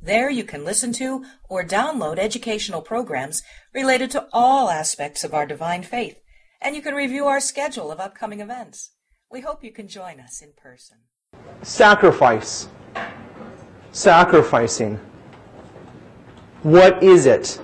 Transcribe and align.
There 0.00 0.30
you 0.30 0.44
can 0.44 0.64
listen 0.64 0.92
to 0.94 1.24
or 1.48 1.64
download 1.64 2.18
educational 2.18 2.82
programs 2.82 3.42
related 3.74 4.10
to 4.12 4.26
all 4.32 4.70
aspects 4.70 5.24
of 5.24 5.32
our 5.32 5.46
divine 5.46 5.82
faith, 5.82 6.18
and 6.60 6.76
you 6.76 6.82
can 6.82 6.94
review 6.94 7.26
our 7.26 7.40
schedule 7.40 7.90
of 7.90 7.98
upcoming 7.98 8.40
events. 8.40 8.92
We 9.30 9.40
hope 9.40 9.64
you 9.64 9.72
can 9.72 9.88
join 9.88 10.20
us 10.20 10.42
in 10.42 10.52
person. 10.56 10.98
Sacrifice. 11.62 12.68
Sacrificing. 13.90 15.00
What 16.62 17.02
is 17.02 17.26
it? 17.26 17.60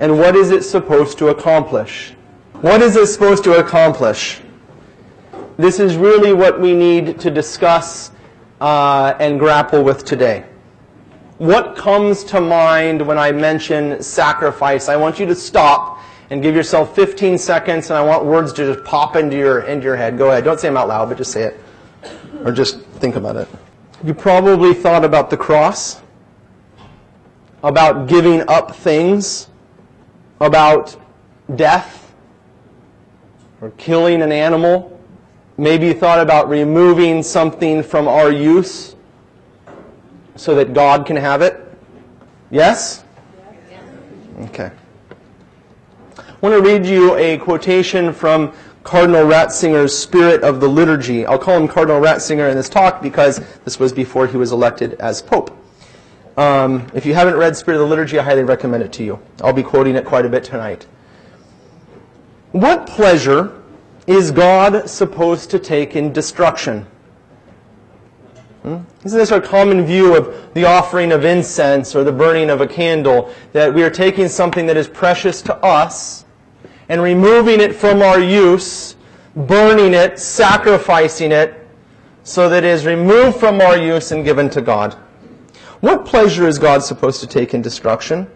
And 0.00 0.18
what 0.18 0.34
is 0.34 0.50
it 0.50 0.62
supposed 0.62 1.18
to 1.18 1.28
accomplish? 1.28 2.14
What 2.62 2.80
is 2.80 2.96
it 2.96 3.06
supposed 3.06 3.44
to 3.44 3.58
accomplish? 3.58 4.40
This 5.56 5.78
is 5.78 5.96
really 5.96 6.32
what 6.32 6.60
we 6.60 6.74
need 6.74 7.20
to 7.20 7.30
discuss 7.30 8.10
uh, 8.60 9.14
and 9.20 9.38
grapple 9.38 9.84
with 9.84 10.04
today 10.04 10.46
what 11.38 11.76
comes 11.76 12.22
to 12.24 12.40
mind 12.40 13.04
when 13.04 13.18
I 13.18 13.32
mention 13.32 14.02
sacrifice? 14.02 14.88
I 14.88 14.96
want 14.96 15.18
you 15.18 15.26
to 15.26 15.34
stop 15.34 16.00
and 16.30 16.42
give 16.42 16.54
yourself 16.54 16.94
15 16.94 17.38
seconds, 17.38 17.90
and 17.90 17.98
I 17.98 18.02
want 18.02 18.24
words 18.24 18.52
to 18.54 18.74
just 18.74 18.84
pop 18.84 19.16
into 19.16 19.36
your, 19.36 19.62
into 19.62 19.84
your 19.84 19.96
head. 19.96 20.16
Go 20.16 20.30
ahead. 20.30 20.44
Don't 20.44 20.60
say 20.60 20.68
them 20.68 20.76
out 20.76 20.88
loud, 20.88 21.08
but 21.08 21.18
just 21.18 21.32
say 21.32 21.42
it. 21.42 21.60
Or 22.44 22.52
just 22.52 22.80
think 23.00 23.16
about 23.16 23.36
it. 23.36 23.48
You 24.04 24.14
probably 24.14 24.74
thought 24.74 25.04
about 25.04 25.30
the 25.30 25.36
cross, 25.36 26.00
about 27.62 28.08
giving 28.08 28.48
up 28.48 28.74
things, 28.76 29.48
about 30.40 30.96
death, 31.56 32.12
or 33.60 33.70
killing 33.72 34.22
an 34.22 34.30
animal. 34.30 35.00
Maybe 35.56 35.86
you 35.86 35.94
thought 35.94 36.20
about 36.20 36.48
removing 36.48 37.22
something 37.22 37.82
from 37.82 38.08
our 38.08 38.30
use 38.30 38.94
so 40.36 40.54
that 40.54 40.74
God 40.74 41.06
can 41.06 41.16
have 41.16 41.42
it? 41.42 41.60
Yes? 42.50 43.04
Okay. 44.40 44.70
I 46.18 46.22
want 46.40 46.54
to 46.54 46.60
read 46.60 46.84
you 46.84 47.14
a 47.16 47.38
quotation 47.38 48.12
from 48.12 48.52
Cardinal 48.82 49.24
Ratzinger's 49.24 49.96
Spirit 49.96 50.42
of 50.42 50.60
the 50.60 50.68
Liturgy. 50.68 51.24
I'll 51.24 51.38
call 51.38 51.56
him 51.58 51.66
Cardinal 51.66 52.00
Ratzinger 52.00 52.50
in 52.50 52.56
this 52.56 52.68
talk 52.68 53.00
because 53.00 53.40
this 53.64 53.78
was 53.78 53.92
before 53.92 54.26
he 54.26 54.36
was 54.36 54.52
elected 54.52 54.94
as 54.94 55.22
Pope. 55.22 55.56
Um, 56.36 56.86
if 56.94 57.06
you 57.06 57.14
haven't 57.14 57.36
read 57.36 57.56
Spirit 57.56 57.80
of 57.80 57.88
the 57.88 57.90
Liturgy, 57.90 58.18
I 58.18 58.22
highly 58.22 58.42
recommend 58.42 58.82
it 58.82 58.92
to 58.94 59.04
you. 59.04 59.20
I'll 59.42 59.52
be 59.52 59.62
quoting 59.62 59.94
it 59.94 60.04
quite 60.04 60.26
a 60.26 60.28
bit 60.28 60.44
tonight. 60.44 60.86
What 62.52 62.86
pleasure 62.86 63.62
is 64.06 64.30
God 64.30 64.90
supposed 64.90 65.50
to 65.50 65.58
take 65.58 65.96
in 65.96 66.12
destruction? 66.12 66.86
Isn't 68.64 69.18
this 69.18 69.30
our 69.30 69.42
common 69.42 69.84
view 69.84 70.16
of 70.16 70.54
the 70.54 70.64
offering 70.64 71.12
of 71.12 71.24
incense 71.24 71.94
or 71.94 72.02
the 72.02 72.12
burning 72.12 72.48
of 72.48 72.62
a 72.62 72.66
candle? 72.66 73.32
That 73.52 73.74
we 73.74 73.82
are 73.82 73.90
taking 73.90 74.26
something 74.28 74.64
that 74.66 74.76
is 74.76 74.88
precious 74.88 75.42
to 75.42 75.56
us 75.56 76.24
and 76.88 77.02
removing 77.02 77.60
it 77.60 77.74
from 77.74 78.00
our 78.00 78.18
use, 78.18 78.96
burning 79.36 79.92
it, 79.92 80.18
sacrificing 80.18 81.30
it, 81.30 81.60
so 82.22 82.48
that 82.48 82.64
it 82.64 82.70
is 82.70 82.86
removed 82.86 83.38
from 83.38 83.60
our 83.60 83.76
use 83.76 84.12
and 84.12 84.24
given 84.24 84.48
to 84.50 84.62
God. 84.62 84.94
What 85.80 86.06
pleasure 86.06 86.48
is 86.48 86.58
God 86.58 86.82
supposed 86.82 87.20
to 87.20 87.26
take 87.26 87.52
in 87.52 87.60
destruction? 87.60 88.26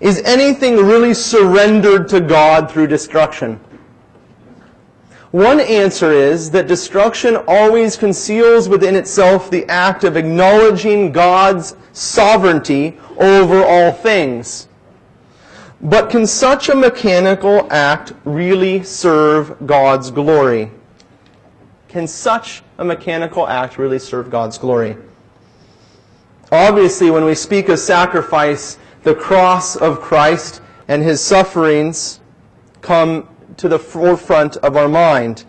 Is 0.00 0.22
anything 0.22 0.76
really 0.76 1.12
surrendered 1.12 2.08
to 2.08 2.20
God 2.20 2.70
through 2.70 2.86
destruction? 2.86 3.60
One 5.30 5.60
answer 5.60 6.10
is 6.10 6.50
that 6.52 6.68
destruction 6.68 7.36
always 7.46 7.96
conceals 7.96 8.68
within 8.68 8.96
itself 8.96 9.50
the 9.50 9.66
act 9.68 10.04
of 10.04 10.16
acknowledging 10.16 11.12
God's 11.12 11.76
sovereignty 11.92 12.98
over 13.18 13.62
all 13.62 13.92
things. 13.92 14.68
But 15.82 16.08
can 16.08 16.26
such 16.26 16.70
a 16.70 16.74
mechanical 16.74 17.68
act 17.70 18.14
really 18.24 18.82
serve 18.82 19.66
God's 19.66 20.10
glory? 20.10 20.70
Can 21.88 22.06
such 22.06 22.62
a 22.78 22.84
mechanical 22.84 23.46
act 23.46 23.78
really 23.78 23.98
serve 23.98 24.30
God's 24.30 24.56
glory? 24.56 24.96
Obviously, 26.50 27.10
when 27.10 27.26
we 27.26 27.34
speak 27.34 27.68
of 27.68 27.78
sacrifice, 27.78 28.78
the 29.02 29.14
cross 29.14 29.76
of 29.76 30.00
Christ 30.00 30.62
and 30.88 31.02
his 31.02 31.20
sufferings 31.20 32.20
come 32.80 33.28
to 33.58 33.68
the 33.68 33.78
forefront 33.78 34.56
of 34.58 34.76
our 34.76 34.88
mind. 34.88 35.44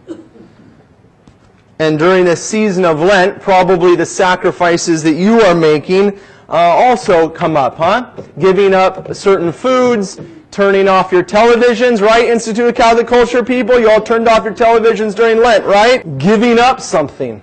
And 1.79 1.97
during 1.97 2.25
this 2.25 2.43
season 2.43 2.83
of 2.83 2.99
Lent, 2.99 3.41
probably 3.41 3.95
the 3.95 4.05
sacrifices 4.05 5.01
that 5.03 5.13
you 5.13 5.39
are 5.41 5.55
making 5.55 6.19
uh, 6.49 6.55
also 6.55 7.29
come 7.29 7.55
up, 7.55 7.77
huh? 7.77 8.11
Giving 8.37 8.73
up 8.73 9.13
certain 9.15 9.51
foods, 9.51 10.19
turning 10.51 10.87
off 10.87 11.11
your 11.11 11.23
televisions, 11.23 12.01
right? 12.01 12.27
Institute 12.27 12.67
of 12.67 12.75
Catholic 12.75 13.07
Culture 13.07 13.43
people, 13.43 13.79
you 13.79 13.89
all 13.89 14.01
turned 14.01 14.27
off 14.27 14.43
your 14.43 14.53
televisions 14.53 15.15
during 15.15 15.37
Lent, 15.37 15.63
right? 15.63 16.17
Giving 16.17 16.57
up 16.57 16.81
something. 16.81 17.41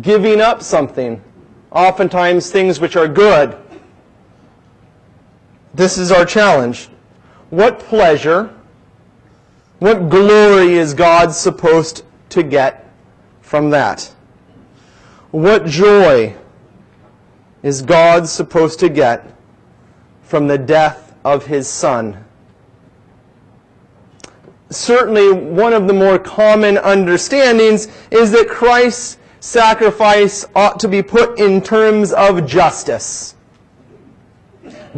Giving 0.00 0.40
up 0.40 0.62
something. 0.62 1.22
Oftentimes 1.70 2.50
things 2.50 2.80
which 2.80 2.96
are 2.96 3.06
good. 3.08 3.56
This 5.72 5.96
is 5.96 6.10
our 6.10 6.24
challenge. 6.24 6.88
What 7.50 7.78
pleasure 7.78 8.54
what 9.80 10.10
glory 10.10 10.74
is 10.74 10.94
God 10.94 11.32
supposed 11.32 12.04
to 12.30 12.42
get 12.42 12.88
from 13.40 13.70
that? 13.70 14.14
What 15.30 15.66
joy 15.66 16.36
is 17.62 17.82
God 17.82 18.28
supposed 18.28 18.78
to 18.80 18.88
get 18.88 19.34
from 20.22 20.46
the 20.46 20.58
death 20.58 21.14
of 21.24 21.46
his 21.46 21.66
son? 21.66 22.24
Certainly, 24.68 25.32
one 25.32 25.72
of 25.72 25.86
the 25.88 25.92
more 25.92 26.18
common 26.18 26.76
understandings 26.76 27.88
is 28.10 28.30
that 28.32 28.48
Christ's 28.48 29.16
sacrifice 29.40 30.46
ought 30.54 30.78
to 30.80 30.88
be 30.88 31.02
put 31.02 31.40
in 31.40 31.62
terms 31.62 32.12
of 32.12 32.46
justice. 32.46 33.34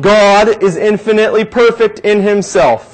God 0.00 0.62
is 0.62 0.76
infinitely 0.76 1.44
perfect 1.44 2.00
in 2.00 2.22
himself. 2.22 2.91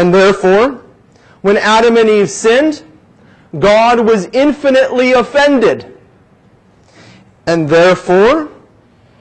And 0.00 0.14
therefore, 0.14 0.82
when 1.42 1.58
Adam 1.58 1.98
and 1.98 2.08
Eve 2.08 2.30
sinned, 2.30 2.82
God 3.58 4.00
was 4.00 4.30
infinitely 4.32 5.12
offended. 5.12 5.94
And 7.46 7.68
therefore, 7.68 8.48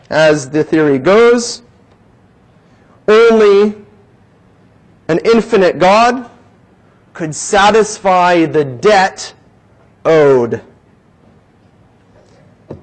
as 0.10 0.50
the 0.50 0.64
theory 0.64 0.98
goes, 0.98 1.64
only 3.10 3.76
an 5.10 5.20
infinite 5.26 5.80
God 5.80 6.32
could 7.14 7.36
satisfy 7.36 8.46
the 8.46 8.64
debt 8.64 9.34
owed. 10.06 10.62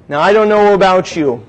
Now, 0.07 0.21
I 0.21 0.35
don't 0.35 0.51
know 0.51 0.75
about 0.75 1.17
you, 1.17 1.43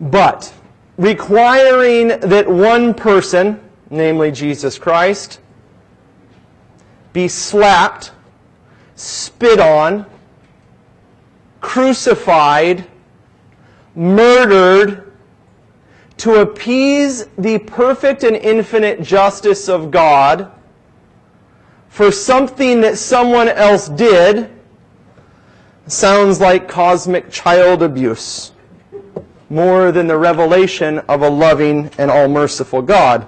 but 0.00 0.50
requiring 0.96 2.08
that 2.08 2.48
one 2.48 2.94
person 2.94 3.67
namely 3.90 4.30
Jesus 4.30 4.78
Christ, 4.78 5.40
be 7.12 7.28
slapped, 7.28 8.12
spit 8.94 9.60
on, 9.60 10.06
crucified, 11.60 12.86
murdered, 13.94 15.12
to 16.18 16.40
appease 16.40 17.26
the 17.38 17.58
perfect 17.60 18.24
and 18.24 18.36
infinite 18.36 19.02
justice 19.02 19.68
of 19.68 19.90
God 19.90 20.50
for 21.88 22.10
something 22.10 22.80
that 22.80 22.98
someone 22.98 23.48
else 23.48 23.88
did 23.88 24.50
sounds 25.86 26.40
like 26.40 26.68
cosmic 26.68 27.30
child 27.30 27.82
abuse 27.82 28.52
more 29.48 29.90
than 29.90 30.06
the 30.06 30.18
revelation 30.18 30.98
of 31.00 31.22
a 31.22 31.28
loving 31.28 31.90
and 31.98 32.10
all 32.10 32.28
merciful 32.28 32.82
God 32.82 33.26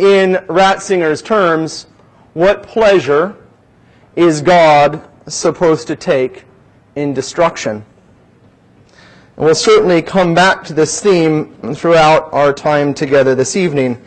in 0.00 0.36
Ratzinger's 0.48 1.20
terms, 1.20 1.86
what 2.32 2.62
pleasure 2.62 3.36
is 4.16 4.40
God 4.40 5.06
supposed 5.28 5.86
to 5.88 5.94
take 5.96 6.44
in 6.96 7.12
destruction? 7.12 7.84
And 9.36 9.44
we'll 9.44 9.54
certainly 9.54 10.00
come 10.00 10.34
back 10.34 10.64
to 10.64 10.72
this 10.72 11.02
theme 11.02 11.74
throughout 11.74 12.32
our 12.32 12.54
time 12.54 12.94
together 12.94 13.34
this 13.34 13.56
evening. 13.56 14.02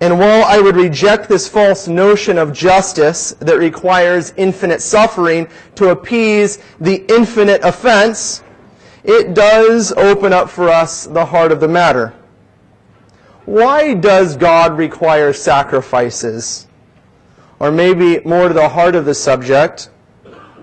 And 0.00 0.16
while 0.16 0.44
I 0.44 0.60
would 0.60 0.76
reject 0.76 1.28
this 1.28 1.48
false 1.48 1.88
notion 1.88 2.38
of 2.38 2.52
justice 2.52 3.32
that 3.40 3.58
requires 3.58 4.32
infinite 4.36 4.80
suffering 4.80 5.48
to 5.74 5.88
appease 5.88 6.58
the 6.80 7.04
infinite 7.12 7.64
offense, 7.64 8.44
it 9.02 9.34
does 9.34 9.90
open 9.90 10.32
up 10.32 10.48
for 10.48 10.68
us 10.68 11.06
the 11.06 11.24
heart 11.24 11.50
of 11.50 11.58
the 11.58 11.66
matter. 11.66 12.14
Why 13.48 13.94
does 13.94 14.36
God 14.36 14.76
require 14.76 15.32
sacrifices? 15.32 16.66
Or 17.58 17.70
maybe 17.70 18.20
more 18.20 18.48
to 18.48 18.52
the 18.52 18.68
heart 18.68 18.94
of 18.94 19.06
the 19.06 19.14
subject, 19.14 19.88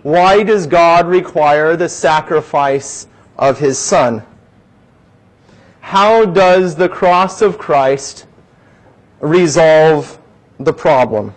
why 0.03 0.43
does 0.43 0.67
God 0.67 1.07
require 1.07 1.75
the 1.75 1.89
sacrifice 1.89 3.07
of 3.39 3.57
his 3.57 3.79
Son? 3.79 4.21
How 5.81 6.25
does 6.25 6.75
the 6.75 6.87
cross 6.87 7.41
of 7.41 7.57
Christ 7.57 8.27
resolve 9.19 10.19
the 10.59 10.71
problem? 10.73 11.33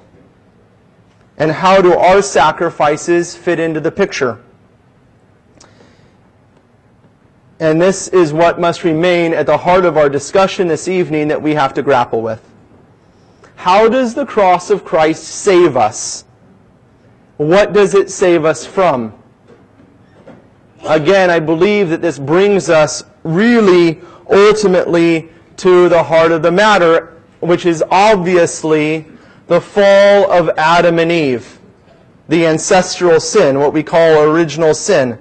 And 1.39 1.51
how 1.51 1.81
do 1.81 1.95
our 1.95 2.21
sacrifices 2.21 3.35
fit 3.35 3.59
into 3.59 3.81
the 3.81 3.91
picture? 3.91 4.39
And 7.61 7.81
this 7.81 8.09
is 8.09 8.33
what 8.33 8.61
must 8.61 8.85
remain 8.85 9.33
at 9.33 9.47
the 9.47 9.59
heart 9.59 9.85
of 9.85 9.97
our 9.97 10.09
discussion 10.09 10.69
this 10.69 10.87
evening 10.87 11.29
that 11.29 11.43
we 11.43 11.55
have 11.55 11.75
to 11.75 11.83
grapple 11.83 12.23
with. 12.23 12.41
How 13.57 13.89
does 13.89 14.15
the 14.15 14.25
cross 14.25 14.71
of 14.71 14.85
Christ 14.85 15.25
save 15.25 15.77
us? 15.77 16.25
What 17.37 17.73
does 17.73 17.95
it 17.95 18.11
save 18.11 18.45
us 18.45 18.65
from? 18.65 19.13
Again, 20.85 21.31
I 21.31 21.41
believe 21.41 21.89
that 21.91 22.01
this 22.01 22.19
brings 22.19 22.71
us 22.71 23.03
really 23.25 24.01
ultimately 24.31 25.29
to 25.57 25.89
the 25.89 26.03
heart 26.03 26.31
of 26.31 26.43
the 26.43 26.53
matter 26.53 27.19
which 27.41 27.67
is 27.67 27.83
obviously 27.91 29.07
the 29.47 29.61
fall 29.61 30.31
of 30.31 30.51
Adam 30.59 30.99
and 30.99 31.11
Eve, 31.11 31.59
the 32.29 32.47
ancestral 32.47 33.21
sin, 33.21 33.59
what 33.59 33.73
we 33.73 33.83
call 33.83 34.23
original 34.23 34.75
sin. 34.75 35.19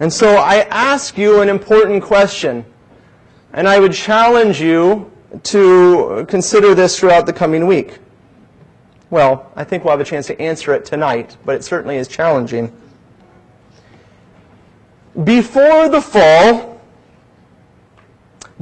And 0.00 0.12
so 0.12 0.36
I 0.36 0.60
ask 0.70 1.18
you 1.18 1.40
an 1.40 1.48
important 1.48 2.02
question, 2.02 2.64
and 3.52 3.66
I 3.66 3.80
would 3.80 3.92
challenge 3.92 4.60
you 4.60 5.10
to 5.44 6.24
consider 6.28 6.74
this 6.74 6.98
throughout 6.98 7.26
the 7.26 7.32
coming 7.32 7.66
week. 7.66 7.98
Well, 9.10 9.50
I 9.56 9.64
think 9.64 9.84
we'll 9.84 9.92
have 9.92 10.00
a 10.00 10.04
chance 10.04 10.26
to 10.26 10.40
answer 10.40 10.72
it 10.74 10.84
tonight, 10.84 11.36
but 11.44 11.56
it 11.56 11.64
certainly 11.64 11.96
is 11.96 12.08
challenging. 12.08 12.72
Before 15.24 15.88
the 15.88 16.00
fall, 16.00 16.80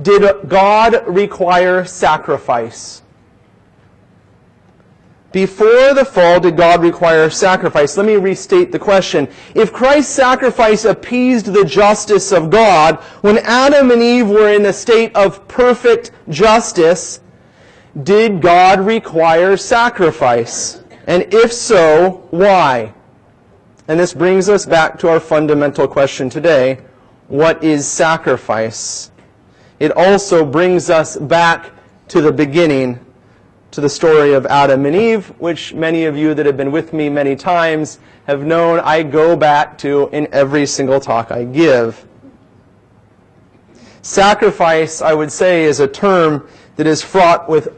did 0.00 0.48
God 0.48 1.06
require 1.06 1.84
sacrifice? 1.84 3.02
Before 5.36 5.92
the 5.92 6.06
fall, 6.06 6.40
did 6.40 6.56
God 6.56 6.80
require 6.80 7.28
sacrifice? 7.28 7.94
Let 7.98 8.06
me 8.06 8.16
restate 8.16 8.72
the 8.72 8.78
question. 8.78 9.28
If 9.54 9.70
Christ's 9.70 10.14
sacrifice 10.14 10.86
appeased 10.86 11.52
the 11.52 11.62
justice 11.62 12.32
of 12.32 12.48
God, 12.48 12.96
when 13.20 13.36
Adam 13.44 13.90
and 13.90 14.00
Eve 14.00 14.30
were 14.30 14.50
in 14.54 14.64
a 14.64 14.72
state 14.72 15.14
of 15.14 15.46
perfect 15.46 16.10
justice, 16.30 17.20
did 18.02 18.40
God 18.40 18.80
require 18.80 19.58
sacrifice? 19.58 20.82
And 21.06 21.34
if 21.34 21.52
so, 21.52 22.26
why? 22.30 22.94
And 23.88 24.00
this 24.00 24.14
brings 24.14 24.48
us 24.48 24.64
back 24.64 24.98
to 25.00 25.10
our 25.10 25.20
fundamental 25.20 25.86
question 25.86 26.30
today. 26.30 26.78
What 27.28 27.62
is 27.62 27.86
sacrifice? 27.86 29.10
it 29.80 29.92
also 29.92 30.46
brings 30.46 30.88
us 30.88 31.18
back 31.18 31.72
to 32.08 32.22
the 32.22 32.32
beginning, 32.32 32.98
to 33.76 33.82
the 33.82 33.88
story 33.90 34.32
of 34.32 34.46
Adam 34.46 34.86
and 34.86 34.96
Eve, 34.96 35.26
which 35.38 35.74
many 35.74 36.06
of 36.06 36.16
you 36.16 36.32
that 36.32 36.46
have 36.46 36.56
been 36.56 36.72
with 36.72 36.94
me 36.94 37.10
many 37.10 37.36
times 37.36 37.98
have 38.26 38.42
known 38.42 38.80
I 38.80 39.02
go 39.02 39.36
back 39.36 39.76
to 39.80 40.08
in 40.12 40.28
every 40.32 40.64
single 40.64 40.98
talk 40.98 41.30
I 41.30 41.44
give. 41.44 42.06
Sacrifice, 44.00 45.02
I 45.02 45.12
would 45.12 45.30
say, 45.30 45.64
is 45.64 45.78
a 45.78 45.86
term 45.86 46.48
that 46.76 46.86
is 46.86 47.02
fraught 47.02 47.50
with 47.50 47.68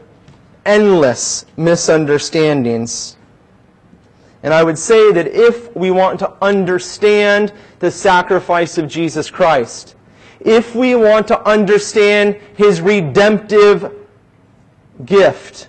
endless 0.65 1.45
misunderstandings. 1.57 3.17
And 4.41 4.53
I 4.53 4.63
would 4.63 4.77
say 4.77 5.11
that 5.11 5.27
if 5.27 5.75
we 5.75 5.91
want 5.91 6.19
to 6.19 6.31
understand 6.41 7.51
the 7.79 7.91
sacrifice 7.91 8.77
of 8.77 8.87
Jesus 8.87 9.29
Christ, 9.29 9.97
if 10.39 10.73
we 10.73 10.95
want 10.95 11.27
to 11.27 11.45
understand 11.45 12.39
his 12.55 12.79
redemptive 12.79 13.93
gift, 15.03 15.68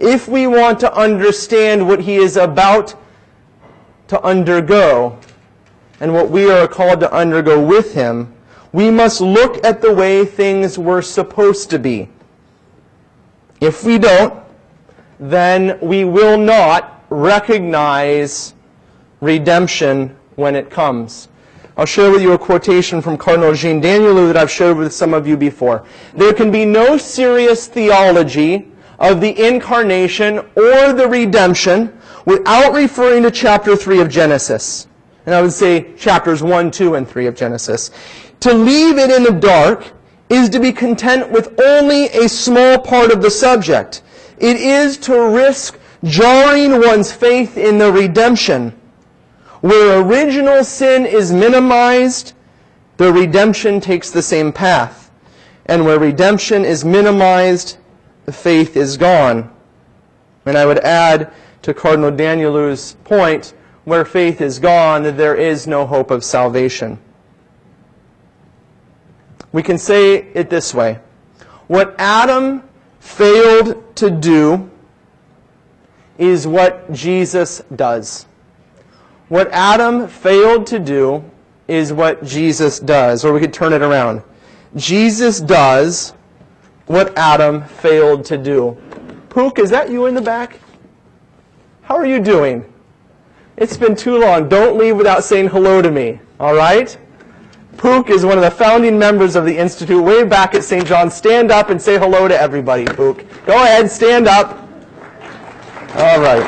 if 0.00 0.26
we 0.26 0.46
want 0.46 0.80
to 0.80 0.92
understand 0.94 1.86
what 1.86 2.00
he 2.00 2.16
is 2.16 2.36
about 2.36 2.94
to 4.08 4.20
undergo 4.22 5.18
and 6.00 6.12
what 6.12 6.30
we 6.30 6.50
are 6.50 6.66
called 6.66 7.00
to 7.00 7.12
undergo 7.12 7.62
with 7.62 7.92
him, 7.92 8.34
we 8.72 8.90
must 8.90 9.20
look 9.20 9.64
at 9.64 9.82
the 9.82 9.92
way 9.92 10.24
things 10.24 10.78
were 10.78 11.02
supposed 11.02 11.68
to 11.70 11.78
be. 11.78 12.08
If 13.60 13.84
we 13.84 13.98
don't, 13.98 14.42
then 15.18 15.78
we 15.80 16.04
will 16.04 16.38
not 16.38 17.04
recognize 17.10 18.54
redemption 19.20 20.16
when 20.36 20.56
it 20.56 20.70
comes. 20.70 21.28
I'll 21.76 21.84
share 21.84 22.10
with 22.10 22.22
you 22.22 22.32
a 22.32 22.38
quotation 22.38 23.02
from 23.02 23.18
Cardinal 23.18 23.54
Jean 23.54 23.82
Danielou 23.82 24.28
that 24.28 24.36
I've 24.36 24.50
shared 24.50 24.78
with 24.78 24.94
some 24.94 25.12
of 25.12 25.26
you 25.26 25.36
before. 25.36 25.84
There 26.14 26.32
can 26.32 26.50
be 26.50 26.64
no 26.64 26.96
serious 26.96 27.66
theology 27.66 28.69
of 29.00 29.20
the 29.20 29.46
incarnation 29.46 30.38
or 30.38 30.92
the 30.92 31.08
redemption 31.08 31.98
without 32.26 32.72
referring 32.72 33.22
to 33.22 33.30
chapter 33.30 33.74
3 33.74 34.00
of 34.00 34.08
Genesis. 34.08 34.86
And 35.26 35.34
I 35.34 35.42
would 35.42 35.52
say 35.52 35.94
chapters 35.94 36.42
1, 36.42 36.70
2, 36.70 36.94
and 36.94 37.08
3 37.08 37.26
of 37.26 37.34
Genesis. 37.34 37.90
To 38.40 38.52
leave 38.52 38.98
it 38.98 39.10
in 39.10 39.22
the 39.22 39.32
dark 39.32 39.92
is 40.28 40.48
to 40.50 40.60
be 40.60 40.72
content 40.72 41.30
with 41.30 41.58
only 41.60 42.04
a 42.06 42.28
small 42.28 42.78
part 42.78 43.10
of 43.10 43.22
the 43.22 43.30
subject. 43.30 44.02
It 44.38 44.56
is 44.56 44.96
to 44.98 45.28
risk 45.28 45.78
jarring 46.04 46.80
one's 46.80 47.12
faith 47.12 47.56
in 47.56 47.78
the 47.78 47.92
redemption 47.92 48.74
where 49.60 50.00
original 50.00 50.64
sin 50.64 51.04
is 51.04 51.32
minimized, 51.32 52.32
the 52.96 53.12
redemption 53.12 53.80
takes 53.80 54.10
the 54.10 54.22
same 54.22 54.52
path. 54.52 55.10
And 55.66 55.84
where 55.84 55.98
redemption 55.98 56.64
is 56.64 56.84
minimized, 56.84 57.76
faith 58.34 58.76
is 58.76 58.96
gone. 58.96 59.50
And 60.46 60.56
I 60.56 60.66
would 60.66 60.78
add 60.80 61.32
to 61.62 61.74
Cardinal 61.74 62.10
Danielou's 62.10 62.96
point, 63.04 63.54
where 63.84 64.04
faith 64.04 64.40
is 64.40 64.58
gone, 64.58 65.02
there 65.02 65.34
is 65.34 65.66
no 65.66 65.86
hope 65.86 66.10
of 66.10 66.24
salvation. 66.24 66.98
We 69.52 69.62
can 69.62 69.78
say 69.78 70.16
it 70.34 70.48
this 70.48 70.72
way. 70.72 71.00
What 71.66 71.94
Adam 71.98 72.62
failed 73.00 73.96
to 73.96 74.10
do 74.10 74.70
is 76.18 76.46
what 76.46 76.92
Jesus 76.92 77.62
does. 77.74 78.26
What 79.28 79.50
Adam 79.52 80.08
failed 80.08 80.66
to 80.68 80.78
do 80.78 81.24
is 81.68 81.92
what 81.92 82.24
Jesus 82.24 82.80
does. 82.80 83.24
Or 83.24 83.32
we 83.32 83.40
could 83.40 83.52
turn 83.52 83.72
it 83.72 83.82
around. 83.82 84.22
Jesus 84.76 85.40
does 85.40 86.12
what 86.90 87.16
Adam 87.16 87.62
failed 87.62 88.24
to 88.24 88.36
do. 88.36 88.76
Pook, 89.28 89.60
is 89.60 89.70
that 89.70 89.90
you 89.90 90.06
in 90.06 90.14
the 90.16 90.20
back? 90.20 90.58
How 91.82 91.94
are 91.94 92.04
you 92.04 92.18
doing? 92.18 92.64
It's 93.56 93.76
been 93.76 93.94
too 93.94 94.18
long. 94.18 94.48
Don't 94.48 94.76
leave 94.76 94.96
without 94.96 95.22
saying 95.22 95.50
hello 95.50 95.80
to 95.82 95.90
me. 95.92 96.18
All 96.40 96.52
right? 96.52 96.98
Pook 97.76 98.10
is 98.10 98.24
one 98.24 98.38
of 98.38 98.42
the 98.42 98.50
founding 98.50 98.98
members 98.98 99.36
of 99.36 99.44
the 99.44 99.56
Institute 99.56 100.02
way 100.02 100.24
back 100.24 100.56
at 100.56 100.64
St. 100.64 100.84
John. 100.84 101.12
Stand 101.12 101.52
up 101.52 101.70
and 101.70 101.80
say 101.80 101.96
hello 101.96 102.26
to 102.26 102.36
everybody, 102.36 102.86
Pook. 102.86 103.24
Go 103.46 103.54
ahead, 103.62 103.88
stand 103.88 104.26
up. 104.26 104.58
All 105.94 106.20
right. 106.20 106.42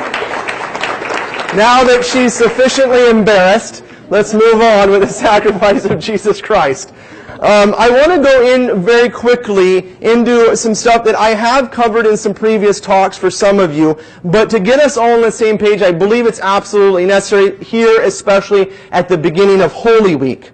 Now 1.55 1.85
that 1.85 2.03
she's 2.03 2.33
sufficiently 2.33 3.09
embarrassed, 3.09 3.81
let's 4.09 4.33
move 4.33 4.59
on 4.59 4.91
with 4.91 5.03
the 5.03 5.07
sacrifice 5.25 5.85
of 5.85 5.99
Jesus 5.99 6.41
Christ. 6.41 6.93
Um, 7.39 7.73
I 7.79 7.89
want 7.89 8.11
to 8.11 8.21
go 8.21 8.53
in 8.53 8.83
very 8.83 9.09
quickly 9.09 9.97
into 10.01 10.55
some 10.55 10.75
stuff 10.75 11.03
that 11.05 11.15
I 11.15 11.29
have 11.29 11.71
covered 11.71 12.05
in 12.05 12.15
some 12.15 12.33
previous 12.33 12.79
talks 12.79 13.17
for 13.17 13.31
some 13.31 13.59
of 13.59 13.73
you, 13.73 13.97
but 14.23 14.51
to 14.51 14.59
get 14.59 14.79
us 14.79 14.97
all 14.97 15.13
on 15.13 15.21
the 15.21 15.31
same 15.31 15.57
page, 15.57 15.81
I 15.81 15.91
believe 15.91 16.27
it's 16.27 16.39
absolutely 16.39 17.05
necessary 17.05 17.57
here, 17.63 18.01
especially 18.01 18.73
at 18.91 19.09
the 19.09 19.17
beginning 19.17 19.61
of 19.61 19.71
Holy 19.71 20.15
Week. 20.15 20.51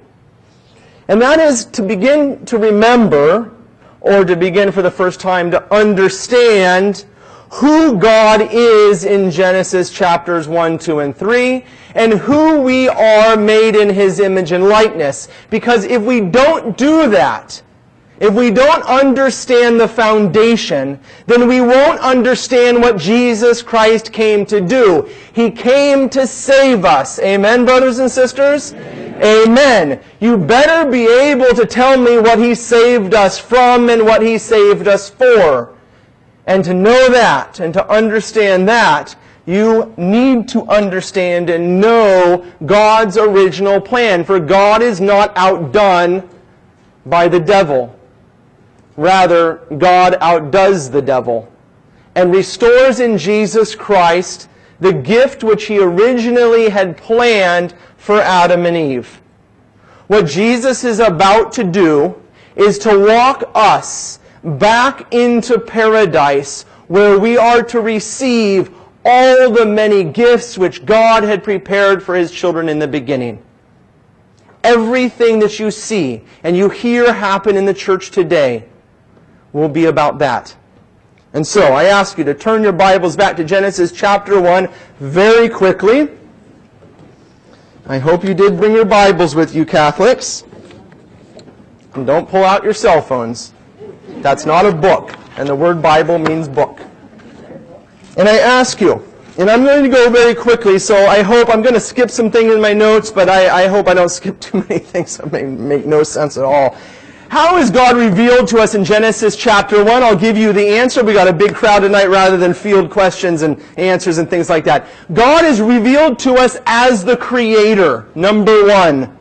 And 1.09 1.21
that 1.21 1.39
is 1.39 1.65
to 1.65 1.81
begin 1.81 2.45
to 2.45 2.57
remember, 2.57 3.51
or 3.99 4.23
to 4.23 4.37
begin 4.37 4.71
for 4.71 4.81
the 4.81 4.91
first 4.91 5.19
time 5.19 5.51
to 5.51 5.73
understand 5.73 7.05
who 7.51 7.97
God 7.97 8.41
is 8.51 9.05
in 9.05 9.31
Genesis 9.31 9.89
chapters 9.89 10.47
1, 10.47 10.77
2, 10.77 10.99
and 10.99 11.15
3, 11.15 11.65
and 11.95 12.13
who 12.13 12.61
we 12.61 12.87
are 12.87 13.35
made 13.35 13.75
in 13.75 13.89
His 13.89 14.19
image 14.19 14.51
and 14.51 14.69
likeness. 14.69 15.27
Because 15.49 15.85
if 15.85 16.01
we 16.01 16.21
don't 16.21 16.77
do 16.77 17.09
that, 17.09 17.61
if 18.19 18.33
we 18.33 18.51
don't 18.51 18.83
understand 18.83 19.79
the 19.79 19.87
foundation, 19.87 20.99
then 21.25 21.47
we 21.47 21.61
won't 21.61 22.01
understand 22.01 22.81
what 22.81 22.97
Jesus 22.97 23.61
Christ 23.61 24.11
came 24.11 24.45
to 24.47 24.59
do. 24.59 25.09
He 25.31 25.49
came 25.49 26.09
to 26.09 26.27
save 26.27 26.83
us. 26.83 27.17
Amen, 27.19 27.63
brothers 27.63 27.99
and 27.99 28.11
sisters? 28.11 28.73
Amen. 28.73 29.09
Amen. 29.21 30.01
You 30.19 30.37
better 30.37 30.89
be 30.89 31.07
able 31.07 31.53
to 31.55 31.65
tell 31.65 31.97
me 31.97 32.19
what 32.19 32.39
He 32.39 32.55
saved 32.55 33.13
us 33.13 33.39
from 33.39 33.89
and 33.89 34.03
what 34.03 34.21
He 34.21 34.37
saved 34.37 34.87
us 34.87 35.09
for. 35.09 35.75
And 36.49 36.65
to 36.65 36.73
know 36.73 37.11
that 37.11 37.59
and 37.59 37.71
to 37.75 37.87
understand 37.87 38.67
that, 38.67 39.15
you 39.45 39.93
need 39.97 40.47
to 40.49 40.63
understand 40.63 41.51
and 41.51 41.79
know 41.79 42.43
God's 42.65 43.17
original 43.17 43.79
plan. 43.79 44.23
For 44.23 44.39
God 44.39 44.81
is 44.81 44.99
not 44.99 45.31
outdone 45.37 46.27
by 47.05 47.27
the 47.27 47.39
devil. 47.39 47.95
Rather, 48.97 49.57
God 49.77 50.17
outdoes 50.21 50.89
the 50.89 51.03
devil 51.03 51.51
and 52.15 52.33
restores 52.33 52.99
in 52.99 53.19
Jesus 53.19 53.75
Christ 53.75 54.49
the 54.79 54.93
gift 54.93 55.43
which 55.43 55.67
he 55.67 55.77
originally 55.77 56.69
had 56.69 56.97
planned 56.97 57.75
for 57.97 58.19
Adam 58.19 58.65
and 58.65 58.75
Eve. 58.75 59.21
What 60.07 60.25
Jesus 60.25 60.83
is 60.83 60.99
about 60.99 61.51
to 61.53 61.63
do 61.63 62.19
is 62.55 62.79
to 62.79 62.97
walk 62.97 63.51
us 63.53 64.18
back 64.43 65.13
into 65.13 65.59
paradise 65.59 66.63
where 66.87 67.19
we 67.19 67.37
are 67.37 67.61
to 67.63 67.81
receive 67.81 68.73
all 69.05 69.51
the 69.51 69.65
many 69.65 70.03
gifts 70.03 70.57
which 70.57 70.85
God 70.85 71.23
had 71.23 71.43
prepared 71.43 72.03
for 72.03 72.15
his 72.15 72.31
children 72.31 72.69
in 72.69 72.79
the 72.79 72.87
beginning. 72.87 73.43
Everything 74.63 75.39
that 75.39 75.59
you 75.59 75.71
see 75.71 76.23
and 76.43 76.57
you 76.57 76.69
hear 76.69 77.13
happen 77.13 77.55
in 77.55 77.65
the 77.65 77.73
church 77.73 78.11
today 78.11 78.65
will 79.53 79.69
be 79.69 79.85
about 79.85 80.19
that. 80.19 80.55
And 81.33 81.45
so 81.45 81.73
I 81.73 81.85
ask 81.85 82.17
you 82.17 82.23
to 82.23 82.33
turn 82.33 82.63
your 82.63 82.71
Bibles 82.71 83.15
back 83.15 83.37
to 83.37 83.43
Genesis 83.43 83.91
chapter 83.91 84.41
1 84.41 84.67
very 84.99 85.47
quickly. 85.47 86.09
I 87.85 87.99
hope 87.99 88.23
you 88.23 88.33
did 88.33 88.57
bring 88.57 88.73
your 88.73 88.85
Bibles 88.85 89.35
with 89.35 89.55
you, 89.55 89.65
Catholics. 89.65 90.43
And 91.93 92.05
don't 92.05 92.27
pull 92.27 92.43
out 92.43 92.63
your 92.63 92.73
cell 92.73 93.01
phones. 93.01 93.53
That's 94.21 94.45
not 94.45 94.65
a 94.65 94.71
book, 94.71 95.15
and 95.37 95.47
the 95.47 95.55
word 95.55 95.81
Bible 95.81 96.19
means 96.19 96.47
book. 96.47 96.79
And 98.17 98.27
I 98.27 98.37
ask 98.37 98.81
you, 98.81 99.05
and 99.37 99.49
I'm 99.49 99.63
going 99.63 99.83
to 99.83 99.89
go 99.89 100.09
very 100.09 100.35
quickly, 100.35 100.77
so 100.79 100.95
I 101.05 101.21
hope 101.21 101.49
I'm 101.49 101.61
going 101.61 101.73
to 101.73 101.79
skip 101.79 102.11
some 102.11 102.29
things 102.29 102.53
in 102.53 102.61
my 102.61 102.73
notes, 102.73 103.09
but 103.11 103.29
I, 103.29 103.63
I 103.63 103.67
hope 103.67 103.87
I 103.87 103.93
don't 103.93 104.09
skip 104.19 104.39
too 104.41 104.65
many 104.67 104.79
things 104.79 105.17
that 105.17 105.31
may 105.31 105.43
make 105.43 105.85
no 105.85 106.03
sense 106.03 106.37
at 106.37 106.43
all. 106.43 106.77
How 107.29 107.57
is 107.57 107.69
God 107.69 107.95
revealed 107.95 108.47
to 108.49 108.57
us 108.57 108.73
in 108.73 108.83
Genesis 108.83 109.35
chapter 109.35 109.83
1? 109.83 110.01
I'll 110.01 110.15
give 110.15 110.35
you 110.35 110.51
the 110.51 110.67
answer. 110.67 111.03
We 111.03 111.13
got 111.13 111.27
a 111.27 111.33
big 111.33 111.53
crowd 111.53 111.81
tonight 111.81 112.07
rather 112.07 112.37
than 112.37 112.55
field 112.55 112.89
questions 112.89 113.43
and 113.43 113.63
answers 113.77 114.17
and 114.17 114.27
things 114.27 114.49
like 114.49 114.63
that. 114.65 114.87
God 115.13 115.45
is 115.45 115.61
revealed 115.61 116.17
to 116.19 116.33
us 116.33 116.57
as 116.65 117.05
the 117.05 117.15
creator. 117.15 118.09
Number 118.15 118.65
one. 118.65 119.15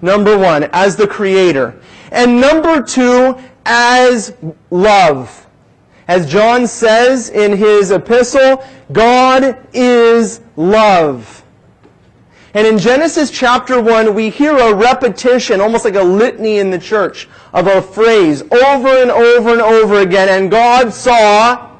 Number 0.00 0.36
one, 0.36 0.64
as 0.72 0.96
the 0.96 1.06
creator. 1.06 1.78
And 2.12 2.40
number 2.40 2.82
two, 2.82 3.38
as 3.64 4.34
love. 4.70 5.46
As 6.08 6.30
John 6.30 6.66
says 6.66 7.30
in 7.30 7.56
his 7.56 7.90
epistle, 7.90 8.62
God 8.92 9.66
is 9.72 10.40
love. 10.56 11.42
And 12.54 12.66
in 12.66 12.78
Genesis 12.78 13.30
chapter 13.30 13.80
1, 13.80 14.14
we 14.14 14.28
hear 14.28 14.54
a 14.54 14.74
repetition, 14.74 15.62
almost 15.62 15.86
like 15.86 15.94
a 15.94 16.02
litany 16.02 16.58
in 16.58 16.70
the 16.70 16.78
church, 16.78 17.28
of 17.54 17.66
a 17.66 17.80
phrase 17.80 18.42
over 18.42 18.88
and 18.88 19.10
over 19.10 19.52
and 19.52 19.62
over 19.62 20.00
again. 20.00 20.28
And 20.28 20.50
God 20.50 20.92
saw 20.92 21.78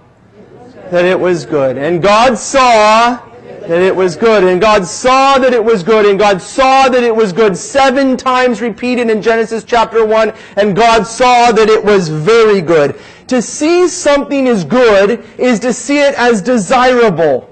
that 0.90 1.04
it 1.04 1.18
was 1.18 1.44
good. 1.44 1.76
And 1.76 2.02
God 2.02 2.38
saw 2.38 3.31
that 3.68 3.82
it 3.82 3.94
was 3.94 4.16
good. 4.16 4.44
And 4.44 4.60
God 4.60 4.86
saw 4.86 5.38
that 5.38 5.52
it 5.52 5.64
was 5.64 5.82
good. 5.82 6.06
And 6.06 6.18
God 6.18 6.40
saw 6.40 6.88
that 6.88 7.02
it 7.02 7.14
was 7.14 7.32
good. 7.32 7.56
Seven 7.56 8.16
times 8.16 8.60
repeated 8.60 9.10
in 9.10 9.22
Genesis 9.22 9.64
chapter 9.64 10.04
1. 10.04 10.32
And 10.56 10.76
God 10.76 11.06
saw 11.06 11.52
that 11.52 11.68
it 11.68 11.84
was 11.84 12.08
very 12.08 12.60
good. 12.60 12.98
To 13.28 13.40
see 13.40 13.88
something 13.88 14.48
as 14.48 14.64
good 14.64 15.24
is 15.38 15.60
to 15.60 15.72
see 15.72 15.98
it 15.98 16.14
as 16.14 16.42
desirable. 16.42 17.48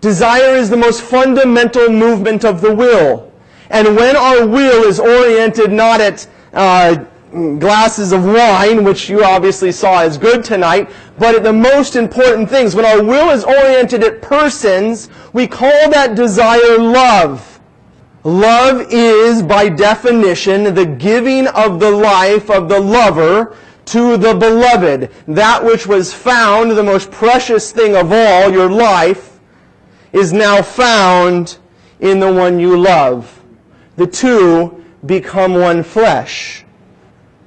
Desire 0.00 0.54
is 0.54 0.68
the 0.68 0.76
most 0.76 1.02
fundamental 1.02 1.88
movement 1.88 2.44
of 2.44 2.60
the 2.60 2.74
will. 2.74 3.32
And 3.70 3.96
when 3.96 4.16
our 4.16 4.46
will 4.46 4.84
is 4.84 5.00
oriented 5.00 5.72
not 5.72 6.00
at 6.00 6.26
uh, 6.52 7.04
glasses 7.34 8.12
of 8.12 8.24
wine, 8.24 8.84
which 8.84 9.08
you 9.08 9.24
obviously 9.24 9.72
saw 9.72 10.00
as 10.00 10.16
good 10.16 10.44
tonight, 10.44 10.88
but 11.18 11.34
at 11.34 11.42
the 11.42 11.52
most 11.52 11.96
important 11.96 12.48
things, 12.48 12.74
when 12.74 12.84
our 12.84 13.02
will 13.02 13.30
is 13.30 13.44
oriented 13.44 14.04
at 14.04 14.22
persons, 14.22 15.08
we 15.32 15.46
call 15.46 15.90
that 15.90 16.14
desire 16.14 16.78
love. 16.78 17.60
Love 18.22 18.86
is, 18.90 19.42
by 19.42 19.68
definition, 19.68 20.74
the 20.74 20.86
giving 20.86 21.46
of 21.48 21.80
the 21.80 21.90
life 21.90 22.50
of 22.50 22.68
the 22.68 22.80
lover 22.80 23.56
to 23.86 24.16
the 24.16 24.34
beloved. 24.34 25.10
That 25.28 25.62
which 25.62 25.86
was 25.86 26.14
found, 26.14 26.70
the 26.70 26.82
most 26.82 27.10
precious 27.10 27.72
thing 27.72 27.96
of 27.96 28.12
all, 28.12 28.50
your 28.50 28.70
life, 28.70 29.38
is 30.12 30.32
now 30.32 30.62
found 30.62 31.58
in 32.00 32.20
the 32.20 32.32
one 32.32 32.58
you 32.60 32.78
love. 32.78 33.42
The 33.96 34.06
two 34.06 34.84
become 35.04 35.54
one 35.54 35.82
flesh. 35.82 36.63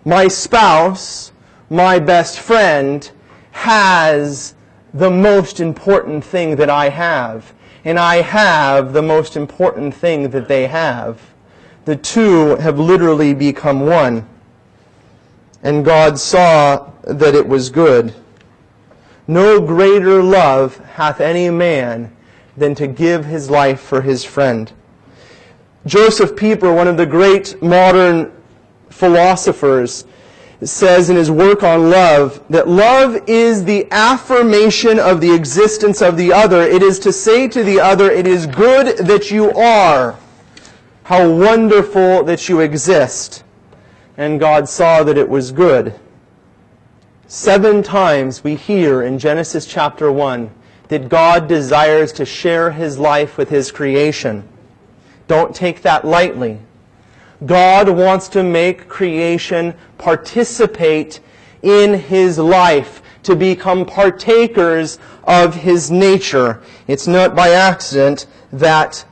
My 0.08 0.30
spouse, 0.30 1.34
my 1.70 2.00
best 2.00 2.40
friend, 2.40 3.12
has 3.52 4.56
the 4.94 5.12
most 5.12 5.60
important 5.60 6.24
thing 6.24 6.56
that 6.56 6.70
I 6.70 6.88
have. 6.88 7.54
And 7.84 8.00
I 8.00 8.22
have 8.22 8.94
the 8.94 9.02
most 9.02 9.36
important 9.36 9.94
thing 9.94 10.30
that 10.30 10.48
they 10.48 10.68
have. 10.68 11.20
The 11.84 11.98
two 11.98 12.56
have 12.56 12.80
literally 12.80 13.34
become 13.34 13.82
one. 13.82 14.26
And 15.62 15.84
God 15.84 16.18
saw 16.18 16.90
that 17.04 17.36
it 17.36 17.46
was 17.46 17.70
good. 17.70 18.16
No 19.28 19.60
greater 19.60 20.24
love 20.24 20.78
hath 20.78 21.20
any 21.20 21.50
man 21.50 22.16
than 22.56 22.76
to 22.76 22.88
give 22.88 23.26
his 23.26 23.50
life 23.50 23.82
for 23.82 24.00
his 24.00 24.24
friend. 24.24 24.72
Josef 25.86 26.34
Pieper, 26.38 26.74
one 26.74 26.88
of 26.88 26.96
the 26.96 27.06
great 27.06 27.62
modern 27.62 28.32
philosophers, 28.90 30.06
says 30.64 31.10
in 31.10 31.16
his 31.16 31.30
work 31.30 31.62
on 31.62 31.90
love 31.90 32.44
that 32.50 32.68
love 32.68 33.22
is 33.28 33.64
the 33.64 33.88
affirmation 33.92 35.00
of 35.00 35.22
the 35.22 35.32
existence 35.32 36.02
of 36.02 36.18
the 36.18 36.34
other. 36.34 36.62
It 36.62 36.82
is 36.82 36.98
to 37.00 37.12
say 37.12 37.48
to 37.50 37.64
the 37.64 37.80
other, 37.80 38.10
it 38.10 38.26
is 38.26 38.48
good 38.48 38.98
that 39.06 39.30
you 39.30 39.52
are. 39.52 40.16
How 41.04 41.30
wonderful 41.32 42.24
that 42.24 42.50
you 42.50 42.60
exist. 42.60 43.44
And 44.18 44.40
God 44.40 44.68
saw 44.68 45.04
that 45.04 45.18
it 45.18 45.30
was 45.30 45.52
good. 45.52 45.98
Seven 47.28 47.84
times 47.84 48.44
we 48.44 48.56
hear 48.56 49.04
in 49.04 49.20
Genesis 49.20 49.66
chapter 49.66 50.12
1 50.12 50.50
that 50.88 51.10
God 51.10 51.48
desires 51.48 52.12
to 52.14 52.26
share 52.26 52.72
his 52.72 52.98
life 52.98 53.38
with 53.38 53.50
his 53.50 53.72
creation. 53.72 54.48
Don't 55.28 55.54
take 55.54 55.82
that 55.82 56.06
lightly. 56.06 56.60
God 57.46 57.90
wants 57.90 58.28
to 58.30 58.44
make 58.44 58.88
creation 58.88 59.76
participate 59.98 61.20
in 61.62 61.94
his 61.94 62.38
life, 62.38 63.02
to 63.24 63.36
become 63.36 63.86
partakers 63.86 65.00
of 65.24 65.56
his 65.56 65.92
nature. 65.92 66.62
It's 66.88 67.08
not 67.08 67.36
by 67.36 67.50
accident 67.50 68.26
that 68.54 69.06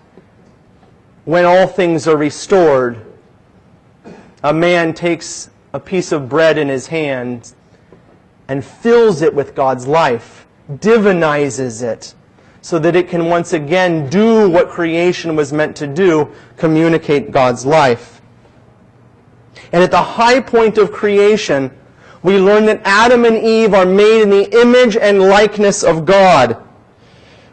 when 1.26 1.46
all 1.46 1.68
things 1.68 2.08
are 2.08 2.18
restored, 2.18 3.06
a 4.44 4.54
man 4.54 4.94
takes 4.94 5.50
a 5.74 5.80
piece 5.80 6.12
of 6.12 6.30
bread 6.30 6.58
in 6.58 6.70
his 6.70 6.88
hand 6.88 7.54
and 8.48 8.64
fills 8.64 9.22
it 9.22 9.34
with 9.34 9.56
God's 9.56 9.88
life 9.88 10.46
divinizes 10.72 11.84
it 11.84 12.14
so 12.62 12.80
that 12.80 12.96
it 12.96 13.10
can 13.10 13.28
once 13.28 13.54
again 13.54 14.10
do 14.10 14.50
what 14.50 14.70
creation 14.70 15.36
was 15.36 15.54
meant 15.54 15.76
to 15.76 15.86
do, 15.86 16.32
communicate 16.58 17.32
God's 17.32 17.66
life. 17.66 18.15
And 19.76 19.84
at 19.84 19.92
the 19.92 20.02
high 20.02 20.40
point 20.40 20.78
of 20.78 20.94
creation, 20.94 21.70
we 22.24 22.40
learn 22.40 22.66
that 22.68 22.80
Adam 22.86 23.26
and 23.26 23.36
Eve 23.36 23.74
are 23.74 23.86
made 23.86 24.22
in 24.22 24.30
the 24.30 24.62
image 24.62 24.96
and 24.96 25.20
likeness 25.20 25.84
of 25.84 26.06
God. 26.06 26.56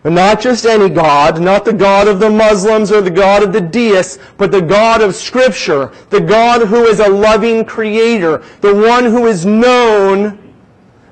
But 0.05 0.13
not 0.13 0.41
just 0.41 0.65
any 0.65 0.89
God, 0.89 1.41
not 1.41 1.65
the 1.65 1.73
God 1.73 2.07
of 2.07 2.21
the 2.21 2.31
Muslims 2.31 2.93
or 2.93 3.01
the 3.01 3.11
God 3.11 3.43
of 3.43 3.53
the 3.53 3.61
deists, 3.61 4.21
but 4.37 4.53
the 4.53 4.61
God 4.61 5.03
of 5.03 5.17
Scripture, 5.17 5.91
the 6.11 6.21
God 6.21 6.69
who 6.69 6.85
is 6.85 7.01
a 7.01 7.09
loving 7.09 7.65
creator, 7.65 8.45
the 8.61 8.73
one 8.73 9.07
who 9.07 9.27
is 9.27 9.45
known 9.45 10.55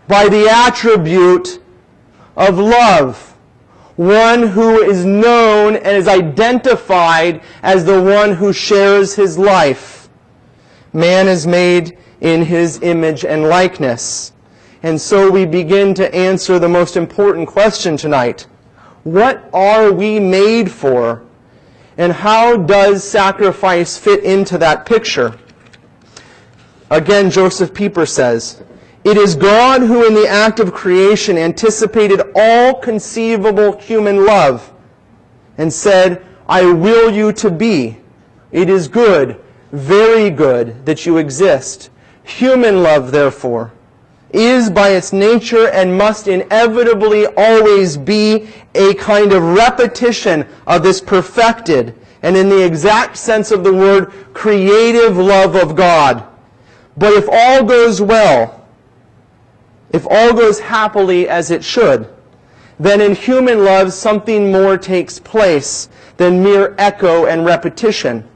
by 0.06 0.28
the 0.28 0.48
attribute 0.48 1.60
of 2.36 2.56
love. 2.56 3.34
One 3.96 4.46
who 4.46 4.80
is 4.80 5.04
known 5.04 5.74
and 5.74 5.96
is 5.96 6.06
identified 6.06 7.42
as 7.64 7.84
the 7.84 8.00
one 8.00 8.34
who 8.34 8.52
shares 8.52 9.16
his 9.16 9.36
life. 9.36 9.99
Man 10.92 11.28
is 11.28 11.46
made 11.46 11.96
in 12.20 12.42
his 12.44 12.80
image 12.82 13.24
and 13.24 13.44
likeness. 13.44 14.32
And 14.82 15.00
so 15.00 15.30
we 15.30 15.46
begin 15.46 15.94
to 15.94 16.14
answer 16.14 16.58
the 16.58 16.68
most 16.68 16.96
important 16.96 17.48
question 17.48 17.96
tonight. 17.96 18.46
What 19.04 19.48
are 19.52 19.92
we 19.92 20.18
made 20.18 20.70
for? 20.70 21.22
And 21.96 22.12
how 22.12 22.56
does 22.56 23.04
sacrifice 23.04 23.98
fit 23.98 24.24
into 24.24 24.58
that 24.58 24.86
picture? 24.86 25.38
Again, 26.90 27.30
Josef 27.30 27.72
Pieper 27.72 28.06
says, 28.06 28.62
It 29.04 29.16
is 29.16 29.36
God 29.36 29.82
who 29.82 30.06
in 30.06 30.14
the 30.14 30.26
act 30.28 30.60
of 30.60 30.72
creation 30.72 31.38
anticipated 31.38 32.20
all 32.34 32.74
conceivable 32.74 33.78
human 33.78 34.24
love 34.24 34.72
and 35.56 35.72
said, 35.72 36.24
I 36.48 36.64
will 36.72 37.10
you 37.12 37.32
to 37.34 37.50
be. 37.50 37.98
It 38.50 38.68
is 38.68 38.88
good, 38.88 39.40
very 39.72 40.30
good 40.30 40.84
that 40.86 41.06
you 41.06 41.18
exist. 41.18 41.90
Human 42.24 42.82
love, 42.82 43.12
therefore, 43.12 43.72
is 44.32 44.70
by 44.70 44.90
its 44.90 45.12
nature 45.12 45.68
and 45.68 45.96
must 45.96 46.28
inevitably 46.28 47.26
always 47.36 47.96
be 47.96 48.48
a 48.74 48.94
kind 48.94 49.32
of 49.32 49.42
repetition 49.42 50.46
of 50.66 50.82
this 50.82 51.00
perfected 51.00 51.94
and 52.22 52.36
in 52.36 52.48
the 52.48 52.64
exact 52.64 53.16
sense 53.16 53.50
of 53.50 53.64
the 53.64 53.72
word, 53.72 54.12
creative 54.34 55.16
love 55.16 55.56
of 55.56 55.74
God. 55.74 56.24
But 56.96 57.14
if 57.14 57.28
all 57.30 57.64
goes 57.64 58.00
well, 58.00 58.66
if 59.92 60.06
all 60.08 60.32
goes 60.34 60.60
happily 60.60 61.28
as 61.28 61.50
it 61.50 61.64
should, 61.64 62.08
then 62.78 63.00
in 63.00 63.14
human 63.14 63.64
love 63.64 63.92
something 63.92 64.52
more 64.52 64.76
takes 64.76 65.18
place 65.18 65.88
than 66.18 66.42
mere 66.42 66.74
echo 66.78 67.26
and 67.26 67.44
repetition 67.44 68.29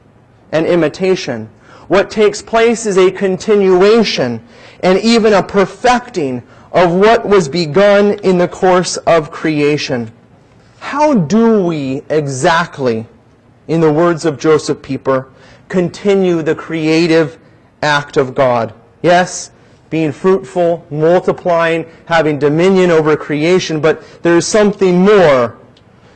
and 0.55 0.65
imitation. 0.65 1.49
What 1.89 2.09
takes 2.09 2.41
place 2.41 2.85
is 2.85 2.97
a 2.97 3.11
continuation 3.11 4.41
and 4.81 4.97
even 4.99 5.33
a 5.33 5.43
perfecting 5.43 6.43
of 6.71 6.93
what 6.93 7.27
was 7.27 7.49
begun 7.49 8.19
in 8.19 8.37
the 8.37 8.47
course 8.47 8.95
of 8.97 9.31
creation. 9.31 10.13
How 10.79 11.13
do 11.13 11.65
we 11.65 12.03
exactly, 12.09 13.05
in 13.67 13.81
the 13.81 13.91
words 13.91 14.23
of 14.23 14.39
Josef 14.39 14.81
Pieper, 14.81 15.27
continue 15.67 16.41
the 16.41 16.55
creative 16.55 17.37
act 17.83 18.15
of 18.15 18.33
God? 18.33 18.73
Yes, 19.01 19.51
being 19.89 20.13
fruitful, 20.13 20.85
multiplying, 20.89 21.85
having 22.05 22.39
dominion 22.39 22.91
over 22.91 23.17
creation, 23.17 23.81
but 23.81 24.01
there's 24.23 24.47
something 24.47 25.01
more. 25.03 25.57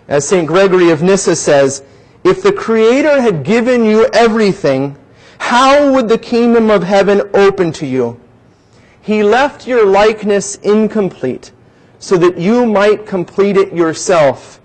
As 0.07 0.25
St. 0.25 0.47
Gregory 0.47 0.91
of 0.91 1.03
Nyssa 1.03 1.35
says, 1.35 1.83
if 2.23 2.43
the 2.43 2.53
Creator 2.53 3.21
had 3.21 3.43
given 3.43 3.85
you 3.85 4.07
everything, 4.13 4.97
how 5.39 5.93
would 5.93 6.09
the 6.09 6.17
kingdom 6.17 6.69
of 6.69 6.83
heaven 6.83 7.21
open 7.33 7.71
to 7.73 7.85
you? 7.85 8.19
He 9.01 9.23
left 9.23 9.65
your 9.65 9.85
likeness 9.85 10.55
incomplete 10.55 11.51
so 11.97 12.17
that 12.17 12.37
you 12.37 12.65
might 12.65 13.05
complete 13.05 13.57
it 13.57 13.73
yourself 13.73 14.59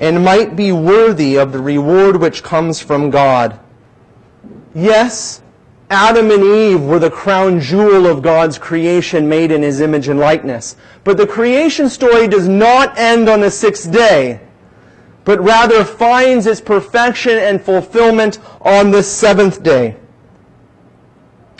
and 0.00 0.24
might 0.24 0.56
be 0.56 0.72
worthy 0.72 1.36
of 1.36 1.52
the 1.52 1.60
reward 1.60 2.16
which 2.16 2.42
comes 2.42 2.80
from 2.80 3.10
God. 3.10 3.58
Yes, 4.74 5.42
Adam 5.88 6.30
and 6.30 6.42
Eve 6.42 6.82
were 6.82 6.98
the 6.98 7.10
crown 7.10 7.60
jewel 7.60 8.06
of 8.06 8.22
God's 8.22 8.58
creation 8.58 9.28
made 9.28 9.52
in 9.52 9.62
His 9.62 9.80
image 9.80 10.08
and 10.08 10.18
likeness. 10.18 10.76
But 11.04 11.16
the 11.16 11.26
creation 11.26 11.88
story 11.88 12.26
does 12.26 12.48
not 12.48 12.98
end 12.98 13.28
on 13.28 13.40
the 13.40 13.50
sixth 13.50 13.90
day, 13.90 14.40
but 15.26 15.42
rather 15.42 15.84
finds 15.84 16.46
its 16.46 16.60
perfection 16.60 17.36
and 17.36 17.60
fulfillment 17.60 18.38
on 18.62 18.92
the 18.92 19.02
seventh 19.02 19.62
day. 19.62 19.96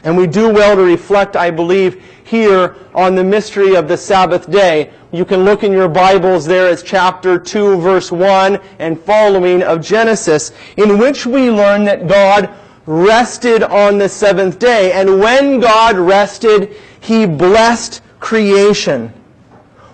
And 0.04 0.16
we 0.16 0.28
do 0.28 0.48
well 0.48 0.76
to 0.76 0.82
reflect, 0.82 1.34
I 1.34 1.50
believe, 1.50 2.00
here 2.22 2.76
on 2.94 3.16
the 3.16 3.24
mystery 3.24 3.74
of 3.74 3.88
the 3.88 3.96
Sabbath 3.96 4.48
day. 4.48 4.92
You 5.10 5.24
can 5.24 5.44
look 5.44 5.64
in 5.64 5.72
your 5.72 5.88
Bibles 5.88 6.46
there. 6.46 6.70
It's 6.70 6.84
chapter 6.84 7.40
2, 7.40 7.80
verse 7.80 8.12
1 8.12 8.60
and 8.78 9.00
following 9.00 9.64
of 9.64 9.84
Genesis, 9.84 10.52
in 10.76 10.98
which 10.98 11.26
we 11.26 11.50
learn 11.50 11.82
that 11.86 12.06
God 12.06 12.48
rested 12.86 13.64
on 13.64 13.98
the 13.98 14.08
seventh 14.08 14.60
day. 14.60 14.92
And 14.92 15.18
when 15.18 15.58
God 15.58 15.96
rested, 15.96 16.76
He 17.00 17.26
blessed 17.26 18.00
creation. 18.20 19.12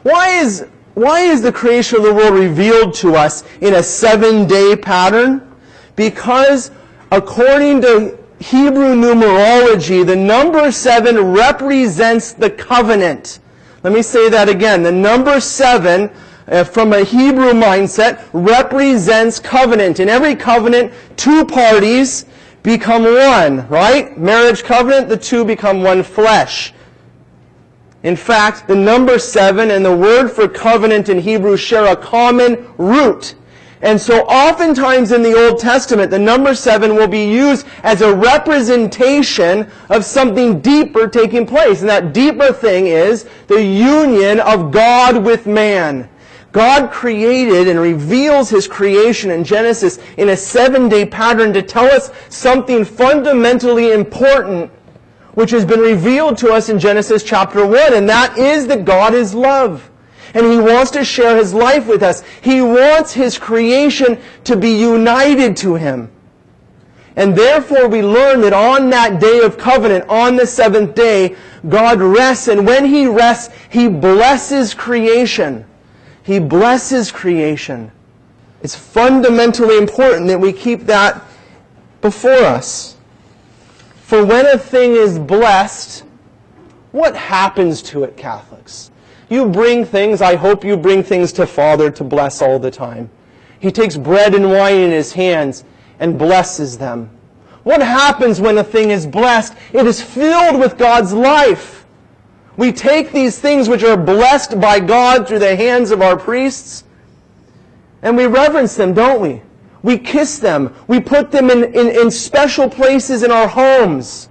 Why 0.03 0.40
is, 0.40 0.66
why 0.94 1.20
is 1.20 1.40
the 1.42 1.52
creation 1.52 1.98
of 1.98 2.05
the 2.05 2.12
world 2.12 2.35
revealed 2.35 2.94
to 2.94 3.14
us 3.14 3.44
in 3.61 3.74
a 3.74 3.83
seven 3.83 4.46
day 4.46 4.76
pattern? 4.76 5.57
Because 5.96 6.70
according 7.11 7.81
to 7.83 8.18
Hebrew 8.40 8.94
numerology, 8.94 10.05
the 10.05 10.16
number 10.16 10.70
seven 10.72 11.33
represents 11.33 12.33
the 12.33 12.50
covenant. 12.50 13.38
Let 13.83 13.92
me 13.92 14.02
say 14.02 14.28
that 14.28 14.48
again. 14.48 14.83
The 14.83 14.92
number 14.92 15.40
seven, 15.40 16.11
uh, 16.48 16.64
from 16.64 16.92
a 16.92 17.05
Hebrew 17.05 17.52
mindset, 17.52 18.28
represents 18.33 19.38
covenant. 19.38 20.00
In 20.00 20.09
every 20.09 20.35
covenant, 20.35 20.92
two 21.16 21.44
parties 21.44 22.26
become 22.62 23.05
one, 23.05 23.66
right? 23.68 24.16
Marriage 24.18 24.62
covenant, 24.62 25.09
the 25.09 25.16
two 25.16 25.44
become 25.44 25.83
one 25.83 26.02
flesh. 26.02 26.72
In 28.03 28.17
fact, 28.17 28.67
the 28.67 28.75
number 28.75 29.19
seven 29.19 29.71
and 29.71 29.85
the 29.85 29.97
word 29.97 30.29
for 30.29 30.49
covenant 30.49 31.09
in 31.09 31.21
Hebrew 31.21 31.57
share 31.57 31.87
a 31.87 31.97
common 31.97 32.67
root. 32.77 33.35
And 33.81 34.01
so 34.01 34.23
oftentimes 34.23 35.11
in 35.11 35.23
the 35.23 35.35
Old 35.35 35.59
Testament, 35.59 36.11
the 36.11 36.19
number 36.19 36.55
seven 36.55 36.95
will 36.95 37.09
be 37.09 37.25
used 37.25 37.67
as 37.83 38.01
a 38.01 38.15
representation 38.15 39.69
of 39.91 40.05
something 40.05 40.61
deeper 40.61 41.09
taking 41.09 41.47
place. 41.47 41.81
And 41.81 41.88
that 41.88 42.12
deeper 42.12 42.53
thing 42.53 42.87
is 42.87 43.29
the 43.49 43.62
union 43.62 44.38
of 44.38 44.71
God 44.71 45.25
with 45.25 45.47
man. 45.47 46.09
God 46.53 46.93
created 46.93 47.67
and 47.67 47.81
reveals 47.81 48.51
His 48.51 48.69
creation 48.69 49.31
in 49.31 49.43
Genesis 49.43 49.99
in 50.17 50.29
a 50.29 50.37
seven 50.37 50.88
day 50.88 51.05
pattern 51.05 51.53
to 51.55 51.62
tell 51.62 51.87
us 51.87 52.12
something 52.29 52.85
fundamentally 52.85 53.93
important 53.93 54.71
which 55.35 55.51
has 55.51 55.64
been 55.64 55.81
revealed 55.81 56.37
to 56.38 56.53
us 56.53 56.68
in 56.68 56.79
Genesis 56.79 57.23
chapter 57.23 57.66
1, 57.66 57.95
and 57.95 58.09
that 58.09 58.37
is 58.37 58.66
that 58.66 58.85
God 58.85 59.14
is 59.14 59.35
love 59.35 59.90
and 60.35 60.47
He 60.47 60.59
wants 60.59 60.90
to 60.92 61.05
share 61.05 61.37
His 61.37 61.55
life 61.55 61.87
with 61.87 62.03
us. 62.03 62.23
He 62.40 62.61
wants 62.61 63.12
His 63.12 63.38
creation 63.38 64.18
to 64.45 64.57
be 64.57 64.71
united 64.71 65.57
to 65.59 65.75
Him. 65.75 66.11
And 67.16 67.37
therefore 67.37 67.88
we 67.88 68.03
learn 68.03 68.40
that 68.40 68.55
on 68.55 68.88
that 68.90 69.21
day 69.21 69.40
of 69.40 69.59
covenant, 69.59 70.09
on 70.09 70.37
the 70.37 70.47
seventh 70.47 70.95
day, 70.95 71.37
God 71.68 72.01
rests, 72.01 72.49
and 72.49 72.66
when 72.66 72.87
He 72.87 73.07
rests, 73.07 73.55
He 73.71 73.88
blesses 73.88 74.73
creation. 74.73 75.66
He 76.23 76.38
blesses 76.38 77.12
creation. 77.12 77.92
It's 78.62 78.77
fundamentally 78.77 79.77
important 79.77 80.29
that 80.29 80.40
we 80.40 80.53
keep 80.53 80.83
that 80.83 81.21
before 82.01 82.31
us. 82.31 82.91
For 84.12 84.22
when 84.22 84.44
a 84.44 84.59
thing 84.59 84.92
is 84.92 85.18
blessed, 85.18 86.05
what 86.90 87.16
happens 87.16 87.81
to 87.85 88.05
it, 88.05 88.14
Catholics? 88.14 88.90
You 89.31 89.48
bring 89.48 89.87
things, 89.87 90.20
I 90.20 90.37
hope 90.37 90.66
you 90.66 90.77
bring 90.77 91.03
things 91.03 91.33
to 91.33 91.46
Father 91.46 91.90
to 91.92 92.05
bless 92.05 92.42
all 92.42 92.59
the 92.59 92.70
time. 92.70 93.09
He 93.59 93.72
takes 93.72 93.96
bread 93.96 94.35
and 94.35 94.51
wine 94.51 94.77
in 94.77 94.90
his 94.90 95.14
hands 95.14 95.64
and 95.98 96.18
blesses 96.18 96.77
them. 96.77 97.09
What 97.62 97.81
happens 97.81 98.38
when 98.38 98.59
a 98.59 98.64
thing 98.64 98.90
is 98.90 99.07
blessed? 99.07 99.55
It 99.72 99.87
is 99.87 100.03
filled 100.03 100.61
with 100.61 100.77
God's 100.77 101.14
life. 101.14 101.87
We 102.59 102.70
take 102.70 103.12
these 103.12 103.38
things 103.38 103.66
which 103.66 103.83
are 103.83 103.96
blessed 103.96 104.61
by 104.61 104.79
God 104.81 105.27
through 105.27 105.38
the 105.38 105.57
hands 105.57 105.90
of 105.90 106.03
our 106.03 106.18
priests 106.18 106.85
and 108.03 108.14
we 108.14 108.27
reverence 108.27 108.77
them, 108.77 108.92
don't 108.92 109.22
we? 109.22 109.40
We 109.83 109.99
kiss 109.99 110.38
them. 110.38 110.75
We 110.87 111.01
put 111.01 111.31
them 111.31 111.51
in, 111.51 111.64
in, 111.64 111.88
in 111.88 112.11
special 112.11 112.71
places 112.71 113.23
in 113.23 113.31
our 113.31 113.49
homes. 113.49 114.29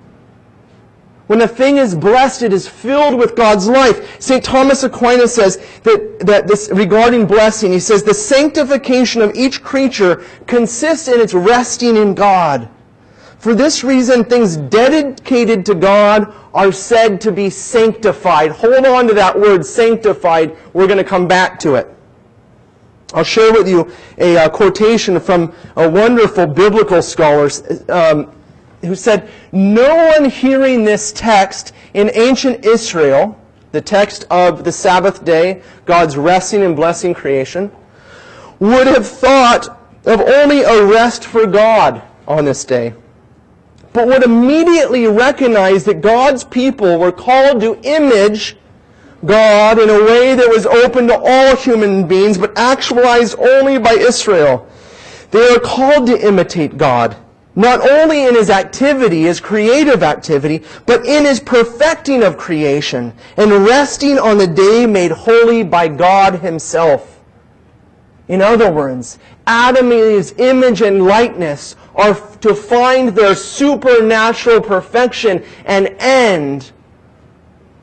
When 1.27 1.41
a 1.41 1.47
thing 1.47 1.77
is 1.77 1.95
blessed, 1.95 2.41
it 2.41 2.51
is 2.51 2.67
filled 2.67 3.17
with 3.17 3.37
God's 3.37 3.67
life. 3.67 4.21
St. 4.21 4.43
Thomas 4.43 4.83
Aquinas 4.83 5.33
says 5.33 5.57
that, 5.83 6.19
that 6.25 6.47
this, 6.47 6.69
regarding 6.73 7.25
blessing, 7.25 7.71
he 7.71 7.79
says, 7.79 8.03
the 8.03 8.13
sanctification 8.13 9.21
of 9.21 9.33
each 9.33 9.63
creature 9.63 10.25
consists 10.45 11.07
in 11.07 11.21
its 11.21 11.33
resting 11.33 11.95
in 11.95 12.15
God. 12.15 12.69
For 13.39 13.55
this 13.55 13.83
reason, 13.83 14.25
things 14.25 14.57
dedicated 14.57 15.65
to 15.67 15.73
God 15.73 16.33
are 16.53 16.71
said 16.71 17.21
to 17.21 17.31
be 17.31 17.49
sanctified. 17.49 18.51
Hold 18.51 18.85
on 18.85 19.07
to 19.07 19.13
that 19.13 19.39
word, 19.39 19.65
sanctified. 19.65 20.55
We're 20.73 20.87
going 20.87 20.97
to 20.97 21.03
come 21.05 21.27
back 21.29 21.59
to 21.61 21.75
it. 21.75 21.87
I'll 23.13 23.23
share 23.23 23.51
with 23.51 23.67
you 23.67 23.91
a 24.17 24.37
uh, 24.37 24.49
quotation 24.49 25.19
from 25.19 25.53
a 25.75 25.89
wonderful 25.89 26.47
biblical 26.47 27.01
scholar. 27.01 27.49
Um, 27.89 28.31
who 28.81 28.95
said, 28.95 29.29
No 29.51 29.95
one 29.95 30.29
hearing 30.29 30.83
this 30.83 31.11
text 31.11 31.73
in 31.93 32.09
ancient 32.13 32.65
Israel, 32.65 33.39
the 33.71 33.81
text 33.81 34.25
of 34.29 34.63
the 34.63 34.71
Sabbath 34.71 35.23
day, 35.23 35.61
God's 35.85 36.17
resting 36.17 36.63
and 36.63 36.75
blessing 36.75 37.13
creation, 37.13 37.71
would 38.59 38.87
have 38.87 39.07
thought 39.07 39.67
of 40.05 40.19
only 40.21 40.61
a 40.63 40.85
rest 40.85 41.25
for 41.25 41.45
God 41.45 42.01
on 42.27 42.45
this 42.45 42.65
day. 42.65 42.93
but 43.93 44.07
would 44.07 44.23
immediately 44.23 45.05
recognize 45.05 45.83
that 45.83 46.01
God's 46.01 46.43
people 46.45 46.97
were 46.97 47.11
called 47.11 47.59
to 47.61 47.77
image 47.83 48.55
God 49.25 49.79
in 49.79 49.89
a 49.89 50.03
way 50.03 50.35
that 50.35 50.49
was 50.49 50.65
open 50.65 51.07
to 51.07 51.19
all 51.19 51.55
human 51.55 52.07
beings, 52.07 52.37
but 52.37 52.57
actualized 52.57 53.37
only 53.39 53.77
by 53.77 53.91
Israel. 53.91 54.67
They 55.31 55.47
are 55.49 55.59
called 55.59 56.07
to 56.07 56.27
imitate 56.27 56.77
God, 56.77 57.15
not 57.55 57.87
only 57.87 58.25
in 58.25 58.35
his 58.35 58.49
activity, 58.49 59.23
his 59.23 59.39
creative 59.39 60.03
activity, 60.03 60.63
but 60.85 61.05
in 61.05 61.25
his 61.25 61.39
perfecting 61.39 62.23
of 62.23 62.37
creation 62.37 63.13
and 63.37 63.51
resting 63.65 64.17
on 64.17 64.37
the 64.37 64.47
day 64.47 64.85
made 64.85 65.11
holy 65.11 65.63
by 65.63 65.87
God 65.87 66.39
himself. 66.39 67.19
In 68.27 68.41
other 68.41 68.71
words, 68.71 69.19
Adam 69.45 69.91
and 69.91 69.99
his 69.99 70.33
image 70.37 70.81
and 70.81 71.05
likeness 71.05 71.75
are 71.95 72.15
to 72.39 72.55
find 72.55 73.09
their 73.09 73.35
supernatural 73.35 74.61
perfection 74.61 75.43
and 75.65 75.87
end 75.99 76.71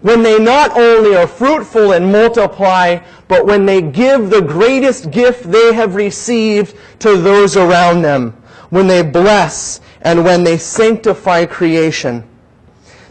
when 0.00 0.22
they 0.22 0.38
not 0.38 0.76
only 0.76 1.16
are 1.16 1.26
fruitful 1.26 1.92
and 1.92 2.12
multiply, 2.12 2.98
but 3.26 3.46
when 3.46 3.66
they 3.66 3.82
give 3.82 4.30
the 4.30 4.40
greatest 4.40 5.10
gift 5.10 5.50
they 5.50 5.74
have 5.74 5.96
received 5.96 6.76
to 7.00 7.16
those 7.16 7.56
around 7.56 8.02
them, 8.02 8.30
when 8.70 8.86
they 8.86 9.02
bless 9.02 9.80
and 10.02 10.24
when 10.24 10.44
they 10.44 10.56
sanctify 10.56 11.44
creation. 11.44 12.22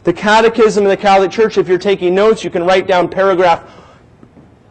The 0.06 0.14
Catechism 0.14 0.86
of 0.86 0.90
the 0.90 0.98
Catholic 0.98 1.32
Church, 1.32 1.58
if 1.58 1.68
you're 1.68 1.78
taking 1.78 2.16
notes, 2.16 2.44
you 2.44 2.50
can 2.50 2.64
write 2.64 2.88
down 2.88 3.10
paragraph 3.10 3.64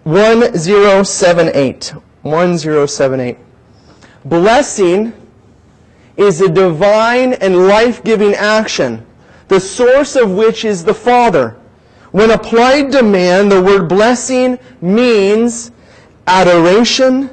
1078. 0.05 1.93
1078. 2.23 3.39
Blessing 4.25 5.13
is 6.17 6.41
a 6.41 6.49
divine 6.49 7.35
and 7.35 7.69
life-giving 7.69 8.35
action, 8.35 9.05
the 9.49 9.61
source 9.61 10.17
of 10.17 10.31
which 10.31 10.65
is 10.65 10.83
the 10.83 10.95
Father 10.95 11.57
when 12.17 12.31
applied 12.31 12.91
to 12.93 13.03
man, 13.03 13.51
the 13.51 13.61
word 13.61 13.91
blessing 13.91 14.59
means 14.81 15.71
adoration 16.27 17.29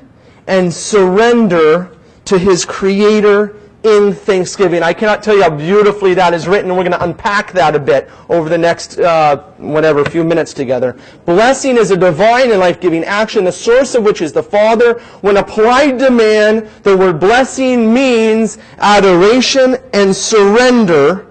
and 0.45 0.73
surrender 0.73 1.95
to 2.25 2.37
his 2.37 2.65
Creator 2.65 3.55
in 3.83 4.13
thanksgiving. 4.13 4.83
I 4.83 4.91
cannot 4.91 5.23
tell 5.23 5.37
you 5.37 5.43
how 5.43 5.51
beautifully 5.51 6.13
that 6.15 6.33
is 6.33 6.49
written. 6.49 6.69
We're 6.71 6.83
going 6.83 6.91
to 6.91 7.01
unpack 7.01 7.53
that 7.53 7.77
a 7.77 7.79
bit 7.79 8.09
over 8.27 8.49
the 8.49 8.57
next, 8.57 8.99
uh, 8.99 9.37
whatever, 9.55 10.03
few 10.03 10.25
minutes 10.25 10.53
together. 10.53 10.99
Blessing 11.23 11.77
is 11.77 11.91
a 11.91 11.95
divine 11.95 12.51
and 12.51 12.59
life-giving 12.59 13.05
action, 13.05 13.45
the 13.45 13.53
source 13.53 13.95
of 13.95 14.03
which 14.03 14.21
is 14.21 14.33
the 14.33 14.43
Father. 14.43 14.99
When 15.21 15.37
applied 15.37 15.97
to 15.99 16.11
man, 16.11 16.69
the 16.83 16.97
word 16.97 17.21
blessing 17.21 17.93
means 17.93 18.57
adoration 18.79 19.77
and 19.93 20.13
surrender 20.13 21.27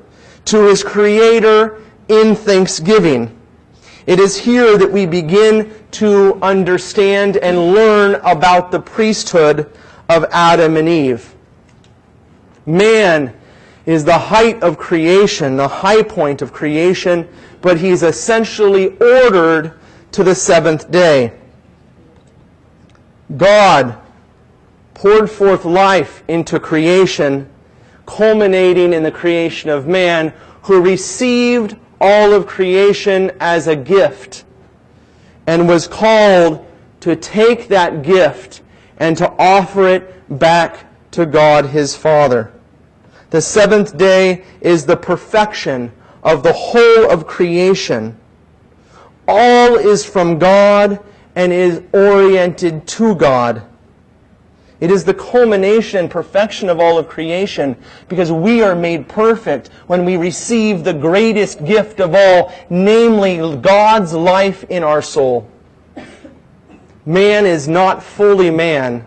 to 0.47 0.69
his 0.69 0.83
Creator 0.83 1.83
in 2.09 2.35
thanksgiving. 2.35 3.41
It 4.07 4.19
is 4.19 4.37
here 4.37 4.77
that 4.79 4.91
we 4.91 5.07
begin 5.07 5.73
to 5.93 6.39
understand 6.43 7.37
and 7.37 7.73
learn 7.73 8.17
about 8.25 8.73
the 8.73 8.81
priesthood 8.81 9.71
of 10.09 10.25
Adam 10.31 10.77
and 10.77 10.89
Eve. 10.89 11.35
Man 12.67 13.35
is 13.87 14.05
the 14.05 14.19
height 14.19 14.63
of 14.63 14.79
creation, 14.79 15.57
the 15.57 15.69
high 15.69 16.03
point 16.03 16.43
of 16.43 16.53
creation, 16.53 17.29
but 17.61 17.79
he's 17.79 18.03
essentially 18.03 18.97
ordered 18.99 19.79
to 20.13 20.23
the 20.23 20.35
seventh 20.35 20.91
day. 20.91 21.33
God 23.37 23.99
poured 24.95 25.31
forth 25.31 25.65
life 25.65 26.23
into 26.29 26.61
creation, 26.61 27.49
culminating 28.07 28.93
in 28.93 29.03
the 29.03 29.11
creation 29.11 29.71
of 29.71 29.87
man, 29.87 30.33
who 30.63 30.81
received 30.81 31.77
all 32.03 32.33
of 32.33 32.47
creation 32.47 33.31
as 33.41 33.69
a 33.69 33.77
gift 33.77 34.45
and 35.47 35.69
was 35.69 35.87
called 35.87 36.67
to 37.01 37.17
take 37.17 37.69
that 37.69 38.03
gift 38.03 38.61
and 38.99 39.17
to 39.17 39.33
offer 39.39 39.89
it 39.89 40.39
back 40.39 40.85
to 41.13 41.25
God 41.25 41.67
his 41.67 41.97
Father. 41.97 42.53
The 43.31 43.41
seventh 43.41 43.97
day 43.97 44.45
is 44.61 44.85
the 44.85 44.97
perfection 44.97 45.93
of 46.23 46.43
the 46.43 46.53
whole 46.53 47.11
of 47.11 47.27
creation. 47.27 48.19
All 49.27 49.77
is 49.77 50.05
from 50.05 50.39
God 50.39 51.01
and 51.35 51.53
is 51.53 51.83
oriented 51.93 52.87
to 52.89 53.15
God. 53.15 53.63
It 54.83 54.91
is 54.91 55.05
the 55.05 55.15
culmination 55.15 56.01
and 56.01 56.11
perfection 56.11 56.69
of 56.69 56.81
all 56.81 56.99
of 56.99 57.09
creation 57.09 57.77
because 58.09 58.33
we 58.33 58.63
are 58.63 58.75
made 58.75 59.07
perfect 59.07 59.69
when 59.87 60.05
we 60.05 60.17
receive 60.17 60.83
the 60.83 60.93
greatest 60.93 61.65
gift 61.65 62.01
of 62.01 62.17
all, 62.17 62.53
namely 62.69 63.57
God's 63.59 64.13
life 64.13 64.65
in 64.71 64.83
our 64.83 65.01
soul. 65.01 65.49
Man 67.07 67.47
is 67.47 67.69
not 67.69 68.03
fully 68.03 68.51
man 68.51 69.07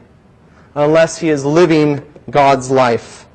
unless 0.76 1.18
he 1.18 1.28
is 1.28 1.44
living 1.44 2.02
God's 2.30 2.72
life. 2.72 3.28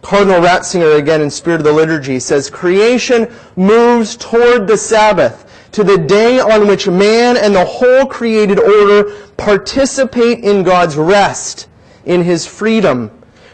Cardinal 0.00 0.40
Ratzinger, 0.40 0.96
again 0.96 1.22
in 1.22 1.28
Spirit 1.28 1.58
of 1.58 1.64
the 1.64 1.72
Liturgy, 1.72 2.20
says, 2.20 2.48
Creation 2.48 3.34
moves 3.56 4.16
toward 4.16 4.68
the 4.68 4.76
Sabbath 4.76 5.47
to 5.72 5.84
the 5.84 5.98
day 5.98 6.40
on 6.40 6.66
which 6.66 6.88
man 6.88 7.36
and 7.36 7.54
the 7.54 7.64
whole 7.64 8.06
created 8.06 8.58
order 8.58 9.12
participate 9.36 10.40
in 10.40 10.62
God's 10.62 10.96
rest, 10.96 11.68
in 12.04 12.22
His 12.22 12.46
freedom. 12.46 13.10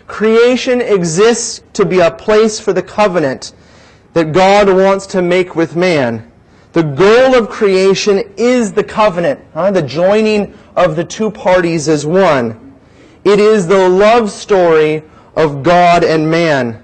Creation 0.07 0.81
exists 0.81 1.63
to 1.73 1.85
be 1.85 2.01
a 2.01 2.11
place 2.11 2.61
for 2.61 2.73
the 2.73 2.83
covenant 2.83 3.53
that 4.13 4.33
God 4.33 4.69
wants 4.69 5.07
to 5.09 5.23
make 5.23 5.57
with 5.57 5.77
man. 5.77 6.31
The 6.73 6.83
goal 6.83 7.35
of 7.35 7.51
creation 7.51 8.33
is 8.37 8.73
the 8.73 8.85
covenant, 8.85 9.41
huh? 9.55 9.71
the 9.71 9.83
joining 9.83 10.55
of 10.77 10.97
the 10.97 11.05
two 11.05 11.31
parties 11.31 11.89
as 11.89 12.05
one. 12.05 12.75
It 13.25 13.39
is 13.39 13.67
the 13.67 13.89
love 13.89 14.31
story 14.31 15.03
of 15.37 15.63
God 15.63 16.05
and 16.05 16.31
man. 16.31 16.83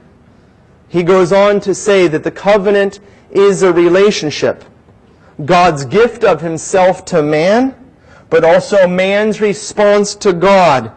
He 0.89 1.03
goes 1.03 1.33
on 1.33 1.61
to 1.61 1.75
say 1.75 2.09
that 2.09 2.25
the 2.25 2.31
covenant 2.31 3.01
is 3.31 3.63
a 3.63 3.73
relationship. 3.73 4.65
God's 5.45 5.85
gift 5.85 6.25
of 6.25 6.41
himself 6.41 7.05
to 7.07 7.23
man, 7.23 7.75
but 8.29 8.45
also 8.45 8.87
man's 8.87 9.41
response 9.41 10.15
to 10.17 10.33
God. 10.33 10.93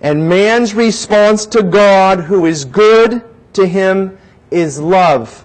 And 0.00 0.28
man's 0.28 0.74
response 0.74 1.46
to 1.46 1.62
God, 1.62 2.20
who 2.20 2.46
is 2.46 2.64
good 2.64 3.24
to 3.54 3.66
him, 3.66 4.18
is 4.50 4.78
love. 4.78 5.44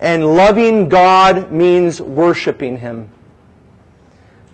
And 0.00 0.34
loving 0.34 0.88
God 0.88 1.52
means 1.52 2.00
worshiping 2.00 2.78
him. 2.78 3.08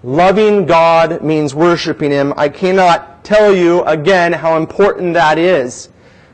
Loving 0.03 0.67
God 0.67 1.23
means 1.23 1.55
worshiping 1.55 2.11
him. 2.11 2.35
I 2.37 2.49
cannot 2.49 3.25
tell 3.25 3.53
you 3.55 3.83
again 3.85 4.33
how 4.33 4.57
important 4.57 5.15
that 5.15 5.39
is. 5.39 5.89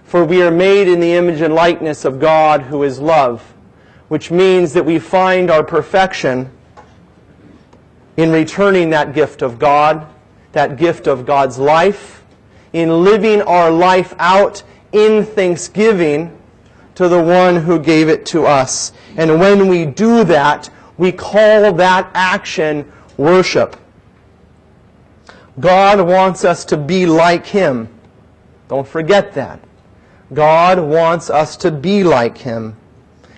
For 0.05 0.25
we 0.25 0.43
are 0.43 0.51
made 0.51 0.89
in 0.89 1.01
the 1.01 1.13
image 1.15 1.41
and 1.41 1.55
likeness 1.55 2.05
of 2.05 2.21
God 2.21 2.63
who 2.63 2.83
is 2.83 2.99
love 2.99 3.54
which 4.09 4.31
means 4.31 4.73
that 4.73 4.85
we 4.85 4.99
find 4.99 5.51
our 5.51 5.63
perfection 5.63 6.51
in 8.17 8.31
returning 8.31 8.91
that 8.91 9.15
gift 9.15 9.43
of 9.43 9.59
God, 9.59 10.07
that 10.53 10.77
gift 10.77 11.07
of 11.07 11.27
God's 11.27 11.59
life, 11.59 12.25
in 12.73 13.05
living 13.05 13.43
our 13.43 13.71
life 13.71 14.15
out 14.19 14.63
in 14.93 15.25
thanksgiving 15.25 16.37
to 16.95 17.09
the 17.09 17.23
one 17.23 17.57
who 17.57 17.79
gave 17.79 18.09
it 18.09 18.25
to 18.27 18.47
us. 18.47 18.93
And 19.17 19.41
when 19.41 19.69
we 19.69 19.85
do 19.85 20.25
that, 20.25 20.71
we 20.97 21.11
call 21.11 21.73
that 21.73 22.11
action 22.15 22.91
worship. 23.17 23.77
God 25.59 26.07
wants 26.07 26.45
us 26.45 26.65
to 26.67 26.77
be 26.77 27.07
like 27.07 27.47
Him. 27.47 27.89
Don't 28.69 28.87
forget 28.87 29.35
that. 29.35 29.61
God 30.33 30.81
wants 30.81 31.31
us 31.31 31.57
to 31.59 31.71
be 31.71 32.03
like 32.03 32.39
Him. 32.39 32.77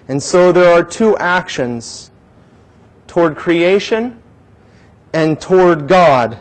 And 0.08 0.22
so 0.22 0.52
there 0.52 0.72
are 0.72 0.84
two 0.84 1.16
actions 1.18 2.10
toward 3.06 3.36
creation 3.36 4.22
and 5.12 5.40
toward 5.40 5.88
God. 5.88 6.38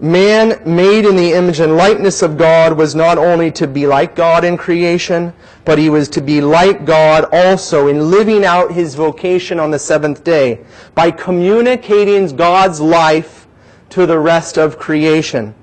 Man 0.00 0.62
made 0.64 1.04
in 1.04 1.14
the 1.14 1.32
image 1.32 1.60
and 1.60 1.76
likeness 1.76 2.22
of 2.22 2.38
God 2.38 2.72
was 2.72 2.94
not 2.94 3.18
only 3.18 3.50
to 3.52 3.66
be 3.66 3.86
like 3.86 4.16
God 4.16 4.44
in 4.44 4.56
creation, 4.56 5.32
but 5.66 5.78
he 5.78 5.90
was 5.90 6.08
to 6.10 6.22
be 6.22 6.40
like 6.40 6.86
God 6.86 7.26
also 7.32 7.88
in 7.88 8.10
living 8.10 8.44
out 8.44 8.72
his 8.72 8.94
vocation 8.94 9.60
on 9.60 9.70
the 9.70 9.78
seventh 9.78 10.24
day 10.24 10.64
by 10.94 11.10
communicating 11.10 12.34
God's 12.34 12.80
life 12.80 13.46
to 13.90 14.06
the 14.06 14.18
rest 14.18 14.56
of 14.56 14.78
creation. 14.78 15.54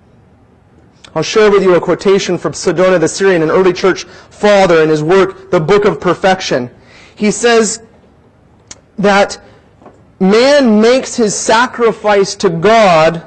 I'll 1.17 1.23
share 1.23 1.49
with 1.49 1.63
you 1.63 1.73
a 1.73 1.81
quotation 1.81 2.37
from 2.37 2.53
Sidonius 2.53 2.99
the 2.99 3.07
Syrian, 3.07 3.41
an 3.41 3.49
early 3.49 3.73
church 3.73 4.03
father, 4.03 4.83
in 4.83 4.89
his 4.89 5.01
work, 5.01 5.49
The 5.49 5.59
Book 5.59 5.85
of 5.85 5.99
Perfection. 5.99 6.69
He 7.15 7.31
says 7.31 7.81
that 8.99 9.41
man 10.19 10.79
makes 10.79 11.15
his 11.15 11.33
sacrifice 11.33 12.35
to 12.35 12.51
God 12.51 13.25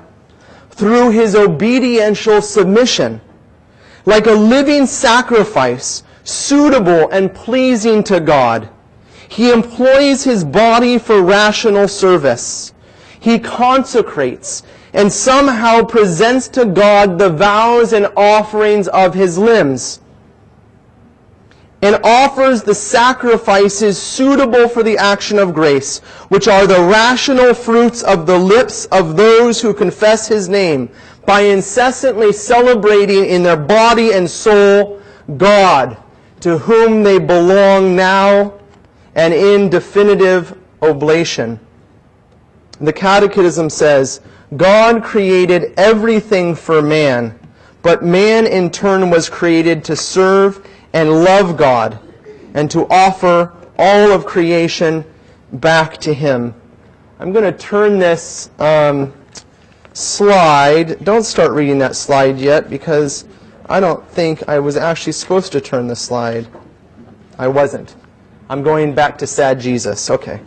through 0.71 1.11
his 1.11 1.35
obediential 1.35 2.41
submission. 2.41 3.21
Like 4.07 4.29
a 4.29 4.35
living 4.35 4.87
sacrifice, 4.87 6.05
suitable 6.23 7.11
and 7.11 7.35
pleasing 7.35 8.05
to 8.05 8.21
God. 8.21 8.69
He 9.29 9.51
employs 9.51 10.23
his 10.23 10.45
body 10.45 10.97
for 10.97 11.23
rational 11.23 11.89
service. 11.89 12.73
He 13.19 13.41
consecrates 13.41 14.63
and 14.93 15.13
somehow 15.13 15.85
presents 15.85 16.49
to 16.49 16.65
God 16.65 17.19
the 17.19 17.31
vows 17.31 17.93
and 17.93 18.07
offerings 18.17 18.89
of 18.89 19.15
his 19.15 19.39
limbs 19.39 20.01
and 21.83 21.99
offers 22.05 22.63
the 22.63 22.75
sacrifices 22.75 24.01
suitable 24.01 24.69
for 24.69 24.83
the 24.83 24.99
action 24.99 25.39
of 25.39 25.55
grace, 25.55 26.01
which 26.29 26.47
are 26.47 26.67
the 26.67 26.83
rational 26.83 27.55
fruits 27.55 28.03
of 28.03 28.27
the 28.27 28.39
lips 28.39 28.85
of 28.87 29.17
those 29.17 29.63
who 29.63 29.73
confess 29.73 30.29
his 30.29 30.49
name, 30.49 30.91
by 31.27 31.41
incessantly 31.41 32.33
celebrating 32.33 33.25
in 33.25 33.43
their 33.43 33.57
body 33.57 34.13
and 34.13 34.29
soul 34.29 35.01
God, 35.37 35.97
to 36.41 36.59
whom 36.59 37.03
they 37.03 37.19
belong 37.19 37.97
now 37.97 38.59
and 39.15 39.33
in 39.33 39.71
definitive 39.71 40.59
oblation. 40.83 41.59
The 42.81 42.93
Catechism 42.93 43.71
says, 43.71 44.21
God 44.57 45.05
created 45.05 45.75
everything 45.77 46.55
for 46.55 46.83
man, 46.83 47.39
but 47.83 48.05
man 48.05 48.47
in 48.47 48.71
turn 48.71 49.11
was 49.11 49.29
created 49.29 49.85
to 49.85 49.97
serve 49.97 50.67
and 50.93 51.25
love 51.25 51.57
God 51.57 51.99
and 52.55 52.71
to 52.73 52.87
offer 52.91 53.53
all 53.79 54.11
of 54.11 54.27
creation 54.27 55.05
back 55.53 55.99
to 55.99 56.13
Him. 56.13 56.55
I'm 57.21 57.33
going 57.33 57.45
to 57.45 57.57
turn 57.57 57.99
this 57.99 58.51
um, 58.59 59.13
slide. 59.93 61.05
Don't 61.05 61.23
start 61.23 61.53
reading 61.53 61.79
that 61.79 61.95
slide 61.95 62.39
yet 62.39 62.69
because 62.69 63.27
I 63.69 63.79
don't 63.79 64.05
think 64.09 64.49
I 64.49 64.59
was 64.59 64.77
actually 64.77 65.13
supposed 65.13 65.53
to 65.53 65.61
turn 65.61 65.87
the 65.87 65.97
slide. 65.97 66.49
I 67.39 67.47
wasn't. 67.47 67.95
I'm 68.49 68.65
going 68.65 68.95
back 68.95 69.17
to 69.19 69.29
sad 69.29 69.61
Jesus. 69.61 70.11
Okay. 70.11 70.41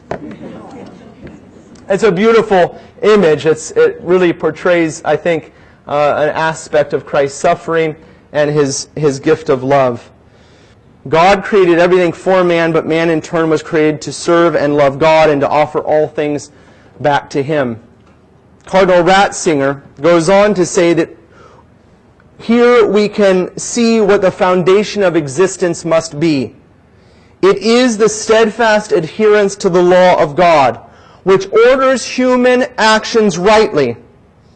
It's 1.90 2.04
a 2.04 2.12
beautiful 2.12 2.80
image. 3.02 3.46
It's, 3.46 3.72
it 3.72 4.00
really 4.02 4.34
portrays, 4.34 5.04
I 5.04 5.16
think, 5.16 5.54
uh, 5.88 6.16
an 6.18 6.30
aspect 6.30 6.94
of 6.94 7.06
Christ's 7.06 7.40
suffering 7.40 7.96
and 8.32 8.50
his, 8.50 8.90
his 8.96 9.20
gift 9.20 9.50
of 9.50 9.64
love. 9.64 10.12
God 11.10 11.44
created 11.44 11.80
everything 11.80 12.14
for 12.14 12.44
man, 12.44 12.72
but 12.72 12.86
man 12.86 13.10
in 13.10 13.20
turn 13.20 13.50
was 13.50 13.62
created 13.62 14.02
to 14.04 14.14
serve 14.14 14.56
and 14.56 14.78
love 14.78 15.00
God 15.00 15.30
and 15.30 15.42
to 15.42 15.50
offer 15.50 15.80
all 15.80 16.08
things 16.08 16.52
back 17.02 17.30
to 17.32 17.44
Him. 17.44 17.82
Cardinal 18.66 19.04
Ratzinger 19.04 19.84
goes 20.02 20.30
on 20.30 20.54
to 20.54 20.66
say 20.66 20.94
that 20.94 21.10
here 22.40 22.88
we 22.88 23.10
can 23.10 23.58
see 23.58 24.00
what 24.00 24.22
the 24.22 24.32
foundation 24.32 25.04
of 25.04 25.18
existence 25.18 25.84
must 25.84 26.20
be. 26.20 26.56
It 27.42 27.58
is 27.58 27.98
the 27.98 28.08
steadfast 28.08 28.94
adherence 28.94 29.58
to 29.58 29.70
the 29.70 29.84
law 29.84 30.22
of 30.22 30.38
God, 30.38 30.90
which 31.24 31.52
orders 31.52 32.06
human 32.06 32.66
actions 32.78 33.38
rightly. 33.38 33.98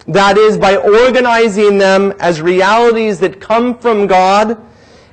That 0.08 0.38
is, 0.38 0.58
by 0.58 0.78
organizing 0.78 1.78
them 1.78 2.14
as 2.20 2.42
realities 2.42 3.20
that 3.20 3.42
come 3.42 3.78
from 3.78 4.08
God 4.08 4.58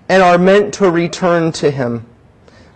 and 0.09 0.23
are 0.23 0.39
meant 0.39 0.75
to 0.75 0.91
return 0.91 1.53
to 1.53 1.71
Him. 1.71 2.07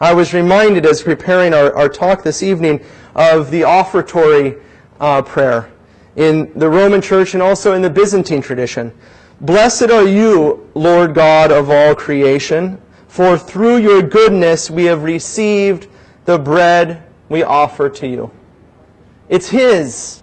I 0.01 0.15
was 0.15 0.33
reminded 0.33 0.87
as 0.87 1.03
preparing 1.03 1.55
our, 1.55 1.75
our 1.77 1.89
talk 1.89 2.23
this 2.23 2.43
evening 2.43 2.85
of 3.15 3.51
the 3.51 3.63
offertory 3.63 4.61
uh, 5.01 5.23
prayer 5.23 5.71
in 6.17 6.53
the 6.59 6.69
Roman 6.69 7.01
Church 7.01 7.35
and 7.35 7.43
also 7.43 7.75
in 7.75 7.83
the 7.83 7.91
Byzantine 7.91 8.43
tradition. 8.43 8.93
Blessed 9.41 9.91
are 9.91 10.07
you, 10.07 10.69
Lord 10.75 11.15
God 11.15 11.53
of 11.53 11.71
all 11.71 11.95
creation, 11.95 12.81
for 13.07 13.39
through 13.39 13.77
your 13.79 14.03
goodness 14.03 14.71
we 14.71 14.85
have 14.87 15.05
received 15.05 15.87
the 16.25 16.39
bread 16.39 17.05
we 17.29 17.43
offer 17.43 17.89
to 17.89 18.07
you. 18.07 18.31
It's 19.29 19.49
His, 19.49 20.23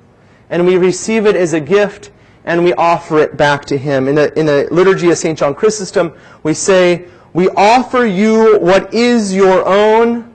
and 0.49 0.65
we 0.65 0.77
receive 0.77 1.25
it 1.25 1.35
as 1.35 1.53
a 1.53 1.59
gift 1.59 2.11
and 2.45 2.63
we 2.63 2.73
offer 2.75 3.19
it 3.19 3.35
back 3.35 3.65
to 3.65 3.77
Him. 3.77 4.07
In 4.07 4.15
the, 4.15 4.39
in 4.39 4.45
the 4.45 4.67
liturgy 4.71 5.09
of 5.09 5.17
St. 5.17 5.37
John 5.37 5.55
Chrysostom, 5.55 6.13
we 6.43 6.53
say, 6.53 7.05
We 7.33 7.49
offer 7.49 8.05
you 8.05 8.59
what 8.59 8.93
is 8.93 9.33
your 9.33 9.67
own 9.67 10.31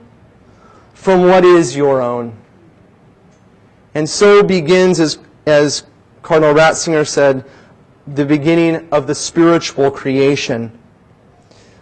from 0.93 1.23
what 1.23 1.43
is 1.43 1.75
your 1.75 2.01
own. 2.01 2.37
And 3.95 4.07
so 4.07 4.43
begins, 4.43 4.99
as, 4.99 5.17
as 5.45 5.83
Cardinal 6.21 6.53
Ratzinger 6.53 7.07
said, 7.07 7.43
the 8.07 8.25
beginning 8.25 8.87
of 8.91 9.07
the 9.07 9.15
spiritual 9.15 9.89
creation. 9.89 10.77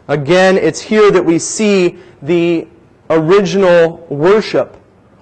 Again, 0.08 0.58
it's 0.58 0.80
here 0.80 1.12
that 1.12 1.24
we 1.24 1.38
see 1.38 2.00
the 2.22 2.68
original 3.10 4.06
worship 4.10 4.78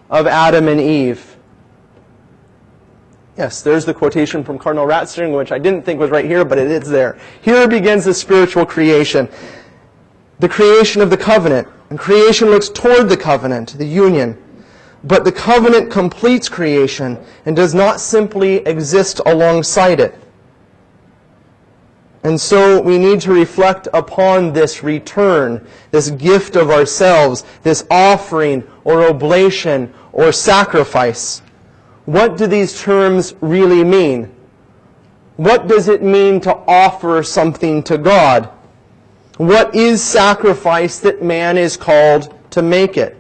of 0.10 0.28
Adam 0.28 0.68
and 0.68 0.80
Eve. 0.80 1.37
Yes, 3.38 3.62
there's 3.62 3.86
the 3.86 3.94
quotation 3.94 4.44
from 4.44 4.58
Cardinal 4.58 4.88
Ratzinger, 4.88 5.38
which 5.38 5.52
I 5.52 5.60
didn't 5.60 5.84
think 5.84 6.00
was 6.00 6.10
right 6.10 6.26
here, 6.26 6.44
but 6.44 6.58
it 6.58 6.72
is 6.72 6.90
there. 6.90 7.20
Here 7.42 7.68
begins 7.68 8.06
the 8.06 8.14
spiritual 8.14 8.66
creation. 8.66 9.30
The 10.40 10.50
creation 10.50 11.04
of 11.04 11.12
the 11.12 11.18
covenant. 11.18 11.68
And 11.92 12.00
creation 12.00 12.50
looks 12.50 12.68
toward 12.68 13.10
the 13.10 13.18
covenant, 13.18 13.78
the 13.78 13.86
union. 13.86 14.44
But 15.04 15.24
the 15.24 15.32
covenant 15.32 15.92
completes 15.92 16.50
creation 16.50 17.18
and 17.46 17.56
does 17.56 17.76
not 17.76 18.02
simply 18.02 18.56
exist 18.66 19.22
alongside 19.26 20.00
it. 20.00 20.16
And 22.24 22.42
so 22.42 22.82
we 22.82 22.98
need 22.98 23.22
to 23.22 23.32
reflect 23.32 23.88
upon 23.94 24.52
this 24.52 24.84
return, 24.84 25.66
this 25.92 26.10
gift 26.10 26.56
of 26.56 26.72
ourselves, 26.72 27.46
this 27.62 27.86
offering 27.92 28.68
or 28.84 29.08
oblation 29.08 29.94
or 30.12 30.32
sacrifice. 30.32 31.44
What 32.08 32.38
do 32.38 32.48
these 32.48 32.82
terms 32.82 33.36
really 33.42 33.84
mean? 33.84 34.34
What 35.36 35.68
does 35.68 35.90
it 35.90 36.02
mean 36.02 36.40
to 36.40 36.56
offer 36.66 37.22
something 37.22 37.84
to 37.84 37.98
God? 37.98 38.46
What 39.36 39.76
is 39.76 40.02
sacrifice 40.02 41.00
that 41.00 41.22
man 41.22 41.58
is 41.58 41.76
called 41.76 42.34
to 42.52 42.62
make 42.62 42.96
it? 42.96 43.18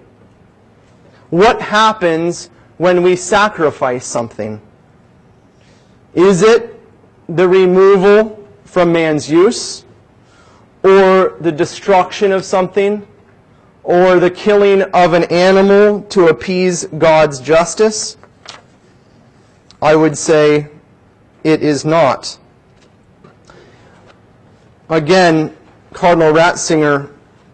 What 1.31 1.61
happens 1.61 2.49
when 2.77 3.03
we 3.03 3.17
sacrifice 3.17 4.05
something? 4.05 4.61
Is 6.13 6.41
it 6.41 6.79
the 7.27 7.45
removal 7.45 8.47
from 8.63 8.93
man's 8.93 9.29
use? 9.29 9.83
Or 10.83 11.35
the 11.41 11.51
destruction 11.51 12.31
of 12.31 12.45
something? 12.45 13.05
Or 13.83 14.17
the 14.21 14.31
killing 14.31 14.83
of 14.93 15.11
an 15.11 15.25
animal 15.25 16.03
to 16.03 16.29
appease 16.29 16.85
God's 16.85 17.41
justice? 17.41 18.15
I 19.81 19.95
would 19.95 20.17
say 20.17 20.69
it 21.43 21.61
is 21.61 21.85
not. 21.85 22.37
Again, 24.89 25.55
Cardinal 25.93 26.33
Ratzinger 26.33 27.11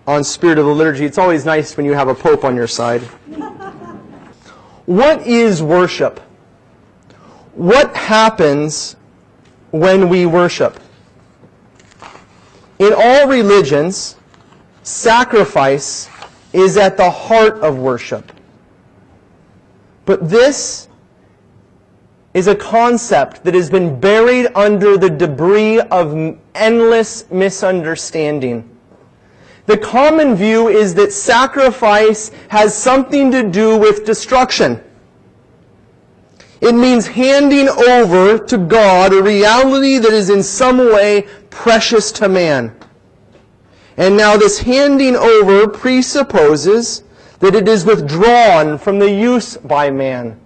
on 0.08 0.24
Spirit 0.24 0.58
of 0.58 0.66
the 0.66 0.72
Liturgy, 0.74 1.06
it's 1.06 1.18
always 1.18 1.46
nice 1.46 1.76
when 1.76 1.86
you 1.86 1.94
have 1.94 2.08
a 2.08 2.16
pope 2.16 2.44
on 2.44 2.56
your 2.56 2.68
side. 2.68 3.02
what 4.86 5.26
is 5.26 5.62
worship? 5.64 6.20
What 7.54 7.96
happens 7.96 8.96
when 9.72 10.10
we 10.10 10.26
worship? 10.26 10.80
In 12.80 12.94
all 12.96 13.28
religions, 13.28 14.16
sacrifice 14.84 16.10
is 16.52 16.78
at 16.78 16.98
the 16.98 17.10
heart 17.10 17.60
of 17.60 17.78
worship. 17.78 18.32
But 20.06 20.30
this 20.30 20.88
is 22.34 22.48
a 22.48 22.56
concept 22.56 23.44
that 23.44 23.54
has 23.54 23.70
been 23.70 24.00
buried 24.00 24.48
under 24.56 24.98
the 24.98 25.10
debris 25.10 25.80
of 25.80 26.38
endless 26.56 27.30
misunderstanding. 27.30 28.70
The 29.66 29.78
common 29.78 30.36
view 30.36 30.68
is 30.68 30.96
that 30.96 31.14
sacrifice 31.14 32.32
has 32.50 32.76
something 32.76 33.32
to 33.32 33.50
do 33.50 33.78
with 33.78 34.06
destruction. 34.06 34.84
It 36.60 36.74
means 36.74 37.08
handing 37.08 37.70
over 37.70 38.38
to 38.40 38.58
God 38.58 39.14
a 39.14 39.22
reality 39.22 39.98
that 40.00 40.12
is 40.12 40.30
in 40.30 40.44
some 40.44 40.78
way 40.78 41.28
precious 41.50 42.12
to 42.14 42.30
man. 42.30 42.76
And 43.96 44.18
now 44.18 44.38
this 44.38 44.60
handing 44.60 45.16
over 45.16 45.68
presupposes 45.68 47.04
that 47.40 47.54
it 47.54 47.68
is 47.68 47.86
withdrawn 47.86 48.78
from 48.78 49.00
the 49.00 49.12
use 49.12 49.56
by 49.58 49.92
man. 49.92 50.40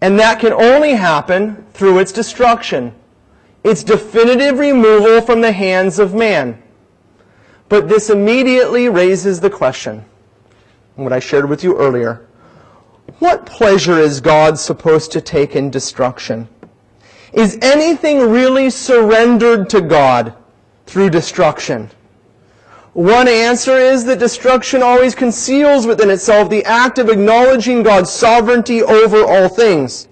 And 0.00 0.18
that 0.18 0.40
can 0.40 0.52
only 0.52 0.92
happen 0.92 1.66
through 1.72 1.98
its 1.98 2.12
destruction, 2.12 2.94
its 3.64 3.82
definitive 3.82 4.58
removal 4.58 5.20
from 5.20 5.40
the 5.40 5.52
hands 5.52 5.98
of 5.98 6.14
man. 6.14 6.62
But 7.68 7.88
this 7.88 8.08
immediately 8.08 8.88
raises 8.88 9.40
the 9.40 9.50
question, 9.50 10.04
what 10.94 11.12
I 11.12 11.18
shared 11.18 11.48
with 11.48 11.62
you 11.64 11.76
earlier. 11.76 12.26
What 13.18 13.46
pleasure 13.46 13.98
is 13.98 14.20
God 14.20 14.58
supposed 14.58 15.12
to 15.12 15.20
take 15.20 15.56
in 15.56 15.70
destruction? 15.70 16.48
Is 17.32 17.58
anything 17.60 18.30
really 18.30 18.70
surrendered 18.70 19.68
to 19.70 19.80
God 19.80 20.34
through 20.86 21.10
destruction? 21.10 21.90
One 22.94 23.28
answer 23.28 23.76
is 23.76 24.04
that 24.06 24.18
destruction 24.18 24.82
always 24.82 25.14
conceals 25.14 25.86
within 25.86 26.10
itself 26.10 26.48
the 26.48 26.64
act 26.64 26.98
of 26.98 27.08
acknowledging 27.08 27.82
God's 27.82 28.10
sovereignty 28.10 28.82
over 28.82 29.24
all 29.24 29.48
things. 29.48 30.08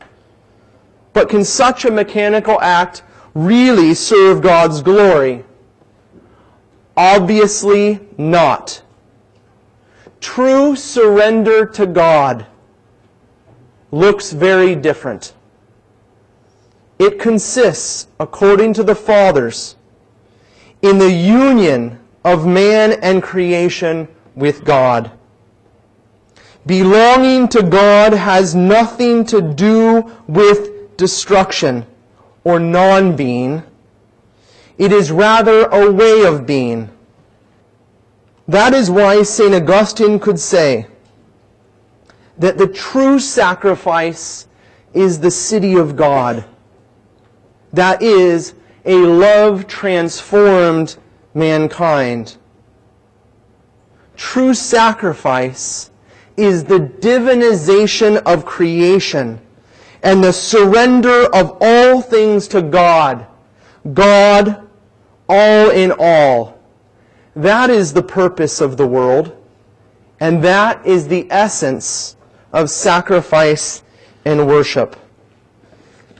But 1.12 1.29
can 1.29 1.45
such 1.45 1.85
a 1.85 1.91
mechanical 1.91 2.61
act 2.61 3.03
really 3.35 3.95
serve 3.95 4.43
God's 4.43 4.83
glory? 4.83 5.45
Obviously 6.97 8.01
not. 8.19 8.83
True 10.21 10.77
surrender 10.77 11.67
to 11.67 11.87
God 11.87 12.47
looks 13.91 14.33
very 14.33 14.75
different. 14.75 15.33
It 16.99 17.19
consists, 17.19 18.09
according 18.19 18.75
to 18.75 18.83
the 18.83 18.95
Fathers, 18.95 19.77
in 20.83 20.99
the 20.99 21.11
union 21.11 21.99
of 22.27 22.45
man 22.45 22.99
and 23.03 23.23
creation 23.23 24.09
with 24.35 24.65
God. 24.65 25.12
Belonging 26.67 27.47
to 27.49 27.62
God 27.62 28.12
has 28.12 28.53
nothing 28.53 29.25
to 29.27 29.41
do 29.41 30.12
with 30.27 30.97
destruction 30.97 31.87
or 32.43 32.59
non-being. 32.59 33.62
It 34.77 34.91
is 34.91 35.12
rather 35.12 35.67
a 35.67 35.89
way 35.89 36.25
of 36.25 36.47
being. 36.47 36.91
That 38.49 38.75
is 38.75 38.91
why 38.91 39.23
St. 39.23 39.55
Augustine 39.55 40.19
could 40.19 40.41
say 40.41 40.89
that 42.39 42.59
the 42.59 42.67
true 42.67 43.21
sacrifice 43.21 44.49
is 44.93 45.21
the 45.21 45.31
city 45.31 45.77
of 45.77 45.95
God. 45.95 46.45
That 47.73 48.03
is 48.03 48.55
a 48.85 48.97
love 48.97 49.69
transformed 49.69 50.97
mankind. 51.37 52.37
True 54.16 54.55
sacrifice 54.55 55.90
is 56.37 56.64
the 56.64 56.81
divinization 56.81 58.16
of 58.25 58.44
creation 58.44 59.38
and 60.03 60.25
the 60.25 60.33
surrender 60.33 61.27
of 61.35 61.59
all 61.61 62.01
things 62.01 62.49
to 62.49 62.62
God. 62.62 63.27
God, 63.92 64.66
all 65.29 65.70
in 65.70 65.92
all. 65.99 66.59
That 67.35 67.68
is 67.68 67.92
the 67.92 68.03
purpose 68.03 68.61
of 68.61 68.79
the 68.79 68.87
world, 68.87 69.37
and 70.20 70.42
that 70.42 70.85
is 70.87 71.09
the 71.09 71.27
essence 71.31 72.16
of 72.53 72.70
sacrifice 72.70 73.83
and 74.25 74.46
worship. 74.46 74.96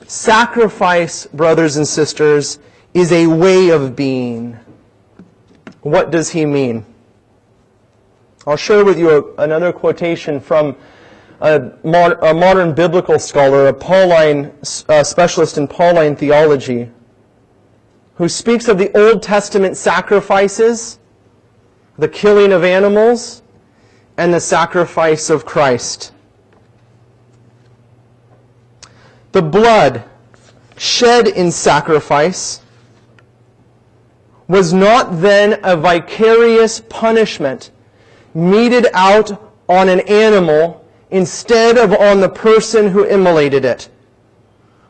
Sacrifice, 0.05 1.25
brothers 1.25 1.75
and 1.75 1.87
sisters, 1.87 2.59
is 2.93 3.11
a 3.11 3.27
way 3.27 3.69
of 3.69 3.95
being. 3.95 4.57
What 5.87 6.11
does 6.11 6.31
he 6.31 6.45
mean? 6.45 6.85
I'll 8.45 8.57
share 8.57 8.83
with 8.83 8.99
you 8.99 9.09
a, 9.09 9.43
another 9.43 9.71
quotation 9.71 10.41
from 10.41 10.75
a, 11.39 11.71
mod, 11.81 12.21
a, 12.21 12.33
modern 12.33 12.73
biblical 12.73 13.17
scholar, 13.19 13.67
a 13.67 13.73
Pauline 13.73 14.51
uh, 14.89 15.01
specialist 15.01 15.57
in 15.57 15.65
Pauline 15.65 16.17
theology, 16.17 16.91
who 18.15 18.27
speaks 18.27 18.67
of 18.67 18.77
the 18.77 18.91
Old 18.97 19.23
Testament 19.23 19.77
sacrifices, 19.77 20.99
the 21.97 22.09
killing 22.09 22.51
of 22.51 22.65
animals, 22.65 23.41
and 24.17 24.33
the 24.33 24.41
sacrifice 24.41 25.29
of 25.29 25.45
Christ. 25.45 26.11
The 29.31 29.41
blood 29.41 30.03
shed 30.75 31.29
in 31.29 31.49
sacrifice 31.49 32.59
was 34.47 34.73
not 34.73 35.21
then 35.21 35.59
a 35.63 35.75
vicarious 35.75 36.79
punishment 36.89 37.71
meted 38.33 38.87
out 38.93 39.51
on 39.67 39.89
an 39.89 39.99
animal 40.01 40.85
instead 41.09 41.77
of 41.77 41.93
on 41.93 42.21
the 42.21 42.29
person 42.29 42.89
who 42.89 43.03
immolated 43.03 43.65
it, 43.65 43.89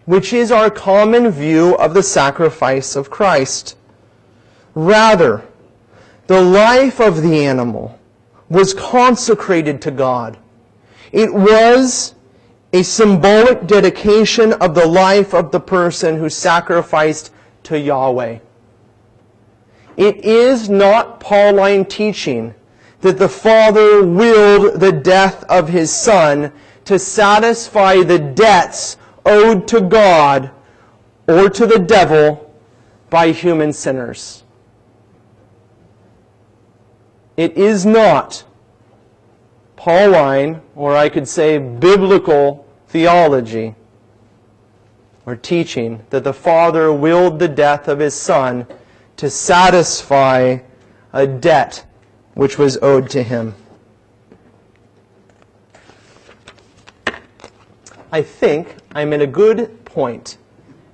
which 0.05 0.33
is 0.33 0.51
our 0.51 0.69
common 0.69 1.29
view 1.29 1.75
of 1.77 1.93
the 1.93 2.03
sacrifice 2.03 2.95
of 2.95 3.09
Christ. 3.09 3.75
Rather, 4.75 5.43
the 6.27 6.41
life 6.41 6.99
of 6.99 7.21
the 7.21 7.45
animal 7.45 7.99
was 8.49 8.73
consecrated 8.73 9.81
to 9.81 9.91
God. 9.91 10.37
It 11.11 11.33
was 11.33 12.15
a 12.73 12.83
symbolic 12.83 13.65
dedication 13.65 14.53
of 14.53 14.75
the 14.75 14.85
life 14.85 15.33
of 15.33 15.51
the 15.51 15.59
person 15.59 16.17
who 16.17 16.29
sacrificed 16.29 17.31
to 17.63 17.79
Yahweh. 17.79 18.39
It 19.97 20.23
is 20.23 20.69
not 20.69 21.19
Pauline 21.19 21.83
teaching 21.83 22.53
that 23.01 23.17
the 23.17 23.27
Father 23.27 24.05
willed 24.05 24.79
the 24.79 24.91
death 24.91 25.43
of 25.45 25.69
his 25.69 25.91
Son 25.91 26.51
to 26.85 26.99
satisfy 26.99 28.03
the 28.03 28.19
debts 28.19 28.97
owed 29.25 29.67
to 29.67 29.81
God 29.81 30.51
or 31.27 31.49
to 31.49 31.65
the 31.65 31.79
devil 31.79 32.53
by 33.09 33.31
human 33.31 33.73
sinners. 33.73 34.43
It 37.35 37.57
is 37.57 37.85
not 37.85 38.43
Pauline, 39.75 40.61
or 40.75 40.95
I 40.95 41.09
could 41.09 41.27
say 41.27 41.57
biblical 41.57 42.67
theology 42.87 43.75
or 45.25 45.35
teaching 45.35 46.03
that 46.09 46.23
the 46.23 46.33
Father 46.33 46.91
willed 46.93 47.39
the 47.39 47.47
death 47.47 47.87
of 47.87 47.99
his 47.99 48.13
Son 48.13 48.65
to 49.17 49.29
satisfy 49.29 50.59
a 51.13 51.27
debt 51.27 51.85
which 52.35 52.57
was 52.57 52.77
owed 52.81 53.09
to 53.09 53.23
him. 53.23 53.55
I 58.11 58.21
think 58.21 58.75
I'm 58.95 59.11
in 59.11 59.21
a 59.21 59.27
good 59.27 59.83
point. 59.85 60.37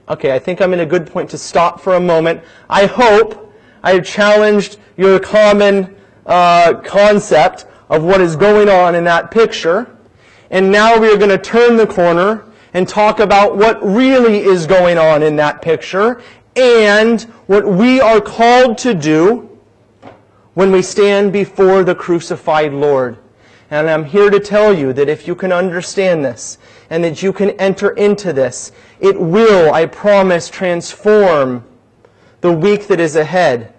Okay, 0.10 0.34
I 0.34 0.40
think 0.40 0.62
I'm 0.62 0.74
in 0.74 0.80
a 0.80 0.86
good 0.86 1.06
point 1.06 1.30
to 1.30 1.38
stop 1.38 1.80
for 1.80 1.96
a 1.96 2.00
moment. 2.00 2.42
I 2.70 2.86
hope 2.86 3.54
I 3.84 3.94
have 3.94 4.06
challenged 4.06 4.78
your 4.98 5.20
common 5.20 5.96
uh, 6.26 6.76
concept 6.84 7.66
of 7.90 8.04
what 8.04 8.22
is 8.22 8.36
going 8.36 8.70
on 8.70 8.96
in 8.96 9.04
that 9.04 9.32
picture. 9.32 9.96
And 10.50 10.72
now 10.72 10.98
we 10.98 11.08
are 11.10 11.18
going 11.18 11.30
to 11.30 11.38
turn 11.38 11.78
the 11.78 11.88
corner 11.88 12.46
and 12.74 12.88
talk 12.88 13.20
about 13.20 13.58
what 13.58 13.84
really 13.84 14.40
is 14.40 14.66
going 14.66 14.98
on 14.98 15.22
in 15.22 15.36
that 15.36 15.62
picture 15.62 16.22
and 16.56 17.22
what 17.48 17.68
we 17.68 18.00
are 18.00 18.22
called 18.22 18.78
to 18.80 18.94
do 18.94 19.50
when 20.54 20.72
we 20.72 20.82
stand 20.82 21.34
before 21.34 21.84
the 21.84 21.96
crucified 21.96 22.74
Lord. 22.74 23.18
And 23.72 23.90
I'm 23.90 24.06
here 24.06 24.30
to 24.30 24.40
tell 24.40 24.72
you 24.74 24.94
that 24.94 25.10
if 25.10 25.28
you 25.28 25.34
can 25.34 25.52
understand 25.52 26.24
this 26.24 26.60
and 26.90 27.04
that 27.04 27.24
you 27.24 27.34
can 27.34 27.52
enter 27.52 27.90
into 27.92 28.32
this, 28.32 28.72
it 29.00 29.20
will, 29.20 29.74
I 29.74 29.88
promise, 29.88 30.50
transform 30.50 31.66
the 32.42 32.52
week 32.52 32.88
that 32.88 33.00
is 33.00 33.16
ahead. 33.16 33.74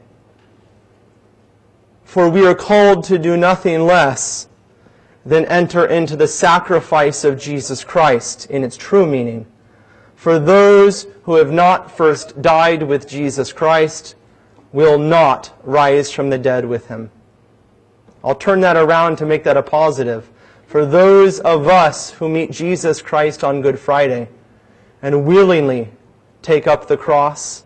For 2.05 2.29
we 2.29 2.45
are 2.47 2.55
called 2.55 3.05
to 3.05 3.19
do 3.19 3.37
nothing 3.37 3.87
less 3.87 4.49
than 5.25 5.45
enter 5.47 5.87
into 5.87 6.17
the 6.17 6.29
sacrifice 6.29 7.25
of 7.25 7.39
Jesus 7.39 7.85
Christ 7.85 8.47
in 8.51 8.65
its 8.65 8.77
true 8.77 9.07
meaning. 9.07 9.47
For 10.25 10.39
those 10.39 11.07
who 11.25 11.35
have 11.35 11.53
not 11.53 11.91
first 11.91 12.41
died 12.41 12.85
with 12.85 13.07
Jesus 13.07 13.53
Christ 13.53 14.15
will 14.73 14.97
not 14.97 15.53
rise 15.63 16.11
from 16.11 16.31
the 16.31 16.39
dead 16.39 16.65
with 16.65 16.87
him. 16.87 17.11
I'll 18.25 18.35
turn 18.35 18.63
that 18.63 18.79
around 18.79 19.17
to 19.17 19.27
make 19.27 19.45
that 19.45 19.59
a 19.59 19.63
positive. 19.63 20.31
For 20.67 20.87
those 20.87 21.41
of 21.41 21.69
us 21.69 22.13
who 22.13 22.31
meet 22.31 22.53
Jesus 22.53 23.03
Christ 23.03 23.45
on 23.45 23.61
Good 23.61 23.79
Friday 23.79 24.31
and 25.03 25.27
willingly 25.27 25.91
take 26.41 26.67
up 26.67 26.89
the 26.89 26.97
cross, 26.97 27.65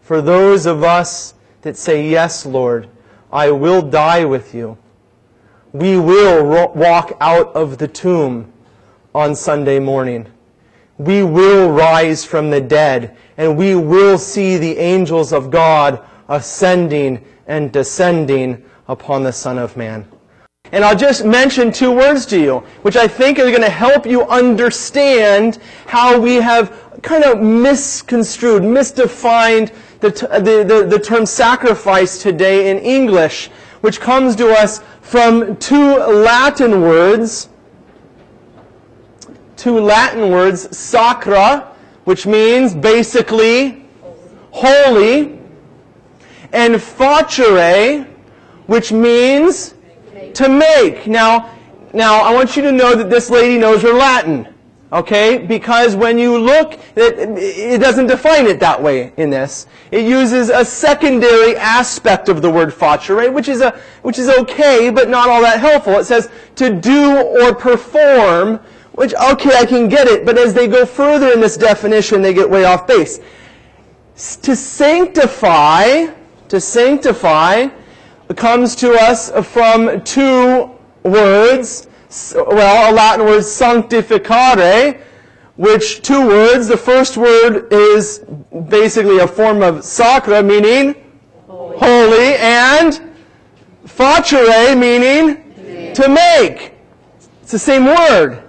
for 0.00 0.22
those 0.22 0.64
of 0.64 0.82
us 0.82 1.34
that 1.60 1.76
say, 1.76 2.08
Yes, 2.08 2.46
Lord, 2.46 2.88
I 3.30 3.50
will 3.50 3.82
die 3.82 4.24
with 4.24 4.54
you. 4.54 4.78
We 5.72 5.98
will 5.98 6.72
walk 6.72 7.18
out 7.20 7.54
of 7.54 7.76
the 7.76 7.88
tomb 7.88 8.50
on 9.14 9.34
Sunday 9.34 9.78
morning. 9.78 10.31
We 11.02 11.24
will 11.24 11.68
rise 11.70 12.24
from 12.24 12.50
the 12.50 12.60
dead 12.60 13.16
and 13.36 13.58
we 13.58 13.74
will 13.74 14.18
see 14.18 14.56
the 14.56 14.78
angels 14.78 15.32
of 15.32 15.50
God 15.50 16.00
ascending 16.28 17.24
and 17.48 17.72
descending 17.72 18.62
upon 18.86 19.24
the 19.24 19.32
Son 19.32 19.58
of 19.58 19.76
Man. 19.76 20.06
And 20.70 20.84
I'll 20.84 20.96
just 20.96 21.24
mention 21.24 21.72
two 21.72 21.90
words 21.90 22.24
to 22.26 22.40
you, 22.40 22.58
which 22.82 22.94
I 22.94 23.08
think 23.08 23.40
are 23.40 23.50
going 23.50 23.62
to 23.62 23.68
help 23.68 24.06
you 24.06 24.22
understand 24.28 25.58
how 25.86 26.20
we 26.20 26.36
have 26.36 27.00
kind 27.02 27.24
of 27.24 27.40
misconstrued, 27.40 28.62
misdefined 28.62 29.72
the, 29.98 30.10
the, 30.10 30.64
the, 30.64 30.86
the 30.86 30.98
term 31.00 31.26
sacrifice 31.26 32.22
today 32.22 32.70
in 32.70 32.78
English, 32.78 33.48
which 33.80 34.00
comes 34.00 34.36
to 34.36 34.52
us 34.52 34.82
from 35.00 35.56
two 35.56 35.96
Latin 35.98 36.80
words, 36.80 37.48
two 39.62 39.78
Latin 39.78 40.32
words, 40.32 40.76
sacra, 40.76 41.72
which 42.02 42.26
means 42.26 42.74
basically 42.74 43.86
holy, 44.50 45.38
and 46.52 46.74
facere, 46.74 48.04
which 48.66 48.90
means 48.90 49.74
to 50.34 50.48
make. 50.48 51.06
Now, 51.06 51.56
now 51.94 52.22
I 52.22 52.34
want 52.34 52.56
you 52.56 52.62
to 52.62 52.72
know 52.72 52.96
that 52.96 53.08
this 53.08 53.30
lady 53.30 53.56
knows 53.56 53.82
her 53.82 53.92
Latin. 53.92 54.48
Okay? 54.92 55.38
Because 55.38 55.94
when 55.94 56.18
you 56.18 56.36
look, 56.36 56.74
it, 56.96 57.38
it 57.38 57.80
doesn't 57.80 58.08
define 58.08 58.46
it 58.46 58.58
that 58.60 58.82
way 58.82 59.12
in 59.16 59.30
this. 59.30 59.68
It 59.92 60.04
uses 60.04 60.50
a 60.50 60.64
secondary 60.64 61.56
aspect 61.56 62.28
of 62.28 62.42
the 62.42 62.50
word 62.50 62.70
facere, 62.70 63.32
which 63.32 63.48
is 63.48 63.60
a, 63.60 63.70
which 64.02 64.18
is 64.18 64.28
okay, 64.28 64.90
but 64.90 65.08
not 65.08 65.28
all 65.28 65.40
that 65.40 65.60
helpful. 65.60 65.94
It 65.94 66.04
says 66.04 66.28
to 66.56 66.74
do 66.74 67.16
or 67.16 67.54
perform, 67.54 68.60
which, 68.94 69.14
okay, 69.14 69.56
I 69.56 69.64
can 69.64 69.88
get 69.88 70.06
it, 70.06 70.24
but 70.26 70.38
as 70.38 70.54
they 70.54 70.66
go 70.66 70.84
further 70.84 71.32
in 71.32 71.40
this 71.40 71.56
definition, 71.56 72.22
they 72.22 72.34
get 72.34 72.48
way 72.48 72.64
off 72.64 72.86
base. 72.86 73.20
To 74.42 74.54
sanctify, 74.54 76.06
to 76.48 76.60
sanctify, 76.60 77.68
comes 78.36 78.74
to 78.76 78.92
us 78.92 79.30
from 79.46 80.02
two 80.04 80.70
words 81.02 81.88
well, 82.34 82.92
a 82.92 82.94
Latin 82.94 83.24
word 83.24 83.40
sanctificare, 83.40 85.00
which 85.56 86.02
two 86.02 86.26
words. 86.26 86.68
The 86.68 86.76
first 86.76 87.16
word 87.16 87.72
is 87.72 88.24
basically 88.68 89.18
a 89.18 89.26
form 89.26 89.62
of 89.62 89.82
sacra, 89.84 90.42
meaning 90.42 90.94
holy, 91.46 91.78
holy 91.78 92.34
and 92.34 93.14
facere, 93.86 94.78
meaning 94.78 95.94
to 95.94 96.08
make. 96.08 96.74
It's 97.42 97.52
the 97.52 97.58
same 97.58 97.86
word. 97.86 98.41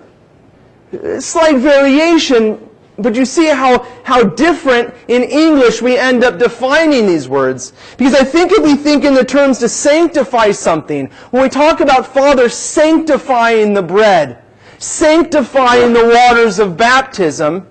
Slight 1.19 1.57
variation 1.57 2.69
but 2.97 3.15
you 3.15 3.25
see 3.25 3.47
how, 3.47 3.87
how 4.03 4.23
different 4.23 4.93
in 5.07 5.23
English 5.23 5.81
we 5.81 5.97
end 5.97 6.23
up 6.23 6.37
defining 6.37 7.07
these 7.07 7.27
words. 7.27 7.73
Because 7.97 8.13
I 8.13 8.23
think 8.23 8.51
if 8.51 8.63
we 8.63 8.75
think 8.75 9.03
in 9.03 9.15
the 9.15 9.25
terms 9.25 9.59
to 9.59 9.69
sanctify 9.69 10.51
something, 10.51 11.07
when 11.31 11.43
we 11.43 11.49
talk 11.49 11.79
about 11.79 12.05
Father 12.05 12.49
sanctifying 12.49 13.73
the 13.73 13.81
bread, 13.81 14.43
sanctifying 14.77 15.93
the 15.93 16.05
waters 16.05 16.59
of 16.59 16.77
baptism, 16.77 17.67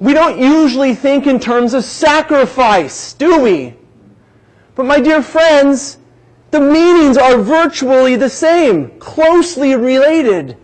we 0.00 0.14
don't 0.14 0.38
usually 0.38 0.94
think 0.94 1.26
in 1.26 1.38
terms 1.38 1.74
of 1.74 1.84
sacrifice, 1.84 3.12
do 3.12 3.38
we? 3.40 3.76
But 4.74 4.86
my 4.86 4.98
dear 4.98 5.22
friends, 5.22 5.98
the 6.50 6.60
meanings 6.60 7.16
are 7.16 7.38
virtually 7.38 8.16
the 8.16 8.30
same, 8.30 8.98
closely 8.98 9.76
related. 9.76 10.56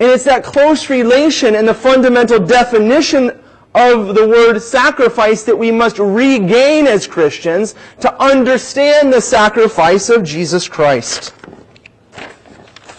And 0.00 0.10
it's 0.10 0.24
that 0.24 0.44
close 0.44 0.88
relation 0.90 1.54
and 1.54 1.66
the 1.66 1.74
fundamental 1.74 2.38
definition 2.38 3.38
of 3.74 4.14
the 4.14 4.26
word 4.26 4.60
sacrifice 4.60 5.42
that 5.44 5.56
we 5.56 5.70
must 5.70 5.98
regain 5.98 6.86
as 6.86 7.06
Christians 7.06 7.74
to 8.00 8.22
understand 8.22 9.12
the 9.12 9.20
sacrifice 9.20 10.08
of 10.08 10.24
Jesus 10.24 10.68
Christ. 10.68 11.34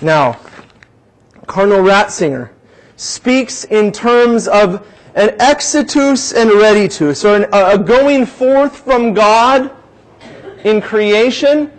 Now, 0.02 0.40
Cardinal 1.48 1.84
Ratzinger 1.84 2.52
speaks 2.96 3.64
in 3.66 3.92
terms 3.92 4.48
of 4.48 4.86
an 5.16 5.30
exitus 5.40 6.34
and 6.34 6.50
reditus, 6.50 7.26
or 7.26 7.48
a 7.52 7.78
going 7.78 8.26
forth 8.26 8.78
from 8.78 9.14
God 9.14 9.72
in 10.64 10.82
creation, 10.82 11.72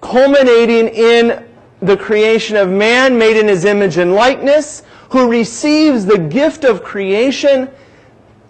culminating 0.00 0.88
in 0.88 1.47
the 1.80 1.96
creation 1.96 2.56
of 2.56 2.68
man 2.68 3.18
made 3.18 3.38
in 3.38 3.48
his 3.48 3.64
image 3.64 3.96
and 3.96 4.14
likeness, 4.14 4.82
who 5.10 5.30
receives 5.30 6.04
the 6.04 6.18
gift 6.18 6.64
of 6.64 6.82
creation 6.82 7.70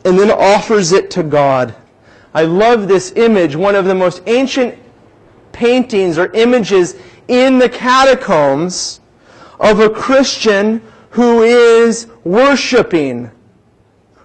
and 0.05 0.19
then 0.19 0.31
offers 0.31 0.93
it 0.93 1.11
to 1.13 1.23
God. 1.23 1.75
I 2.35 2.43
love 2.43 2.89
this 2.89 3.13
image, 3.13 3.57
one 3.57 3.75
of 3.75 3.85
the 3.85 3.95
most 3.95 4.23
ancient 4.27 4.77
paintings 5.53 6.19
or 6.19 6.33
images 6.33 6.97
in 7.29 7.59
the 7.59 7.69
catacombs 7.69 9.01
of 9.61 9.81
a 9.81 9.91
Christian 9.91 10.83
who 11.11 11.43
is 11.43 12.07
worshiping, 12.25 13.31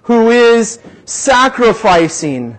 who 0.04 0.30
is 0.30 0.80
sacrificing, 1.06 2.58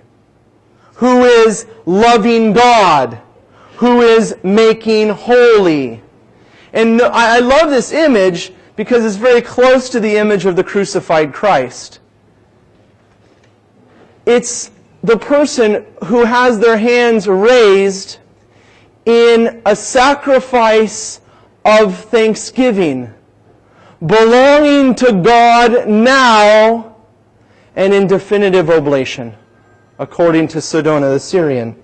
who 0.95 1.25
is 1.25 1.67
loving 1.87 2.53
God, 2.53 3.21
who 3.77 4.01
is 4.01 4.37
making 4.43 5.11
holy. 5.11 6.03
And 6.75 7.01
I 7.01 7.39
love 7.39 7.70
this 7.70 7.93
image 7.93 8.53
because 8.75 9.05
it's 9.05 9.14
very 9.14 9.41
close 9.41 9.89
to 9.91 10.01
the 10.01 10.16
image 10.16 10.45
of 10.45 10.57
the 10.57 10.64
crucified 10.64 11.33
Christ. 11.33 12.01
It's 14.27 14.72
the 15.05 15.16
person 15.16 15.87
who 16.07 16.25
has 16.25 16.59
their 16.59 16.77
hands 16.77 17.29
raised 17.29 18.18
in 19.07 19.62
a 19.64 19.77
sacrifice 19.77 21.20
of 21.64 21.97
thanksgiving, 22.07 23.14
belonging 24.05 24.97
to 24.97 25.12
God 25.12 25.89
now 25.89 26.97
and 27.77 27.95
in 27.95 28.09
definitive 28.09 28.68
oblation, 28.68 29.37
according 30.01 30.49
to 30.49 30.59
Sodona 30.59 31.12
the 31.12 31.20
Syrian. 31.20 31.81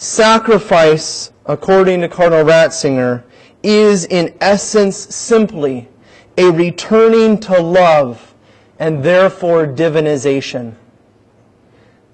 Sacrifice 0.00 1.30
according 1.44 2.00
to 2.00 2.08
Cardinal 2.08 2.44
Ratzinger, 2.44 3.22
is 3.62 4.06
in 4.06 4.34
essence 4.40 4.96
simply 4.96 5.88
a 6.38 6.50
returning 6.50 7.38
to 7.38 7.60
love 7.60 8.34
and 8.78 9.02
therefore 9.02 9.66
divinization. 9.66 10.74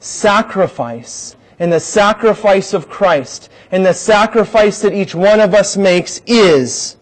Sacrifice 0.00 1.36
and 1.60 1.72
the 1.72 1.78
sacrifice 1.78 2.74
of 2.74 2.88
Christ 2.88 3.50
and 3.70 3.86
the 3.86 3.92
sacrifice 3.92 4.80
that 4.80 4.92
each 4.92 5.14
one 5.14 5.38
of 5.38 5.54
us 5.54 5.76
makes 5.76 6.20
is, 6.26 6.96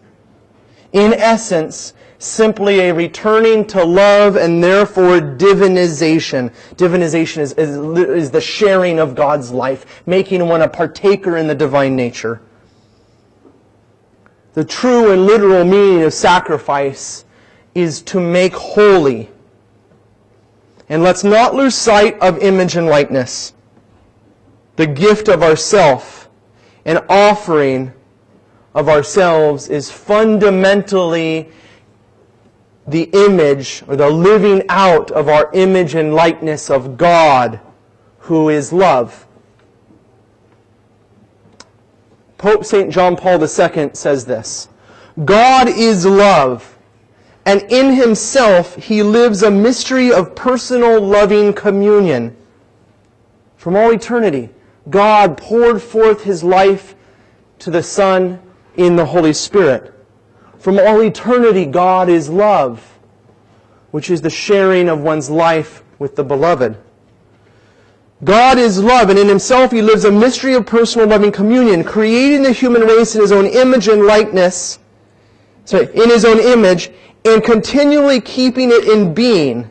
in 0.93 1.13
essence, 1.13 1.94
simply 2.17 2.79
a 2.79 2.93
returning 2.93 3.65
to 3.67 3.83
love 3.83 4.35
and 4.35 4.63
therefore 4.63 5.19
divinization. 5.19 6.53
Divinization 6.75 7.39
is, 7.39 7.53
is, 7.53 7.77
is, 8.09 8.31
the 8.31 8.41
sharing 8.41 8.99
of 8.99 9.15
God's 9.15 9.51
life, 9.51 10.03
making 10.05 10.47
one 10.47 10.61
a 10.61 10.67
partaker 10.67 11.37
in 11.37 11.47
the 11.47 11.55
divine 11.55 11.95
nature. 11.95 12.41
The 14.53 14.63
true 14.63 15.11
and 15.11 15.25
literal 15.25 15.65
meaning 15.65 16.03
of 16.03 16.13
sacrifice 16.13 17.25
is 17.73 18.01
to 18.03 18.19
make 18.19 18.53
holy. 18.53 19.29
And 20.87 21.03
let's 21.03 21.23
not 21.23 21.53
lose 21.53 21.75
sight 21.75 22.17
of 22.19 22.39
image 22.39 22.75
and 22.75 22.87
likeness. 22.87 23.53
The 24.77 24.87
gift 24.87 25.27
of 25.27 25.43
ourself 25.43 26.29
and 26.85 26.99
offering 27.09 27.93
of 28.73 28.87
ourselves 28.87 29.69
is 29.69 29.89
fundamentally 29.91 31.49
the 32.87 33.09
image 33.13 33.83
or 33.87 33.95
the 33.95 34.09
living 34.09 34.63
out 34.69 35.11
of 35.11 35.27
our 35.27 35.49
image 35.53 35.95
and 35.95 36.13
likeness 36.13 36.69
of 36.69 36.97
God, 36.97 37.59
who 38.19 38.49
is 38.49 38.71
love. 38.71 39.25
Pope 42.37 42.65
St. 42.65 42.91
John 42.91 43.15
Paul 43.15 43.41
II 43.41 43.89
says 43.93 44.25
this 44.25 44.67
God 45.23 45.67
is 45.67 46.05
love, 46.05 46.77
and 47.45 47.63
in 47.63 47.93
himself 47.93 48.75
he 48.75 49.01
lives 49.01 49.41
a 49.41 49.49
mystery 49.49 50.11
of 50.11 50.35
personal 50.35 51.01
loving 51.01 51.53
communion. 51.53 52.35
From 53.57 53.75
all 53.75 53.91
eternity, 53.91 54.49
God 54.89 55.37
poured 55.37 55.81
forth 55.81 56.23
his 56.23 56.43
life 56.43 56.93
to 57.59 57.71
the 57.71 57.81
Son 57.81 58.39
in 58.75 58.95
the 58.95 59.05
Holy 59.05 59.33
Spirit. 59.33 59.94
From 60.65 60.79
all 60.79 60.99
eternity, 61.03 61.67
God 61.67 62.09
is 62.09 62.27
love, 62.27 62.97
which 63.91 64.09
is 64.09 64.21
the 64.21 64.31
sharing 64.31 64.89
of 64.89 64.99
one's 64.99 65.29
life 65.29 65.83
with 65.99 66.15
the 66.15 66.23
beloved. 66.23 66.75
God 68.23 68.57
is 68.57 68.81
love, 68.81 69.11
and 69.11 69.19
in 69.19 69.27
himself 69.27 69.71
he 69.71 69.83
lives 69.83 70.05
a 70.05 70.11
mystery 70.11 70.55
of 70.55 70.65
personal 70.65 71.07
loving 71.07 71.31
communion, 71.31 71.83
creating 71.83 72.41
the 72.41 72.51
human 72.51 72.81
race 72.81 73.13
in 73.13 73.21
his 73.21 73.31
own 73.31 73.45
image 73.45 73.87
and 73.87 74.07
likeness, 74.07 74.79
sorry, 75.65 75.85
in 75.93 76.09
his 76.09 76.25
own 76.25 76.39
image, 76.39 76.89
and 77.25 77.43
continually 77.43 78.19
keeping 78.19 78.71
it 78.71 78.85
in 78.85 79.13
being. 79.13 79.69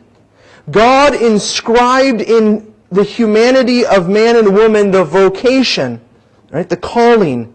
God 0.71 1.13
inscribed 1.13 2.21
in 2.21 2.73
the 2.89 3.03
humanity 3.03 3.85
of 3.85 4.07
man 4.07 4.37
and 4.37 4.55
woman 4.55 4.91
the 4.91 5.03
vocation, 5.03 5.99
right, 6.51 6.69
the 6.69 6.77
calling, 6.77 7.53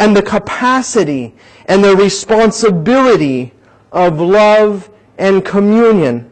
and 0.00 0.16
the 0.16 0.22
capacity 0.22 1.32
and 1.66 1.84
the 1.84 1.94
responsibility 1.94 3.52
of 3.92 4.18
love 4.18 4.90
and 5.18 5.44
communion. 5.44 6.28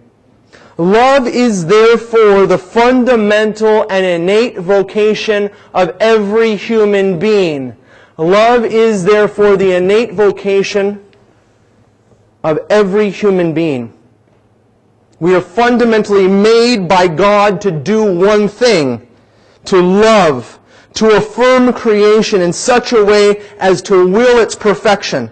Love 0.78 1.26
is 1.26 1.66
therefore 1.66 2.46
the 2.46 2.56
fundamental 2.56 3.84
and 3.90 4.06
innate 4.06 4.58
vocation 4.58 5.50
of 5.74 5.94
every 6.00 6.56
human 6.56 7.18
being. 7.18 7.76
Love 8.16 8.64
is 8.64 9.04
therefore 9.04 9.56
the 9.56 9.76
innate 9.76 10.14
vocation 10.14 11.04
of 12.42 12.58
every 12.70 13.10
human 13.10 13.52
being. 13.52 13.92
We 15.20 15.34
are 15.34 15.40
fundamentally 15.40 16.26
made 16.26 16.88
by 16.88 17.08
God 17.08 17.60
to 17.62 17.70
do 17.70 18.14
one 18.14 18.48
thing, 18.48 19.06
to 19.66 19.82
love, 19.82 20.58
to 20.94 21.16
affirm 21.16 21.72
creation 21.72 22.40
in 22.40 22.52
such 22.52 22.92
a 22.92 23.04
way 23.04 23.42
as 23.58 23.82
to 23.82 24.08
will 24.08 24.38
its 24.38 24.54
perfection. 24.54 25.30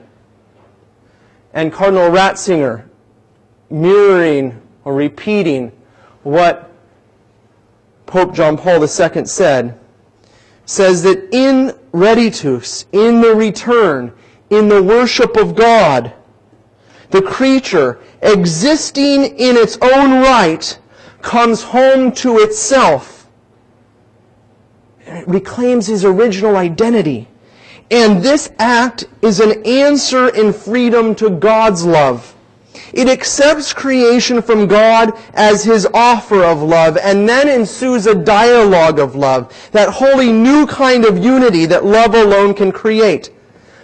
And 1.52 1.72
Cardinal 1.72 2.10
Ratzinger, 2.10 2.84
mirroring 3.70 4.60
or 4.84 4.94
repeating 4.94 5.72
what 6.22 6.70
Pope 8.06 8.34
John 8.34 8.56
Paul 8.56 8.82
II 8.82 9.26
said, 9.26 9.78
says 10.66 11.02
that 11.02 11.28
in 11.32 11.74
reditus, 11.92 12.84
in 12.92 13.20
the 13.20 13.34
return, 13.34 14.12
in 14.50 14.68
the 14.68 14.82
worship 14.82 15.36
of 15.36 15.54
God, 15.54 16.12
the 17.10 17.22
creature, 17.22 18.00
existing 18.20 19.24
in 19.24 19.56
its 19.56 19.78
own 19.80 20.22
right, 20.22 20.78
comes 21.22 21.62
home 21.62 22.12
to 22.12 22.38
itself. 22.38 23.15
Reclaims 25.26 25.86
his 25.86 26.04
original 26.04 26.56
identity. 26.56 27.28
And 27.90 28.22
this 28.22 28.50
act 28.58 29.04
is 29.22 29.40
an 29.40 29.64
answer 29.64 30.28
in 30.28 30.52
freedom 30.52 31.14
to 31.16 31.30
God's 31.30 31.84
love. 31.84 32.34
It 32.92 33.08
accepts 33.08 33.72
creation 33.72 34.42
from 34.42 34.66
God 34.66 35.12
as 35.34 35.64
his 35.64 35.86
offer 35.94 36.42
of 36.42 36.62
love, 36.62 36.96
and 36.96 37.28
then 37.28 37.48
ensues 37.48 38.06
a 38.06 38.14
dialogue 38.14 38.98
of 38.98 39.14
love, 39.14 39.52
that 39.72 39.88
wholly 39.88 40.32
new 40.32 40.66
kind 40.66 41.04
of 41.04 41.22
unity 41.22 41.66
that 41.66 41.84
love 41.84 42.14
alone 42.14 42.54
can 42.54 42.72
create. 42.72 43.30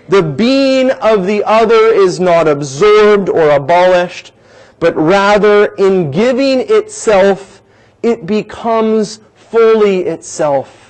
The 0.09 0.23
being 0.23 0.91
of 0.91 1.27
the 1.27 1.45
other 1.45 1.87
is 1.87 2.21
not 2.21 2.49
absorbed 2.49 3.29
or 3.29 3.51
abolished, 3.51 4.33
but 4.81 4.97
rather 4.97 5.67
in 5.77 6.11
giving 6.11 6.61
itself, 6.61 7.63
it 8.03 8.27
becomes 8.27 9.21
fully 9.35 10.01
itself. 10.03 10.82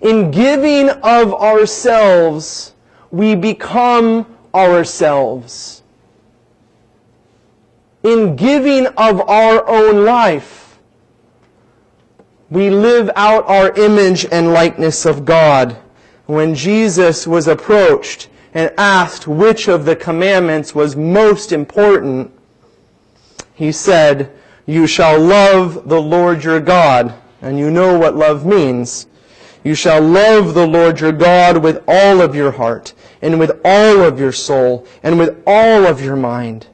In 0.00 0.30
giving 0.30 0.90
of 0.90 1.34
ourselves, 1.34 2.74
we 3.10 3.34
become 3.34 4.26
ourselves. 4.54 5.82
In 8.02 8.36
giving 8.36 8.86
of 8.86 9.20
our 9.28 9.68
own 9.68 10.04
life, 10.04 10.78
we 12.50 12.70
live 12.70 13.10
out 13.16 13.46
our 13.48 13.72
image 13.74 14.24
and 14.30 14.52
likeness 14.52 15.04
of 15.04 15.24
God 15.24 15.76
when 16.28 16.54
Jesus 16.54 17.26
was 17.26 17.48
approached 17.48 18.28
and 18.52 18.70
asked 18.76 19.26
which 19.26 19.66
of 19.66 19.86
the 19.86 19.96
commandments 19.96 20.74
was 20.74 20.94
most 20.94 21.52
important, 21.52 22.30
he 23.54 23.72
said, 23.72 24.30
You 24.66 24.86
shall 24.86 25.18
love 25.18 25.88
the 25.88 26.00
Lord 26.00 26.44
your 26.44 26.60
God. 26.60 27.14
And 27.40 27.58
you 27.58 27.70
know 27.70 27.98
what 27.98 28.14
love 28.14 28.44
means. 28.44 29.06
You 29.64 29.74
shall 29.74 30.00
love 30.00 30.54
the 30.54 30.66
Lord 30.66 31.00
your 31.00 31.12
God 31.12 31.58
with 31.58 31.82
all 31.86 32.20
of 32.20 32.34
your 32.34 32.52
heart, 32.52 32.94
and 33.20 33.38
with 33.38 33.60
all 33.64 34.02
of 34.02 34.18
your 34.20 34.32
soul, 34.32 34.86
and 35.02 35.18
with 35.18 35.42
all 35.46 35.86
of 35.86 36.02
your 36.02 36.16
mind. 36.16 36.66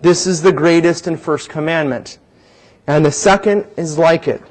This 0.00 0.26
is 0.26 0.42
the 0.42 0.52
greatest 0.52 1.06
and 1.06 1.18
first 1.18 1.48
commandment. 1.48 2.18
And 2.86 3.04
the 3.04 3.12
second 3.12 3.66
is 3.76 3.98
like 3.98 4.28
it. 4.28 4.42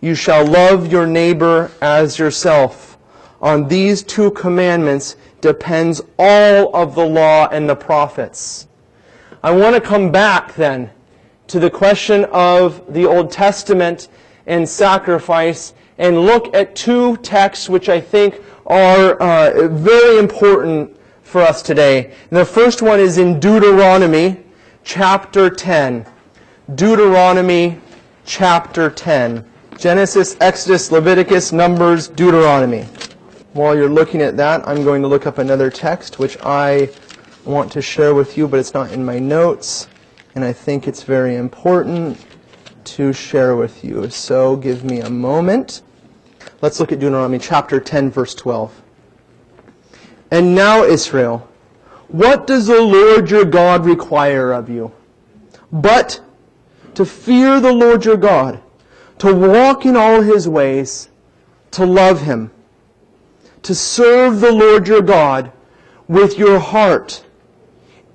You 0.00 0.14
shall 0.14 0.46
love 0.46 0.90
your 0.90 1.06
neighbor 1.06 1.70
as 1.80 2.18
yourself 2.18 2.96
on 3.40 3.68
these 3.68 4.02
two 4.02 4.30
commandments 4.32 5.16
depends 5.40 6.00
all 6.18 6.74
of 6.74 6.94
the 6.94 7.04
law 7.04 7.48
and 7.48 7.68
the 7.68 7.76
prophets. 7.76 8.66
I 9.42 9.50
want 9.50 9.74
to 9.74 9.80
come 9.80 10.10
back 10.10 10.54
then 10.54 10.90
to 11.48 11.60
the 11.60 11.70
question 11.70 12.24
of 12.26 12.92
the 12.92 13.06
Old 13.06 13.30
Testament 13.30 14.08
and 14.46 14.68
sacrifice 14.68 15.74
and 15.98 16.20
look 16.20 16.54
at 16.54 16.74
two 16.76 17.16
texts 17.18 17.68
which 17.68 17.88
I 17.88 18.00
think 18.00 18.42
are 18.66 19.14
uh, 19.14 19.68
very 19.68 20.18
important 20.18 20.96
for 21.22 21.40
us 21.40 21.62
today. 21.62 22.12
And 22.30 22.38
the 22.38 22.44
first 22.44 22.82
one 22.82 23.00
is 23.00 23.18
in 23.18 23.40
Deuteronomy 23.40 24.44
chapter 24.84 25.50
10. 25.50 26.06
Deuteronomy 26.74 27.80
chapter 28.24 28.90
10. 28.90 29.44
Genesis, 29.78 30.36
Exodus, 30.40 30.90
Leviticus, 30.90 31.52
Numbers, 31.52 32.08
Deuteronomy. 32.08 32.82
While 33.52 33.76
you're 33.76 33.88
looking 33.88 34.22
at 34.22 34.36
that, 34.36 34.66
I'm 34.66 34.84
going 34.84 35.02
to 35.02 35.08
look 35.08 35.26
up 35.26 35.38
another 35.38 35.70
text 35.70 36.18
which 36.18 36.36
I 36.42 36.90
want 37.44 37.70
to 37.72 37.82
share 37.82 38.14
with 38.14 38.36
you, 38.36 38.48
but 38.48 38.58
it's 38.58 38.74
not 38.74 38.92
in 38.92 39.04
my 39.04 39.18
notes, 39.18 39.88
and 40.34 40.44
I 40.44 40.52
think 40.52 40.88
it's 40.88 41.02
very 41.02 41.36
important 41.36 42.18
to 42.84 43.12
share 43.12 43.56
with 43.56 43.84
you. 43.84 44.08
So 44.10 44.56
give 44.56 44.84
me 44.84 45.00
a 45.00 45.10
moment. 45.10 45.82
Let's 46.60 46.80
look 46.80 46.92
at 46.92 46.98
Deuteronomy 46.98 47.38
chapter 47.38 47.80
10, 47.80 48.10
verse 48.10 48.34
12. 48.34 48.82
And 50.30 50.54
now, 50.54 50.82
Israel, 50.84 51.48
what 52.08 52.46
does 52.46 52.66
the 52.66 52.80
Lord 52.80 53.30
your 53.30 53.44
God 53.44 53.84
require 53.84 54.52
of 54.52 54.68
you? 54.68 54.92
But 55.70 56.20
to 56.94 57.04
fear 57.04 57.60
the 57.60 57.72
Lord 57.72 58.04
your 58.04 58.16
God, 58.16 58.60
to 59.18 59.34
walk 59.34 59.84
in 59.86 59.96
all 59.96 60.22
his 60.22 60.48
ways, 60.48 61.08
to 61.72 61.84
love 61.84 62.22
him 62.22 62.50
to 63.66 63.74
serve 63.74 64.38
the 64.38 64.52
Lord 64.52 64.86
your 64.86 65.02
God 65.02 65.50
with 66.06 66.38
your 66.38 66.60
heart 66.60 67.24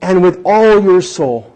and 0.02 0.24
with 0.24 0.42
all 0.46 0.82
your 0.82 1.02
soul. 1.02 1.51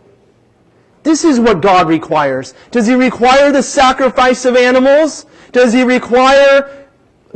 This 1.05 1.23
is 1.23 1.39
what 1.39 1.61
God 1.61 1.87
requires. 1.87 2.55
Does 2.71 2.87
He 2.87 2.95
require 2.95 3.51
the 3.51 3.61
sacrifice 3.61 4.43
of 4.43 4.57
animals? 4.57 5.27
Does 5.51 5.71
He 5.71 5.83
require 5.83 6.87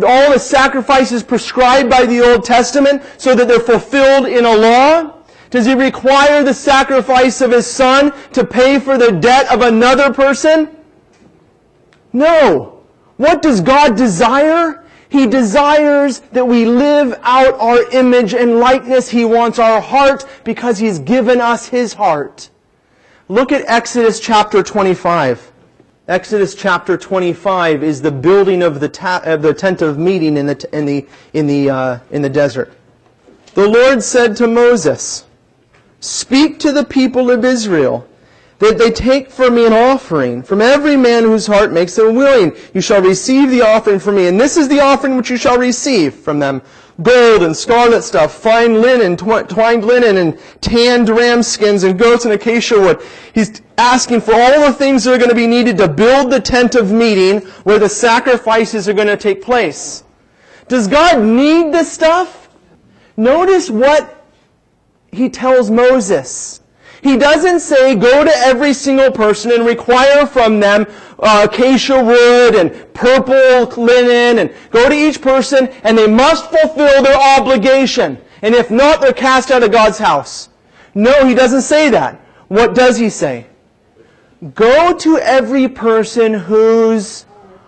all 0.03 0.31
the 0.33 0.39
sacrifices 0.39 1.21
prescribed 1.21 1.87
by 1.87 2.07
the 2.07 2.19
Old 2.19 2.43
Testament 2.43 3.03
so 3.19 3.35
that 3.35 3.47
they're 3.47 3.59
fulfilled 3.59 4.25
in 4.25 4.45
a 4.45 4.55
law? 4.55 5.13
Does 5.51 5.67
He 5.67 5.75
require 5.75 6.43
the 6.43 6.53
sacrifice 6.53 7.41
of 7.41 7.51
His 7.51 7.67
Son 7.67 8.11
to 8.33 8.43
pay 8.43 8.79
for 8.79 8.97
the 8.97 9.11
debt 9.11 9.51
of 9.53 9.61
another 9.61 10.11
person? 10.11 10.75
No. 12.11 12.81
What 13.17 13.43
does 13.43 13.61
God 13.61 13.95
desire? 13.95 14.83
He 15.09 15.27
desires 15.27 16.21
that 16.31 16.47
we 16.47 16.65
live 16.65 17.19
out 17.21 17.53
our 17.59 17.87
image 17.91 18.33
and 18.33 18.59
likeness. 18.59 19.09
He 19.09 19.25
wants 19.25 19.59
our 19.59 19.79
heart 19.79 20.25
because 20.43 20.79
He's 20.79 20.97
given 20.97 21.39
us 21.39 21.67
His 21.67 21.93
heart. 21.93 22.49
Look 23.31 23.51
at 23.51 23.63
Exodus 23.67 24.19
chapter 24.19 24.63
25. 24.63 25.51
Exodus 26.07 26.55
chapter 26.55 26.97
25 26.97 27.83
is 27.83 28.01
the 28.01 28.11
building 28.11 28.63
of 28.63 28.79
the, 28.79 28.89
ta- 28.89 29.21
of 29.23 29.43
the 29.43 29.53
tent 29.53 29.83
of 29.83 29.99
meeting 29.99 30.35
in 30.35 30.47
the, 30.47 30.69
in 30.73 30.87
the, 30.87 31.07
in 31.33 31.45
the, 31.45 31.69
uh, 31.69 31.99
in 32.09 32.23
the 32.23 32.29
desert. 32.29 32.73
The 33.53 33.67
Lord 33.67 34.01
said 34.01 34.35
to 34.37 34.47
Moses, 34.47 35.25
Speak 35.99 36.57
to 36.59 36.71
the 36.71 36.83
people 36.83 37.29
of 37.29 37.45
Israel 37.45 38.09
that 38.57 38.79
they 38.79 38.89
take 38.89 39.29
for 39.29 39.51
me 39.51 39.67
an 39.67 39.73
offering 39.73 40.41
from 40.41 40.59
every 40.59 40.97
man 40.97 41.21
whose 41.21 41.45
heart 41.45 41.71
makes 41.71 41.95
them 41.95 42.15
willing. 42.15 42.57
You 42.73 42.81
shall 42.81 43.03
receive 43.03 43.51
the 43.51 43.61
offering 43.61 43.99
from 43.99 44.15
me. 44.15 44.25
And 44.25 44.41
this 44.41 44.57
is 44.57 44.67
the 44.69 44.79
offering 44.79 45.15
which 45.15 45.29
you 45.29 45.37
shall 45.37 45.59
receive 45.59 46.15
from 46.15 46.39
them. 46.39 46.63
Gold 47.01 47.43
and 47.43 47.55
scarlet 47.55 48.01
stuff, 48.03 48.33
fine 48.33 48.81
linen, 48.81 49.15
twined 49.15 49.85
linen, 49.85 50.17
and 50.17 50.39
tanned 50.59 51.07
ram 51.07 51.41
skins, 51.41 51.83
and 51.83 51.97
goats 51.97 52.25
and 52.25 52.33
acacia 52.33 52.79
wood. 52.79 53.01
He's 53.33 53.61
asking 53.77 54.21
for 54.21 54.33
all 54.33 54.61
the 54.61 54.73
things 54.73 55.05
that 55.05 55.13
are 55.13 55.17
going 55.17 55.29
to 55.29 55.35
be 55.35 55.47
needed 55.47 55.77
to 55.77 55.87
build 55.87 56.31
the 56.31 56.41
tent 56.41 56.75
of 56.75 56.91
meeting 56.91 57.39
where 57.63 57.79
the 57.79 57.87
sacrifices 57.87 58.89
are 58.89 58.93
going 58.93 59.07
to 59.07 59.15
take 59.15 59.41
place. 59.41 60.03
Does 60.67 60.87
God 60.87 61.23
need 61.23 61.73
this 61.73 61.91
stuff? 61.91 62.49
Notice 63.15 63.69
what 63.69 64.25
he 65.11 65.29
tells 65.29 65.71
Moses. 65.71 66.61
He 67.01 67.17
doesn't 67.17 67.61
say 67.61 67.95
go 67.95 68.23
to 68.23 68.31
every 68.31 68.73
single 68.73 69.11
person 69.11 69.51
and 69.51 69.65
require 69.65 70.25
from 70.25 70.59
them 70.59 70.85
uh, 71.19 71.47
acacia 71.49 72.03
wood 72.03 72.55
and 72.55 72.93
purple 72.93 73.65
linen 73.81 74.39
and 74.39 74.53
go 74.71 74.89
to 74.89 74.95
each 74.95 75.21
person 75.21 75.67
and 75.83 75.97
they 75.97 76.07
must 76.07 76.49
fulfill 76.49 77.03
their 77.03 77.19
obligation. 77.37 78.17
And 78.41 78.55
if 78.55 78.71
not, 78.71 79.01
they're 79.01 79.13
cast 79.13 79.51
out 79.51 79.63
of 79.63 79.71
God's 79.71 79.97
house. 79.97 80.49
No, 80.93 81.25
he 81.25 81.35
doesn't 81.35 81.61
say 81.61 81.89
that. 81.89 82.19
What 82.47 82.73
does 82.73 82.97
he 82.97 83.09
say? 83.09 83.45
Go 84.55 84.97
to 84.97 85.17
every 85.17 85.67
person 85.67 86.33
whose 86.33 87.25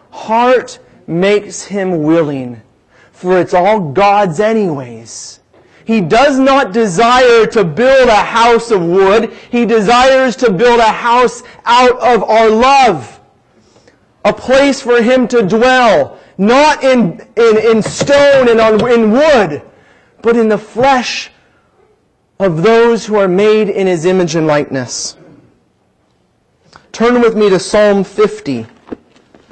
heart 0.10 0.80
makes 1.06 1.64
him 1.64 2.04
willing, 2.04 2.62
for 3.12 3.40
it's 3.40 3.54
all 3.54 3.92
God's 3.92 4.40
anyways. 4.40 5.41
He 5.86 6.02
does 6.02 6.38
not 6.38 6.74
desire 6.74 7.46
to 7.48 7.64
build 7.64 8.10
a 8.10 8.24
house 8.24 8.72
of 8.72 8.82
wood. 8.82 9.34
He 9.50 9.66
desires 9.66 10.36
to 10.38 10.52
build 10.52 10.80
a 10.80 10.92
house 10.92 11.44
out 11.66 12.00
of 12.00 12.24
our 12.24 12.50
love. 12.50 13.20
A 14.24 14.34
place 14.34 14.82
for 14.82 15.02
Him 15.02 15.28
to 15.30 15.42
dwell. 15.42 16.20
Not 16.38 16.84
in, 16.84 17.26
in, 17.36 17.58
in 17.58 17.82
stone 17.82 18.50
and 18.50 18.60
on, 18.60 18.90
in 18.92 19.12
wood, 19.12 19.62
but 20.22 20.38
in 20.38 20.48
the 20.48 20.58
flesh 20.58 21.32
of 22.40 22.64
those 22.64 23.06
who 23.06 23.16
are 23.16 23.28
made 23.28 23.70
in 23.70 23.88
His 23.88 24.06
image 24.06 24.36
and 24.36 24.48
likeness. 24.48 25.18
Turn 26.92 27.22
with 27.22 27.36
me 27.36 27.50
to 27.50 27.60
Psalm 27.60 28.04
50. 28.04 28.68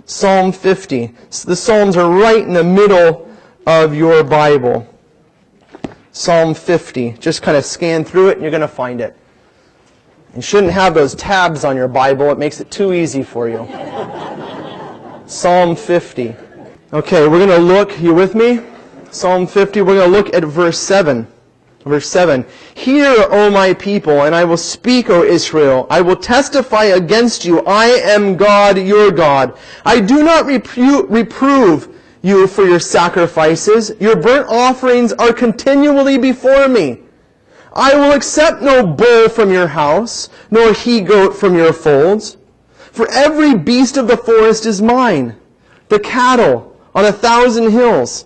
Psalm 0.05 0.51
50. 0.51 1.07
The 1.45 1.55
Psalms 1.55 1.95
are 1.95 2.11
right 2.11 2.43
in 2.43 2.53
the 2.53 2.63
middle 2.63 3.29
of 3.65 3.93
your 3.93 4.23
Bible. 4.23 4.87
Psalm 6.19 6.53
50. 6.53 7.13
Just 7.13 7.41
kind 7.41 7.55
of 7.55 7.63
scan 7.63 8.03
through 8.03 8.27
it 8.27 8.33
and 8.33 8.41
you're 8.41 8.51
going 8.51 8.59
to 8.59 8.67
find 8.67 8.99
it. 8.99 9.15
You 10.35 10.41
shouldn't 10.41 10.73
have 10.73 10.93
those 10.93 11.15
tabs 11.15 11.63
on 11.63 11.77
your 11.77 11.87
Bible. 11.87 12.29
It 12.29 12.37
makes 12.37 12.59
it 12.59 12.69
too 12.69 12.91
easy 12.91 13.23
for 13.23 13.47
you. 13.47 13.65
Psalm 15.27 15.77
50. 15.77 16.35
Okay, 16.91 17.25
we're 17.25 17.45
going 17.45 17.47
to 17.47 17.57
look, 17.57 18.01
you 18.01 18.13
with 18.13 18.35
me? 18.35 18.59
Psalm 19.11 19.47
50, 19.47 19.81
we're 19.81 19.95
going 19.95 20.11
to 20.11 20.17
look 20.17 20.33
at 20.33 20.43
verse 20.43 20.77
7. 20.77 21.25
Verse 21.85 22.09
7. 22.09 22.45
Hear, 22.73 23.15
O 23.29 23.49
my 23.49 23.73
people, 23.73 24.23
and 24.23 24.35
I 24.35 24.43
will 24.43 24.57
speak, 24.57 25.09
O 25.09 25.23
Israel. 25.23 25.87
I 25.89 26.01
will 26.01 26.17
testify 26.17 26.83
against 26.83 27.45
you. 27.45 27.61
I 27.61 27.85
am 27.85 28.35
God, 28.35 28.77
your 28.77 29.09
God. 29.09 29.57
I 29.85 30.01
do 30.01 30.21
not 30.21 30.43
repro- 30.43 31.09
reprove 31.09 31.95
you 32.21 32.47
for 32.47 32.65
your 32.65 32.79
sacrifices. 32.79 33.91
Your 33.99 34.15
burnt 34.15 34.47
offerings 34.49 35.13
are 35.13 35.33
continually 35.33 36.17
before 36.17 36.67
me. 36.67 36.99
I 37.73 37.95
will 37.95 38.11
accept 38.11 38.61
no 38.61 38.85
bull 38.85 39.29
from 39.29 39.51
your 39.51 39.67
house, 39.67 40.29
nor 40.49 40.73
he 40.73 41.01
goat 41.01 41.35
from 41.35 41.55
your 41.55 41.71
folds. 41.73 42.37
For 42.91 43.09
every 43.11 43.55
beast 43.55 43.97
of 43.97 44.07
the 44.07 44.17
forest 44.17 44.65
is 44.65 44.81
mine, 44.81 45.35
the 45.87 45.99
cattle 45.99 46.77
on 46.93 47.05
a 47.05 47.11
thousand 47.11 47.71
hills. 47.71 48.25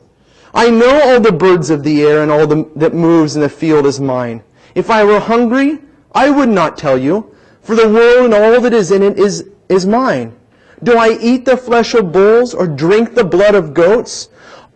I 0.54 0.70
know 0.70 1.02
all 1.04 1.20
the 1.20 1.32
birds 1.32 1.70
of 1.70 1.84
the 1.84 2.04
air 2.04 2.22
and 2.22 2.32
all 2.32 2.48
the, 2.48 2.70
that 2.76 2.94
moves 2.94 3.36
in 3.36 3.42
the 3.42 3.50
field 3.50 3.86
is 3.86 4.00
mine. 4.00 4.44
If 4.76 4.90
I 4.90 5.04
were 5.04 5.20
hungry, 5.20 5.80
I 6.14 6.30
would 6.30 6.50
not 6.50 6.78
tell 6.78 6.98
you, 6.98 7.36
for 7.62 7.76
the 7.76 7.90
world 7.90 8.26
and 8.26 8.34
all 8.34 8.62
that 8.62 8.74
is 8.74 8.92
in 8.92 9.04
it 9.04 9.20
is, 9.20 9.50
is 9.70 9.86
mine. 9.86 10.36
Do 10.84 10.98
I 10.98 11.18
eat 11.20 11.46
the 11.46 11.58
flesh 11.58 11.94
of 11.94 12.12
bulls 12.12 12.54
or 12.54 12.68
drink 12.68 13.16
the 13.16 13.24
blood 13.24 13.56
of 13.56 13.74
goats? 13.74 14.30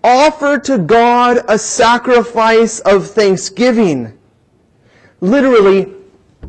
Offer 0.03 0.59
to 0.59 0.77
God 0.77 1.43
a 1.47 1.57
sacrifice 1.57 2.79
of 2.79 3.07
thanksgiving. 3.07 4.17
Literally, 5.19 5.93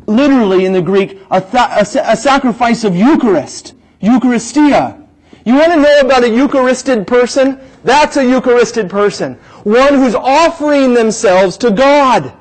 literally 0.05 0.65
in 0.65 0.73
the 0.73 0.81
Greek, 0.81 1.19
a, 1.29 1.43
a, 1.53 1.85
a 2.03 2.15
sacrifice 2.15 2.83
of 2.83 2.95
Eucharist. 2.95 3.73
Eucharistia. 4.01 5.05
You 5.45 5.55
want 5.55 5.73
to 5.73 5.81
know 5.81 5.99
about 6.01 6.23
a 6.23 6.29
Eucharisted 6.29 7.05
person? 7.05 7.59
That's 7.83 8.17
a 8.17 8.23
Eucharisted 8.23 8.89
person. 8.89 9.35
One 9.63 9.95
who's 9.95 10.15
offering 10.15 10.93
themselves 10.93 11.57
to 11.57 11.71
God. 11.71 12.33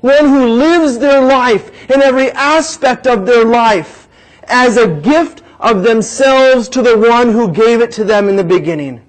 One 0.00 0.26
who 0.26 0.46
lives 0.46 0.98
their 0.98 1.22
life 1.22 1.90
in 1.90 2.02
every 2.02 2.30
aspect 2.32 3.06
of 3.06 3.24
their 3.24 3.44
life 3.44 4.08
as 4.44 4.76
a 4.76 4.88
gift 4.88 5.42
of 5.66 5.82
themselves 5.82 6.68
to 6.68 6.80
the 6.80 6.96
one 6.96 7.32
who 7.32 7.52
gave 7.52 7.80
it 7.80 7.90
to 7.90 8.04
them 8.04 8.28
in 8.28 8.36
the 8.36 8.44
beginning. 8.44 9.02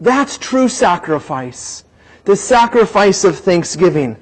That's 0.00 0.38
true 0.38 0.68
sacrifice. 0.68 1.82
The 2.24 2.36
sacrifice 2.36 3.24
of 3.24 3.36
thanksgiving. 3.36 4.16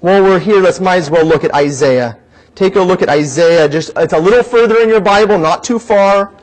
While 0.00 0.24
we're 0.24 0.40
here, 0.40 0.60
let's 0.60 0.80
might 0.80 0.96
as 0.96 1.08
well 1.08 1.24
look 1.24 1.44
at 1.44 1.54
Isaiah. 1.54 2.18
Take 2.56 2.74
a 2.74 2.80
look 2.80 3.00
at 3.00 3.08
Isaiah. 3.08 3.68
Just 3.68 3.92
it's 3.96 4.12
a 4.12 4.18
little 4.18 4.42
further 4.42 4.80
in 4.80 4.88
your 4.88 5.00
Bible, 5.00 5.38
not 5.38 5.62
too 5.62 5.78
far. 5.78 6.34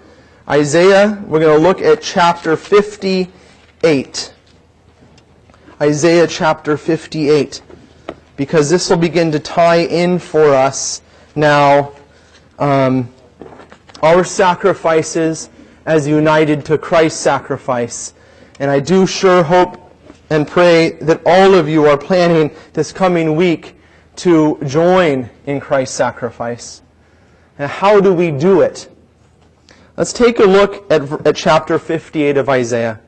Isaiah, 0.48 1.22
we're 1.28 1.42
going 1.42 1.58
to 1.58 1.68
look 1.68 1.82
at 1.82 2.02
chapter 2.02 2.56
58. 2.56 4.34
Isaiah 5.82 6.28
chapter 6.28 6.78
58. 6.78 7.62
Because 8.38 8.70
this 8.70 8.90
will 8.90 8.98
begin 8.98 9.34
to 9.34 9.40
tie 9.40 9.84
in 9.84 10.18
for 10.18 10.54
us 10.54 11.02
now 11.36 11.94
um, 12.58 13.13
our 14.04 14.24
sacrifices 14.24 15.50
as 15.86 16.08
united 16.08 16.66
to 16.66 16.78
Christ's 16.78 17.20
sacrifice. 17.20 18.14
And 18.60 18.70
I 18.70 18.80
do 18.80 19.08
sure 19.08 19.44
hope 19.44 19.80
and 20.30 20.48
pray 20.48 20.92
that 21.02 21.22
all 21.26 21.54
of 21.56 21.68
you 21.68 21.86
are 21.86 21.98
planning 21.98 22.52
this 22.74 22.92
coming 22.92 23.36
week 23.36 23.76
to 24.18 24.60
join 24.66 25.30
in 25.46 25.60
Christ's 25.60 25.96
sacrifice. 25.96 26.82
And 27.58 27.70
how 27.70 28.00
do 28.00 28.14
we 28.14 28.32
do 28.32 28.62
it? 28.62 28.90
Let's 29.96 30.12
take 30.12 30.40
a 30.40 30.44
look 30.44 30.92
at, 30.92 31.26
at 31.26 31.36
chapter 31.36 31.80
58 31.80 32.38
of 32.38 32.50
Isaiah. 32.50 33.00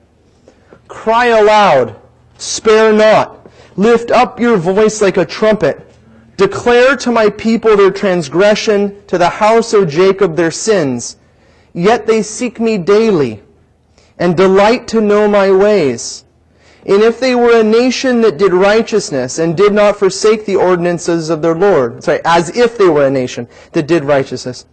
Cry 0.87 1.27
aloud, 1.27 1.99
spare 2.37 2.93
not, 2.93 3.49
lift 3.75 4.11
up 4.11 4.39
your 4.39 4.57
voice 4.57 5.01
like 5.01 5.17
a 5.17 5.25
trumpet. 5.25 5.81
Declare 6.37 6.97
to 6.97 7.11
my 7.11 7.29
people 7.29 7.77
their 7.77 7.91
transgression, 7.91 9.01
to 9.07 9.17
the 9.17 9.29
house 9.29 9.73
of 9.73 9.89
Jacob 9.89 10.35
their 10.35 10.51
sins. 10.51 11.17
Yet 11.73 12.07
they 12.07 12.21
seek 12.21 12.59
me 12.59 12.77
daily, 12.77 13.43
and 14.17 14.35
delight 14.35 14.87
to 14.89 15.01
know 15.01 15.27
my 15.27 15.51
ways. 15.51 16.25
And 16.85 17.01
if 17.01 17.19
they 17.19 17.35
were 17.35 17.59
a 17.59 17.63
nation 17.63 18.21
that 18.21 18.37
did 18.37 18.53
righteousness 18.53 19.39
and 19.39 19.57
did 19.57 19.73
not 19.73 19.97
forsake 19.97 20.45
the 20.45 20.55
ordinances 20.55 21.29
of 21.29 21.41
their 21.41 21.55
Lord, 21.55 22.03
sorry, 22.03 22.21
as 22.23 22.55
if 22.55 22.77
they 22.77 22.87
were 22.87 23.07
a 23.07 23.11
nation 23.11 23.47
that 23.71 23.87
did 23.87 24.03
righteousness, 24.03 24.65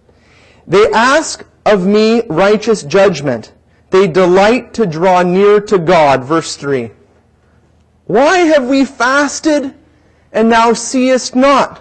they 0.66 0.90
ask 0.92 1.44
of 1.64 1.86
me 1.86 2.22
righteous 2.28 2.82
judgment. 2.82 3.52
They 3.90 4.08
delight 4.08 4.74
to 4.74 4.86
draw 4.86 5.22
near 5.22 5.60
to 5.62 5.78
God. 5.78 6.24
Verse 6.24 6.56
3. 6.56 6.90
Why 8.06 8.38
have 8.38 8.68
we 8.68 8.84
fasted 8.84 9.74
and 10.32 10.50
thou 10.50 10.72
seest 10.72 11.36
not? 11.36 11.78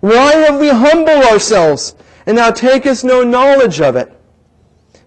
Why 0.00 0.32
have 0.32 0.58
we 0.58 0.68
humbled 0.68 1.24
ourselves 1.24 1.94
and 2.26 2.36
thou 2.36 2.50
takest 2.50 3.04
no 3.04 3.22
knowledge 3.22 3.80
of 3.80 3.96
it? 3.96 4.12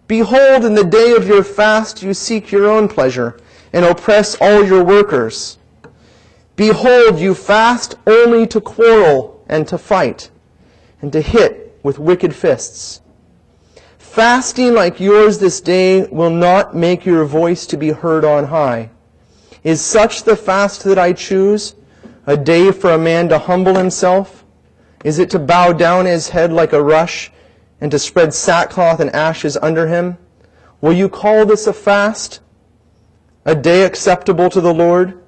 Behold, 0.08 0.66
in 0.66 0.76
the 0.76 0.84
day 0.84 1.14
of 1.14 1.28
your 1.28 1.44
fast 1.44 2.04
you 2.04 2.14
seek 2.14 2.52
your 2.52 2.70
own 2.70 2.88
pleasure 2.88 3.40
and 3.72 3.84
oppress 3.84 4.36
all 4.40 4.64
your 4.66 4.84
workers. 4.84 5.58
Behold, 6.56 7.20
you 7.20 7.34
fast 7.34 7.96
only 8.06 8.46
to 8.48 8.62
quarrel 8.62 9.44
and 9.48 9.68
to 9.68 9.78
fight 9.78 10.30
and 11.02 11.12
to 11.12 11.22
hit 11.22 11.80
with 11.82 11.98
wicked 11.98 12.36
fists. 12.36 13.02
Fasting 13.98 14.74
like 14.74 15.00
yours 15.00 15.40
this 15.40 15.60
day 15.60 16.06
will 16.06 16.30
not 16.30 16.76
make 16.76 17.06
your 17.06 17.26
voice 17.26 17.66
to 17.66 17.78
be 17.78 17.90
heard 17.90 18.24
on 18.24 18.46
high. 18.46 18.92
Is 19.64 19.82
such 19.82 20.24
the 20.24 20.36
fast 20.36 20.84
that 20.84 21.00
I 21.00 21.14
choose? 21.14 21.74
A 22.26 22.38
day 22.38 22.72
for 22.72 22.92
a 22.92 22.98
man 22.98 23.30
to 23.30 23.38
humble 23.38 23.76
himself? 23.76 24.46
Is 25.04 25.20
it 25.20 25.30
to 25.32 25.40
bow 25.40 25.74
down 25.74 26.06
his 26.06 26.30
head 26.30 26.54
like 26.54 26.74
a 26.74 26.82
rush 26.82 27.32
and 27.82 27.92
to 27.92 28.00
spread 28.00 28.34
sackcloth 28.34 29.00
and 29.00 29.10
ashes 29.12 29.58
under 29.58 29.88
him? 29.88 30.18
Will 30.82 30.94
you 30.94 31.10
call 31.10 31.46
this 31.46 31.68
a 31.68 31.74
fast? 31.74 32.40
A 33.46 33.56
day 33.56 33.84
acceptable 33.84 34.50
to 34.50 34.62
the 34.62 34.74
Lord? 34.74 35.22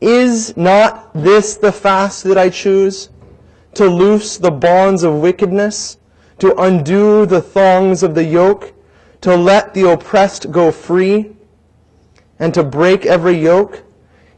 Is 0.00 0.56
not 0.56 1.12
this 1.14 1.56
the 1.56 1.72
fast 1.72 2.24
that 2.24 2.36
I 2.36 2.50
choose? 2.50 3.10
To 3.74 3.86
loose 3.86 4.38
the 4.38 4.50
bonds 4.50 5.04
of 5.04 5.14
wickedness? 5.20 5.98
to 6.38 6.54
undo 6.60 7.26
the 7.26 7.40
thongs 7.40 8.02
of 8.02 8.14
the 8.14 8.24
yoke, 8.24 8.72
to 9.20 9.36
let 9.36 9.74
the 9.74 9.90
oppressed 9.90 10.50
go 10.50 10.70
free, 10.70 11.34
and 12.38 12.52
to 12.54 12.62
break 12.62 13.06
every 13.06 13.34
yoke? 13.34 13.83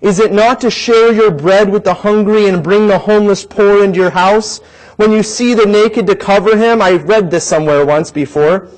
Is 0.00 0.20
it 0.20 0.32
not 0.32 0.60
to 0.60 0.70
share 0.70 1.12
your 1.12 1.30
bread 1.30 1.70
with 1.70 1.84
the 1.84 1.94
hungry 1.94 2.48
and 2.48 2.62
bring 2.62 2.86
the 2.86 2.98
homeless 2.98 3.44
poor 3.44 3.82
into 3.82 3.98
your 3.98 4.10
house? 4.10 4.58
When 4.96 5.12
you 5.12 5.22
see 5.22 5.54
the 5.54 5.66
naked 5.66 6.06
to 6.06 6.16
cover 6.16 6.56
him, 6.56 6.80
I 6.82 6.92
read 6.92 7.30
this 7.30 7.44
somewhere 7.44 7.84
once 7.84 8.10
before. 8.10 8.68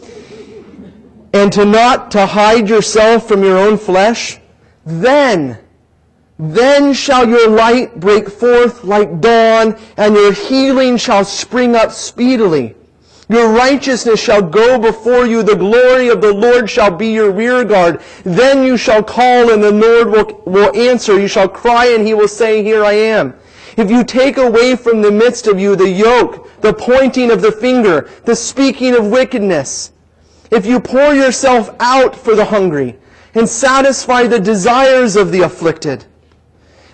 And 1.33 1.53
to 1.53 1.65
not 1.65 2.11
to 2.13 2.27
hide 2.27 2.69
yourself 2.69 3.29
from 3.29 3.43
your 3.43 3.59
own 3.59 3.79
flesh? 3.79 4.39
Then, 4.85 5.59
then 6.39 6.95
shall 6.95 7.29
your 7.29 7.49
light 7.49 7.99
break 7.99 8.29
forth 8.29 8.85
like 8.85 9.21
dawn, 9.21 9.77
and 9.97 10.15
your 10.15 10.33
healing 10.33 10.97
shall 10.97 11.25
spring 11.25 11.75
up 11.75 11.93
speedily. 11.93 12.75
Your 13.29 13.53
righteousness 13.53 14.21
shall 14.21 14.41
go 14.41 14.79
before 14.79 15.27
you. 15.27 15.43
The 15.43 15.55
glory 15.55 16.09
of 16.09 16.23
the 16.23 16.33
Lord 16.33 16.71
shall 16.71 16.91
be 16.91 17.09
your 17.09 17.31
rear 17.31 17.63
guard. 17.63 18.01
Then 18.25 18.65
you 18.65 18.79
shall 18.79 19.03
call 19.03 19.53
and 19.53 19.63
the 19.63 19.71
Lord 19.71 20.09
will, 20.09 20.43
will 20.47 20.75
answer. 20.75 21.21
You 21.21 21.29
shall 21.29 21.49
cry 21.49 21.87
and 21.87 22.07
he 22.07 22.15
will 22.15 22.29
say, 22.29 22.63
Here 22.63 22.85
I 22.85 22.93
am. 22.93 23.35
If 23.77 23.91
you 23.91 24.03
take 24.03 24.39
away 24.39 24.77
from 24.77 25.03
the 25.03 25.13
midst 25.13 25.47
of 25.47 25.61
you 25.61 25.77
the 25.77 25.89
yoke, 25.89 26.61
the 26.63 26.73
pointing 26.73 27.31
of 27.31 27.43
the 27.43 27.53
finger, 27.53 28.09
the 28.25 28.35
speaking 28.35 28.95
of 28.95 29.07
wickedness, 29.07 29.93
if 30.51 30.65
you 30.65 30.81
pour 30.81 31.15
yourself 31.15 31.75
out 31.79 32.17
for 32.17 32.35
the 32.35 32.47
hungry 32.47 32.99
and 33.35 33.47
satisfy 33.47 34.27
the 34.27 34.41
desires 34.41 35.17
of 35.17 35.31
the 35.31 35.43
afflicted, 35.43 36.07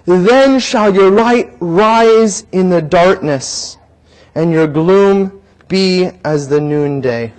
then 0.05 0.59
shall 0.59 0.93
your 0.93 1.11
light 1.11 1.53
rise 1.61 2.45
in 2.51 2.69
the 2.71 2.83
darkness 2.83 3.79
and 4.35 4.51
your 4.53 4.67
gloom 4.67 5.41
be 5.75 6.09
as 6.25 6.47
the 6.47 6.61
noonday. 6.61 7.33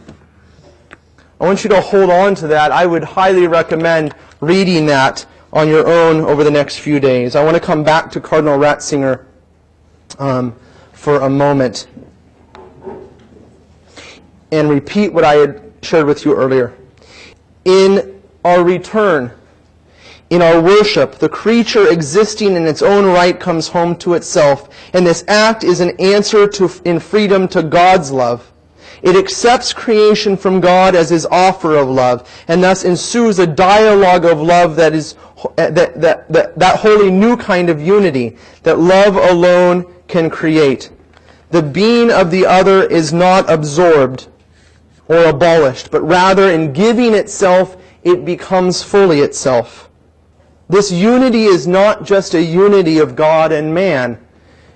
I 1.39 1.45
want 1.45 1.63
you 1.63 1.69
to 1.69 1.79
hold 1.79 2.09
on 2.09 2.35
to 2.35 2.47
that. 2.47 2.69
I 2.69 2.85
would 2.85 3.01
highly 3.01 3.47
recommend 3.47 4.13
reading 4.41 4.87
that 4.87 5.25
on 5.53 5.69
your 5.69 5.87
own 5.87 6.19
over 6.19 6.43
the 6.43 6.51
next 6.51 6.79
few 6.79 6.99
days. 6.99 7.37
I 7.37 7.43
want 7.45 7.55
to 7.55 7.61
come 7.61 7.81
back 7.81 8.11
to 8.11 8.19
Cardinal 8.19 8.59
Ratzinger 8.59 9.23
um, 10.19 10.53
for 10.91 11.21
a 11.21 11.29
moment 11.29 11.87
and 14.51 14.69
repeat 14.69 15.13
what 15.13 15.23
I 15.23 15.35
had 15.35 15.71
shared 15.81 16.05
with 16.05 16.25
you 16.25 16.35
earlier. 16.35 16.75
In 17.63 18.21
our 18.43 18.65
return, 18.65 19.31
in 20.29 20.41
our 20.41 20.59
worship, 20.59 21.15
the 21.15 21.29
creature 21.29 21.87
existing 21.91 22.55
in 22.55 22.65
its 22.65 22.81
own 22.81 23.05
right 23.05 23.39
comes 23.39 23.67
home 23.67 23.95
to 23.97 24.15
itself, 24.15 24.69
and 24.93 25.05
this 25.05 25.23
act 25.27 25.63
is 25.63 25.81
an 25.81 25.99
answer 25.99 26.47
to, 26.47 26.69
in 26.83 26.99
freedom 26.99 27.47
to 27.49 27.61
God's 27.61 28.11
love. 28.11 28.51
It 29.03 29.15
accepts 29.15 29.71
creation 29.71 30.35
from 30.35 30.61
God 30.61 30.95
as 30.95 31.11
his 31.11 31.27
offer 31.27 31.75
of 31.75 31.87
love, 31.87 32.27
and 32.47 32.63
thus 32.63 32.83
ensues 32.83 33.37
a 33.37 33.45
dialogue 33.45 34.25
of 34.25 34.41
love 34.41 34.75
that 34.77 34.93
is 34.93 35.15
that, 35.57 35.75
that, 35.75 36.31
that, 36.31 36.57
that 36.57 36.79
wholly 36.79 37.11
new 37.11 37.37
kind 37.37 37.69
of 37.69 37.79
unity 37.79 38.37
that 38.63 38.79
love 38.79 39.15
alone 39.15 39.93
can 40.07 40.29
create. 40.29 40.89
The 41.51 41.61
being 41.61 42.09
of 42.09 42.31
the 42.31 42.47
other 42.47 42.83
is 42.83 43.13
not 43.13 43.47
absorbed 43.49 44.27
or 45.07 45.25
abolished, 45.25 45.91
but 45.91 46.01
rather 46.01 46.49
in 46.49 46.73
giving 46.73 47.13
itself, 47.13 47.77
it 48.03 48.25
becomes 48.25 48.81
fully 48.81 49.19
itself. 49.19 49.89
This 50.67 50.91
unity 50.91 51.43
is 51.43 51.67
not 51.67 52.05
just 52.05 52.33
a 52.33 52.41
unity 52.41 52.97
of 52.97 53.15
God 53.15 53.51
and 53.51 53.73
man. 53.73 54.19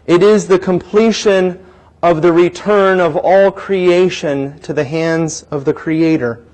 It 0.05 0.21
is 0.21 0.47
the 0.47 0.59
completion 0.59 1.65
of 2.01 2.21
the 2.21 2.31
return 2.31 2.99
of 2.99 3.17
all 3.17 3.51
creation 3.51 4.59
to 4.59 4.73
the 4.73 4.83
hands 4.83 5.43
of 5.51 5.65
the 5.65 5.73
Creator. 5.73 6.45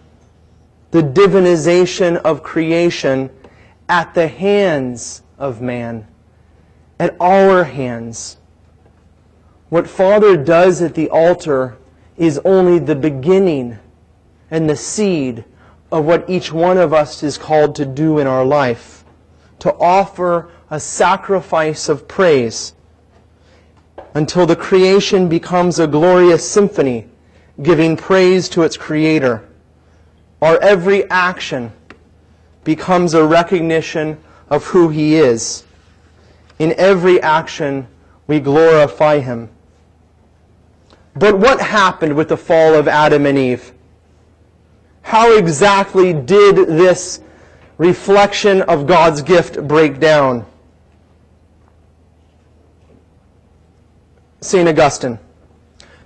The 0.92 1.04
divinization 1.04 2.16
of 2.18 2.44
creation 2.44 3.30
at 3.90 4.14
the 4.14 4.28
hands 4.28 5.22
of 5.38 5.62
man. 5.62 6.08
At 6.98 7.16
our 7.20 7.66
hands. 7.66 8.38
What 9.68 9.90
Father 9.90 10.38
does 10.38 10.82
at 10.82 10.96
the 10.96 11.10
altar 11.10 11.78
is 12.16 12.40
only 12.46 12.80
the 12.80 12.96
beginning 12.96 13.80
and 14.50 14.70
the 14.70 14.78
seed 14.78 15.44
of 15.92 16.06
what 16.06 16.30
each 16.30 16.54
one 16.54 16.78
of 16.78 16.94
us 16.94 17.22
is 17.24 17.38
called 17.38 17.76
to 17.76 17.86
do 17.86 18.20
in 18.20 18.28
our 18.28 18.46
life. 18.46 18.95
To 19.60 19.74
offer 19.76 20.50
a 20.70 20.80
sacrifice 20.80 21.90
of 21.90 22.08
praise 22.08 22.74
until 24.14 24.46
the 24.46 24.56
creation 24.56 25.28
becomes 25.28 25.80
a 25.80 25.88
glorious 25.88 26.50
symphony 26.50 27.08
giving 27.62 27.96
praise 27.96 28.50
to 28.50 28.64
its 28.64 28.78
creator. 28.78 29.48
Our 30.42 30.60
every 30.62 31.10
action 31.10 31.72
becomes 32.64 33.14
a 33.14 33.26
recognition 33.26 34.18
of 34.50 34.66
who 34.66 34.90
he 34.90 35.16
is. 35.16 35.64
In 36.60 36.74
every 36.78 37.22
action, 37.22 37.88
we 38.28 38.40
glorify 38.40 39.20
him. 39.20 39.50
But 41.16 41.38
what 41.38 41.62
happened 41.62 42.16
with 42.16 42.30
the 42.30 42.38
fall 42.38 42.74
of 42.74 42.88
Adam 42.88 43.26
and 43.26 43.38
Eve? 43.38 43.72
How 45.02 45.38
exactly 45.38 46.14
did 46.14 46.56
this 46.56 47.22
reflection 47.78 48.62
of 48.64 48.88
God's 48.88 49.22
gift 49.22 49.68
break 49.68 50.00
down? 50.00 50.46
St. 54.42 54.68
Augustine. 54.68 55.20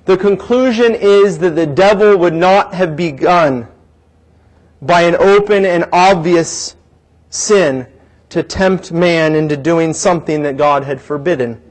The 0.05 0.17
conclusion 0.17 0.95
is 0.95 1.37
that 1.39 1.51
the 1.51 1.67
devil 1.67 2.17
would 2.17 2.33
not 2.33 2.73
have 2.73 2.95
begun 2.95 3.67
by 4.81 5.01
an 5.01 5.15
open 5.15 5.65
and 5.65 5.85
obvious 5.91 6.75
sin 7.29 7.85
to 8.29 8.41
tempt 8.41 8.91
man 8.91 9.35
into 9.35 9.57
doing 9.57 9.93
something 9.93 10.43
that 10.43 10.57
God 10.57 10.83
had 10.83 11.01
forbidden. 11.01 11.61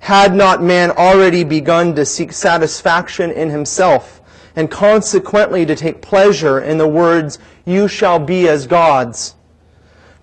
Had 0.00 0.34
not 0.34 0.62
man 0.62 0.90
already 0.90 1.44
begun 1.44 1.94
to 1.96 2.04
seek 2.04 2.32
satisfaction 2.32 3.30
in 3.30 3.50
himself 3.50 4.17
and 4.58 4.72
consequently 4.72 5.64
to 5.64 5.76
take 5.76 6.02
pleasure 6.02 6.58
in 6.58 6.78
the 6.78 6.88
words, 6.88 7.38
You 7.64 7.86
shall 7.86 8.18
be 8.18 8.48
as 8.48 8.66
gods? 8.66 9.36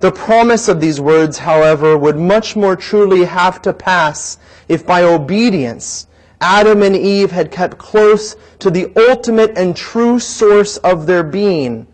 The 0.01 0.11
promise 0.11 0.67
of 0.67 0.81
these 0.81 0.99
words, 0.99 1.37
however, 1.37 1.97
would 1.97 2.17
much 2.17 2.53
more 2.53 2.75
truly 2.75 3.23
have 3.23 3.61
to 3.61 3.71
pass 3.71 4.37
if 4.67 4.85
by 4.85 5.03
obedience 5.03 6.07
Adam 6.41 6.83
and 6.83 6.97
Eve 6.97 7.31
had 7.31 7.49
kept 7.49 7.77
close 7.77 8.35
to 8.59 8.69
the 8.69 8.91
ultimate 9.09 9.57
and 9.57 9.73
true 9.73 10.19
source 10.19 10.75
of 10.75 11.05
their 11.05 11.23
being 11.23 11.87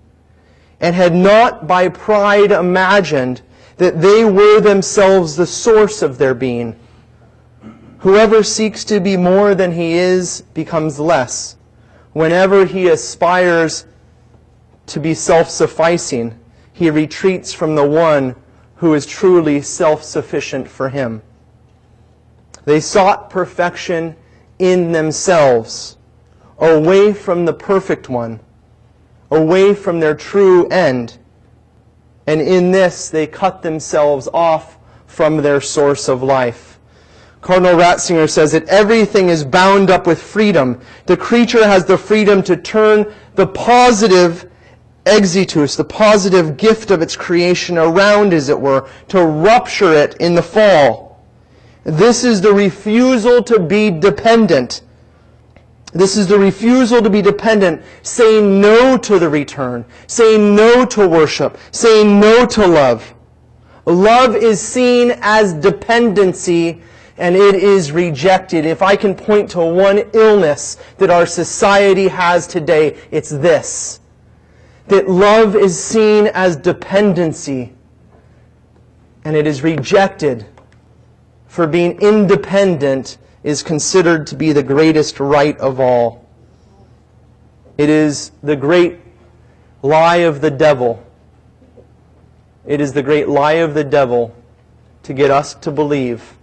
and 0.79 0.95
had 0.95 1.13
not 1.13 1.67
by 1.67 1.89
pride 1.89 2.51
imagined 2.51 3.43
that 3.77 4.01
they 4.01 4.25
were 4.25 4.59
themselves 4.59 5.35
the 5.35 5.45
source 5.45 6.01
of 6.01 6.17
their 6.17 6.33
being. 6.33 6.75
Whoever 7.99 8.41
seeks 8.41 8.83
to 8.85 8.99
be 8.99 9.15
more 9.15 9.53
than 9.53 9.73
he 9.73 9.93
is 9.93 10.41
becomes 10.55 10.99
less. 10.99 11.55
Whenever 12.13 12.65
he 12.65 12.89
aspires 12.89 13.85
to 14.87 14.99
be 14.99 15.13
self-sufficing, 15.13 16.37
he 16.73 16.89
retreats 16.89 17.53
from 17.53 17.75
the 17.75 17.87
one 17.87 18.35
who 18.75 18.93
is 18.93 19.05
truly 19.05 19.61
self-sufficient 19.61 20.67
for 20.67 20.89
him. 20.89 21.21
They 22.65 22.79
sought 22.79 23.29
perfection 23.29 24.15
in 24.59 24.91
themselves, 24.91 25.97
away 26.57 27.13
from 27.13 27.45
the 27.45 27.53
perfect 27.53 28.09
one, 28.09 28.39
away 29.29 29.73
from 29.73 29.99
their 29.99 30.15
true 30.15 30.67
end. 30.67 31.17
And 32.27 32.41
in 32.41 32.71
this, 32.71 33.09
they 33.09 33.25
cut 33.25 33.61
themselves 33.61 34.27
off 34.33 34.77
from 35.07 35.37
their 35.37 35.61
source 35.61 36.07
of 36.07 36.21
life. 36.21 36.70
Cardinal 37.41 37.75
Ratzinger 37.75 38.29
says 38.29 38.51
that 38.51 38.67
everything 38.69 39.29
is 39.29 39.43
bound 39.43 39.89
up 39.89 40.05
with 40.05 40.21
freedom. 40.21 40.79
The 41.07 41.17
creature 41.17 41.65
has 41.65 41.85
the 41.85 41.97
freedom 41.97 42.43
to 42.43 42.55
turn 42.55 43.11
the 43.33 43.47
positive 43.47 44.49
exitus, 45.05 45.75
the 45.75 45.83
positive 45.83 46.55
gift 46.55 46.91
of 46.91 47.01
its 47.01 47.15
creation 47.15 47.79
around, 47.79 48.33
as 48.33 48.49
it 48.49 48.59
were, 48.59 48.87
to 49.07 49.25
rupture 49.25 49.91
it 49.93 50.15
in 50.19 50.35
the 50.35 50.43
fall. 50.43 51.19
This 51.83 52.23
is 52.23 52.41
the 52.41 52.53
refusal 52.53 53.41
to 53.43 53.59
be 53.59 53.89
dependent. 53.89 54.83
This 55.93 56.15
is 56.15 56.27
the 56.27 56.37
refusal 56.37 57.01
to 57.01 57.09
be 57.09 57.23
dependent, 57.23 57.81
saying 58.03 58.61
no 58.61 58.97
to 58.99 59.17
the 59.17 59.27
return, 59.29 59.83
saying 60.05 60.55
no 60.55 60.85
to 60.85 61.07
worship, 61.07 61.57
saying 61.71 62.19
no 62.19 62.45
to 62.45 62.67
love. 62.67 63.15
Love 63.85 64.35
is 64.35 64.61
seen 64.61 65.17
as 65.21 65.53
dependency 65.53 66.83
and 67.21 67.35
it 67.35 67.53
is 67.53 67.91
rejected. 67.91 68.65
If 68.65 68.81
I 68.81 68.95
can 68.95 69.13
point 69.13 69.51
to 69.51 69.59
one 69.59 69.99
illness 70.13 70.77
that 70.97 71.11
our 71.11 71.27
society 71.27 72.07
has 72.07 72.47
today, 72.47 72.97
it's 73.11 73.29
this. 73.29 73.99
That 74.87 75.07
love 75.07 75.55
is 75.55 75.81
seen 75.81 76.27
as 76.33 76.57
dependency 76.57 77.73
and 79.23 79.35
it 79.35 79.45
is 79.45 79.61
rejected 79.61 80.47
for 81.47 81.67
being 81.67 82.01
independent 82.01 83.19
is 83.43 83.61
considered 83.61 84.25
to 84.25 84.35
be 84.35 84.51
the 84.51 84.63
greatest 84.63 85.19
right 85.19 85.57
of 85.59 85.79
all. 85.79 86.25
It 87.77 87.89
is 87.89 88.31
the 88.41 88.55
great 88.55 88.97
lie 89.83 90.17
of 90.17 90.41
the 90.41 90.49
devil. 90.49 91.05
It 92.65 92.81
is 92.81 92.93
the 92.93 93.03
great 93.03 93.29
lie 93.29 93.61
of 93.61 93.75
the 93.75 93.83
devil 93.83 94.35
to 95.03 95.13
get 95.13 95.29
us 95.29 95.53
to 95.53 95.69
believe 95.69 96.35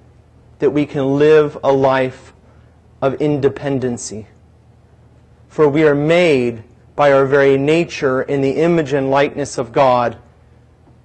that 0.59 0.71
we 0.71 0.87
can 0.87 1.19
live 1.19 1.59
a 1.63 1.73
life 1.73 2.33
of 3.01 3.15
independency. 3.21 4.27
For 5.49 5.69
we 5.69 5.85
are 5.85 5.95
made 5.95 6.65
by 6.97 7.13
our 7.13 7.27
very 7.27 7.57
nature 7.57 8.23
in 8.23 8.41
the 8.41 8.51
image 8.51 8.93
and 8.93 9.11
likeness 9.11 9.57
of 9.59 9.73
God 9.73 10.19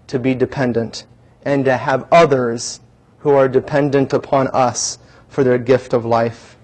to 0.07 0.19
be 0.19 0.33
dependent 0.33 1.05
and 1.43 1.65
to 1.65 1.77
have 1.77 2.07
others 2.11 2.79
who 3.19 3.31
are 3.31 3.47
dependent 3.47 4.11
upon 4.11 4.47
us 4.47 4.97
for 5.29 5.43
their 5.43 5.57
gift 5.57 5.93
of 5.93 6.05
life. 6.05 6.57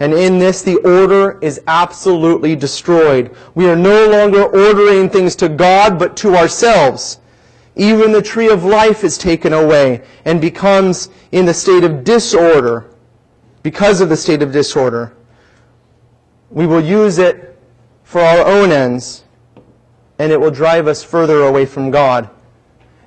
And 0.00 0.12
in 0.12 0.38
this, 0.38 0.62
the 0.62 0.76
order 0.76 1.38
is 1.40 1.60
absolutely 1.66 2.56
destroyed. 2.56 3.34
We 3.54 3.68
are 3.68 3.76
no 3.76 4.08
longer 4.08 4.42
ordering 4.42 5.08
things 5.08 5.36
to 5.36 5.48
God, 5.48 5.98
but 5.98 6.16
to 6.18 6.34
ourselves. 6.36 7.20
Even 7.76 8.12
the 8.12 8.22
tree 8.22 8.48
of 8.48 8.64
life 8.64 9.02
is 9.02 9.18
taken 9.18 9.52
away 9.52 10.02
and 10.24 10.40
becomes 10.40 11.08
in 11.32 11.44
the 11.44 11.54
state 11.54 11.82
of 11.82 12.04
disorder. 12.04 12.90
Because 13.62 14.00
of 14.00 14.08
the 14.08 14.16
state 14.16 14.42
of 14.42 14.52
disorder, 14.52 15.16
we 16.50 16.66
will 16.66 16.84
use 16.84 17.18
it 17.18 17.58
for 18.04 18.20
our 18.20 18.46
own 18.46 18.70
ends, 18.70 19.24
and 20.18 20.30
it 20.30 20.38
will 20.38 20.50
drive 20.50 20.86
us 20.86 21.02
further 21.02 21.42
away 21.42 21.66
from 21.66 21.90
God. 21.90 22.28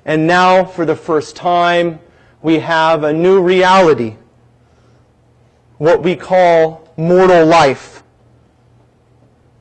And 0.04 0.26
now, 0.26 0.64
for 0.64 0.84
the 0.84 0.96
first 0.96 1.36
time, 1.36 2.00
we 2.42 2.58
have 2.58 3.04
a 3.04 3.12
new 3.12 3.40
reality, 3.40 4.16
what 5.78 6.02
we 6.02 6.16
call 6.16 6.88
mortal 6.96 7.46
life. 7.46 8.02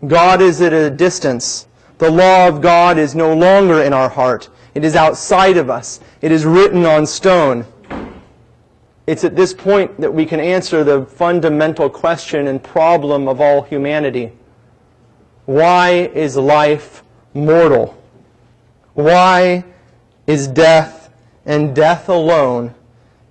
God 0.05 0.41
is 0.41 0.61
at 0.61 0.73
a 0.73 0.89
distance. 0.89 1.67
The 1.97 2.11
law 2.11 2.47
of 2.47 2.61
God 2.61 2.97
is 2.97 3.15
no 3.15 3.33
longer 3.33 3.81
in 3.81 3.93
our 3.93 4.09
heart. 4.09 4.49
It 4.77 4.85
is 4.85 4.95
outside 4.95 5.57
of 5.57 5.71
us. 5.71 5.99
It 6.21 6.31
is 6.31 6.45
written 6.45 6.85
on 6.85 7.07
stone. 7.07 7.65
It's 9.07 9.23
at 9.23 9.35
this 9.35 9.51
point 9.51 9.99
that 9.99 10.13
we 10.13 10.23
can 10.23 10.39
answer 10.39 10.83
the 10.83 11.03
fundamental 11.03 11.89
question 11.89 12.45
and 12.45 12.61
problem 12.61 13.27
of 13.27 13.41
all 13.41 13.63
humanity. 13.63 14.33
Why 15.47 16.11
is 16.13 16.37
life 16.37 17.01
mortal? 17.33 17.99
Why 18.93 19.65
is 20.27 20.47
death 20.47 21.11
and 21.43 21.75
death 21.75 22.07
alone 22.07 22.75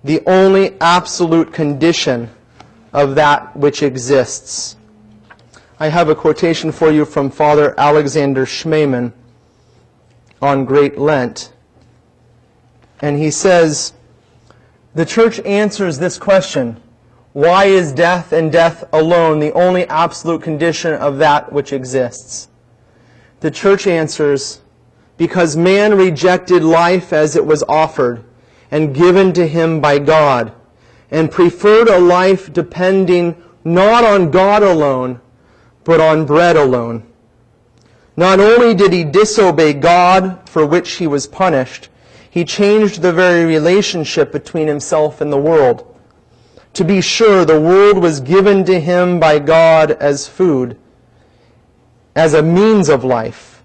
the 0.03 0.21
only 0.27 0.75
absolute 0.81 1.53
condition 1.53 2.29
of 2.91 3.15
that 3.15 3.55
which 3.55 3.83
exists? 3.83 4.75
I 5.79 5.87
have 5.87 6.09
a 6.09 6.15
quotation 6.15 6.73
for 6.73 6.91
you 6.91 7.05
from 7.05 7.29
Father 7.31 7.73
Alexander 7.79 8.45
Schmemann 8.45 9.13
on 10.41 10.65
Great 10.65 10.97
Lent. 10.97 11.53
And 13.01 13.17
he 13.17 13.31
says, 13.31 13.93
the 14.95 15.05
church 15.05 15.39
answers 15.41 15.99
this 15.99 16.17
question 16.17 16.81
why 17.33 17.65
is 17.65 17.91
death 17.91 18.33
and 18.33 18.51
death 18.51 18.83
alone 18.91 19.39
the 19.39 19.53
only 19.53 19.85
absolute 19.89 20.41
condition 20.41 20.95
of 20.95 21.19
that 21.19 21.53
which 21.53 21.71
exists? 21.71 22.47
The 23.41 23.51
church 23.51 23.85
answers, 23.85 24.61
because 25.17 25.55
man 25.55 25.95
rejected 25.95 26.63
life 26.63 27.13
as 27.13 27.35
it 27.35 27.45
was 27.45 27.61
offered 27.69 28.23
and 28.71 28.95
given 28.95 29.33
to 29.33 29.47
him 29.47 29.79
by 29.79 29.99
God, 29.99 30.51
and 31.11 31.29
preferred 31.29 31.87
a 31.87 31.99
life 31.99 32.51
depending 32.51 33.35
not 33.63 34.03
on 34.03 34.31
God 34.31 34.63
alone, 34.63 35.21
but 35.83 36.01
on 36.01 36.25
bread 36.25 36.55
alone. 36.55 37.06
Not 38.17 38.39
only 38.39 38.73
did 38.73 38.91
he 38.91 39.03
disobey 39.03 39.73
God 39.73 40.49
for 40.49 40.65
which 40.65 40.93
he 40.93 41.05
was 41.05 41.27
punished, 41.27 41.87
he 42.29 42.43
changed 42.43 43.01
the 43.01 43.13
very 43.13 43.45
relationship 43.45 44.31
between 44.31 44.67
himself 44.67 45.21
and 45.21 45.31
the 45.31 45.37
world. 45.37 45.95
To 46.73 46.83
be 46.83 46.99
sure, 46.99 47.45
the 47.45 47.61
world 47.61 47.99
was 47.99 48.19
given 48.19 48.65
to 48.65 48.79
him 48.79 49.19
by 49.19 49.37
God 49.37 49.91
as 49.91 50.27
food, 50.27 50.77
as 52.15 52.33
a 52.33 52.41
means 52.41 52.89
of 52.89 53.03
life. 53.03 53.63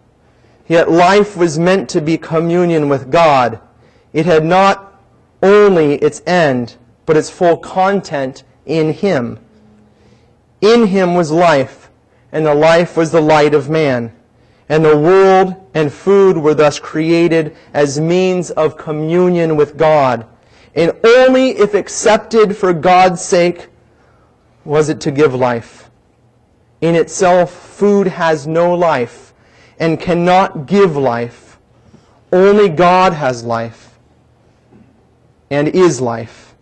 Yet 0.68 0.90
life 0.90 1.34
was 1.34 1.58
meant 1.58 1.88
to 1.90 2.02
be 2.02 2.18
communion 2.18 2.90
with 2.90 3.10
God. 3.10 3.58
It 4.12 4.26
had 4.26 4.44
not 4.44 5.00
only 5.42 5.94
its 5.94 6.22
end, 6.26 6.76
but 7.06 7.16
its 7.16 7.30
full 7.30 7.56
content 7.56 8.44
in 8.66 8.92
him. 8.92 9.38
In 10.60 10.86
him 10.88 11.14
was 11.14 11.30
life, 11.30 11.90
and 12.30 12.44
the 12.44 12.54
life 12.54 12.96
was 12.98 13.12
the 13.12 13.20
light 13.20 13.54
of 13.54 13.70
man. 13.70 14.12
And 14.72 14.82
the 14.82 14.96
world 14.96 15.54
and 15.74 15.92
food 15.92 16.38
were 16.38 16.54
thus 16.54 16.78
created 16.78 17.54
as 17.74 18.00
means 18.00 18.50
of 18.52 18.78
communion 18.78 19.54
with 19.54 19.76
God. 19.76 20.24
And 20.74 20.92
only 21.04 21.50
if 21.50 21.74
accepted 21.74 22.56
for 22.56 22.72
God's 22.72 23.20
sake 23.20 23.68
was 24.64 24.88
it 24.88 24.98
to 25.02 25.10
give 25.10 25.34
life. 25.34 25.90
In 26.80 26.94
itself, 26.94 27.52
food 27.52 28.06
has 28.06 28.46
no 28.46 28.74
life 28.74 29.34
and 29.78 30.00
cannot 30.00 30.64
give 30.64 30.96
life. 30.96 31.58
Only 32.32 32.70
God 32.70 33.12
has 33.12 33.44
life 33.44 33.98
and 35.50 35.68
is 35.68 36.00
life. 36.00 36.54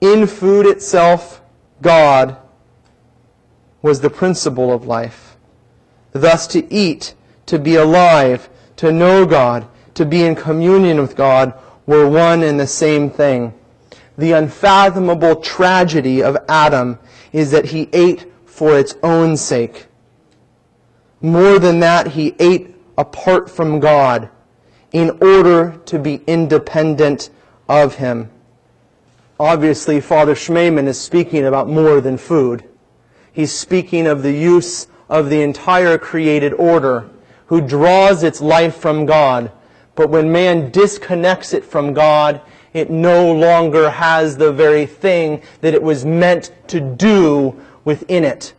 In 0.00 0.28
food 0.28 0.64
itself, 0.64 1.42
God 1.82 2.36
was 3.82 4.00
the 4.00 4.10
principle 4.10 4.72
of 4.72 4.86
life. 4.86 5.27
Thus, 6.20 6.46
to 6.48 6.72
eat, 6.72 7.14
to 7.46 7.58
be 7.58 7.76
alive, 7.76 8.48
to 8.76 8.92
know 8.92 9.26
God, 9.26 9.66
to 9.94 10.04
be 10.04 10.24
in 10.24 10.34
communion 10.34 11.00
with 11.00 11.16
God 11.16 11.54
were 11.86 12.08
one 12.08 12.42
and 12.42 12.58
the 12.58 12.66
same 12.66 13.10
thing. 13.10 13.52
The 14.16 14.32
unfathomable 14.32 15.36
tragedy 15.36 16.22
of 16.22 16.36
Adam 16.48 16.98
is 17.32 17.50
that 17.52 17.66
he 17.66 17.88
ate 17.92 18.26
for 18.46 18.78
its 18.78 18.94
own 19.02 19.36
sake. 19.36 19.86
More 21.20 21.58
than 21.58 21.80
that, 21.80 22.08
he 22.08 22.34
ate 22.38 22.74
apart 22.96 23.50
from 23.50 23.80
God 23.80 24.28
in 24.92 25.18
order 25.22 25.80
to 25.86 25.98
be 25.98 26.22
independent 26.26 27.30
of 27.68 27.96
him. 27.96 28.30
Obviously, 29.40 30.00
Father 30.00 30.34
Schmemann 30.34 30.86
is 30.86 31.00
speaking 31.00 31.44
about 31.44 31.68
more 31.68 32.00
than 32.00 32.18
food. 32.18 32.64
He's 33.32 33.52
speaking 33.52 34.06
of 34.06 34.22
the 34.22 34.32
use 34.32 34.88
of 35.08 35.30
the 35.30 35.42
entire 35.42 35.98
created 35.98 36.52
order 36.54 37.08
who 37.46 37.60
draws 37.60 38.22
its 38.22 38.40
life 38.40 38.76
from 38.76 39.06
God 39.06 39.50
but 39.98 40.10
when 40.10 40.30
man 40.30 40.70
disconnects 40.70 41.52
it 41.52 41.64
from 41.64 41.92
God, 41.92 42.40
it 42.72 42.88
no 42.88 43.34
longer 43.34 43.90
has 43.90 44.36
the 44.36 44.52
very 44.52 44.86
thing 44.86 45.42
that 45.60 45.74
it 45.74 45.82
was 45.82 46.04
meant 46.04 46.52
to 46.68 46.78
do 46.78 47.60
within 47.84 48.22
it. 48.22 48.54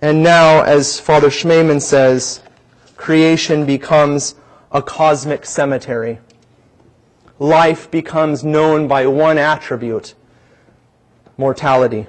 And 0.00 0.22
now, 0.22 0.62
as 0.62 0.98
Father 0.98 1.28
Schmemann 1.28 1.82
says, 1.82 2.40
creation 2.96 3.66
becomes 3.66 4.34
a 4.72 4.80
cosmic 4.80 5.44
cemetery. 5.44 6.20
Life 7.38 7.90
becomes 7.90 8.42
known 8.42 8.88
by 8.88 9.06
one 9.06 9.36
attribute, 9.36 10.14
mortality. 11.36 12.06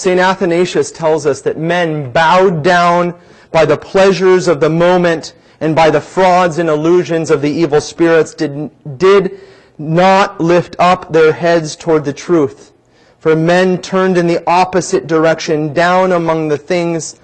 St. 0.00 0.18
Athanasius 0.18 0.90
tells 0.90 1.26
us 1.26 1.42
that 1.42 1.58
men 1.58 2.10
bowed 2.10 2.62
down 2.62 3.14
by 3.52 3.66
the 3.66 3.76
pleasures 3.76 4.48
of 4.48 4.58
the 4.58 4.70
moment 4.70 5.34
and 5.60 5.76
by 5.76 5.90
the 5.90 6.00
frauds 6.00 6.56
and 6.56 6.70
illusions 6.70 7.30
of 7.30 7.42
the 7.42 7.50
evil 7.50 7.82
spirits 7.82 8.32
did, 8.32 8.70
did 8.96 9.38
not 9.76 10.40
lift 10.40 10.74
up 10.78 11.12
their 11.12 11.32
heads 11.32 11.76
toward 11.76 12.06
the 12.06 12.14
truth. 12.14 12.72
For 13.18 13.36
men 13.36 13.82
turned 13.82 14.16
in 14.16 14.26
the 14.26 14.42
opposite 14.48 15.06
direction, 15.06 15.74
down 15.74 16.12
among 16.12 16.48
the 16.48 16.56
things 16.56 17.20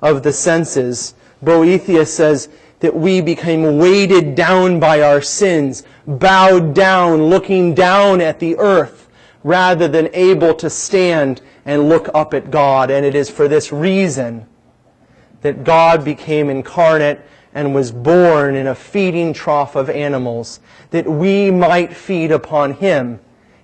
of 0.00 0.22
the 0.22 0.32
senses. 0.32 1.14
Boethius 1.42 2.14
says 2.14 2.48
that 2.78 2.94
we 2.94 3.20
became 3.20 3.78
weighted 3.78 4.36
down 4.36 4.78
by 4.78 5.02
our 5.02 5.20
sins, 5.20 5.82
bowed 6.06 6.74
down, 6.74 7.24
looking 7.24 7.74
down 7.74 8.20
at 8.20 8.38
the 8.38 8.56
earth, 8.58 9.08
rather 9.42 9.88
than 9.88 10.08
able 10.12 10.54
to 10.54 10.70
stand 10.70 11.40
and 11.64 11.88
look 11.88 12.08
up 12.14 12.34
at 12.34 12.50
God. 12.50 12.90
And 12.90 13.04
it 13.04 13.14
is 13.14 13.30
for 13.30 13.48
this 13.48 13.72
reason 13.72 14.46
that 15.42 15.64
God 15.64 16.04
became 16.04 16.50
incarnate 16.50 17.20
and 17.54 17.74
was 17.74 17.90
born 17.90 18.54
in 18.54 18.66
a 18.66 18.74
feeding 18.74 19.32
trough 19.32 19.74
of 19.74 19.90
animals, 19.90 20.60
that 20.90 21.06
we 21.06 21.50
might 21.50 21.94
feed 21.94 22.30
upon 22.30 22.74
him, 22.74 23.18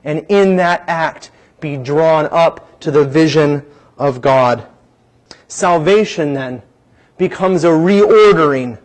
and 0.05 0.27
in 0.29 0.57
that 0.57 0.83
act 0.89 1.31
be 1.61 1.77
drawn 1.77 2.27
up 2.33 2.81
to 2.81 2.91
the 2.91 3.05
vision 3.05 3.65
of 3.97 4.21
God. 4.21 4.67
Salvation 5.49 6.35
then 6.35 6.63
becomes 7.17 7.65
a 7.65 7.69
reordering, 7.69 8.79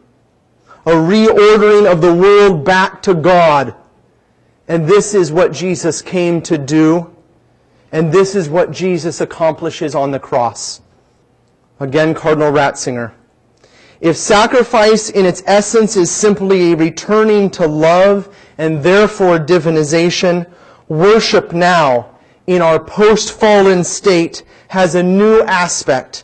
a 0.86 0.92
reordering 0.92 1.92
of 1.92 2.02
the 2.02 2.14
world 2.14 2.64
back 2.64 3.02
to 3.02 3.14
God. 3.14 3.76
And 4.68 4.88
this 4.88 5.14
is 5.14 5.32
what 5.32 5.52
Jesus 5.52 6.02
came 6.02 6.42
to 6.44 6.58
do, 6.58 7.14
and 7.92 8.12
this 8.12 8.36
is 8.36 8.50
what 8.50 8.72
Jesus 8.72 9.22
accomplishes 9.22 9.96
on 9.96 10.12
the 10.12 10.20
cross. 10.20 10.82
Again, 11.80 12.14
Cardinal 12.14 12.52
Ratzinger. 12.52 13.12
If 14.00 14.18
sacrifice 14.18 15.10
in 15.10 15.26
its 15.26 15.44
essence 15.46 15.96
is 15.96 16.10
simply 16.10 16.72
a 16.74 16.76
returning 16.76 17.50
to 17.52 17.68
love 17.68 18.36
and 18.58 18.82
therefore 18.82 19.38
divinization, 19.40 20.50
worship 20.88 21.54
now 21.54 22.18
in 22.48 22.62
our 22.62 22.80
post-fallen 22.80 23.84
state 23.84 24.44
has 24.70 24.96
a 24.96 25.04
new 25.04 25.42
aspect. 25.42 26.24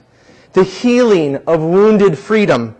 The 0.54 0.64
healing 0.64 1.36
of 1.48 1.62
wounded 1.62 2.18
freedom, 2.18 2.76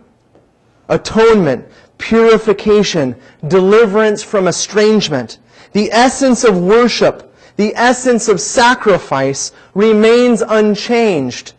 atonement, 0.88 1.68
purification, 1.98 3.14
deliverance 3.46 4.22
from 4.22 4.48
estrangement. 4.48 5.38
The 5.72 5.92
essence 5.92 6.42
of 6.44 6.58
worship, 6.58 7.27
the 7.58 7.76
essence 7.76 8.26
of 8.28 8.40
sacrifice 8.40 9.52
remains 9.74 10.40
unchanged 10.40 11.52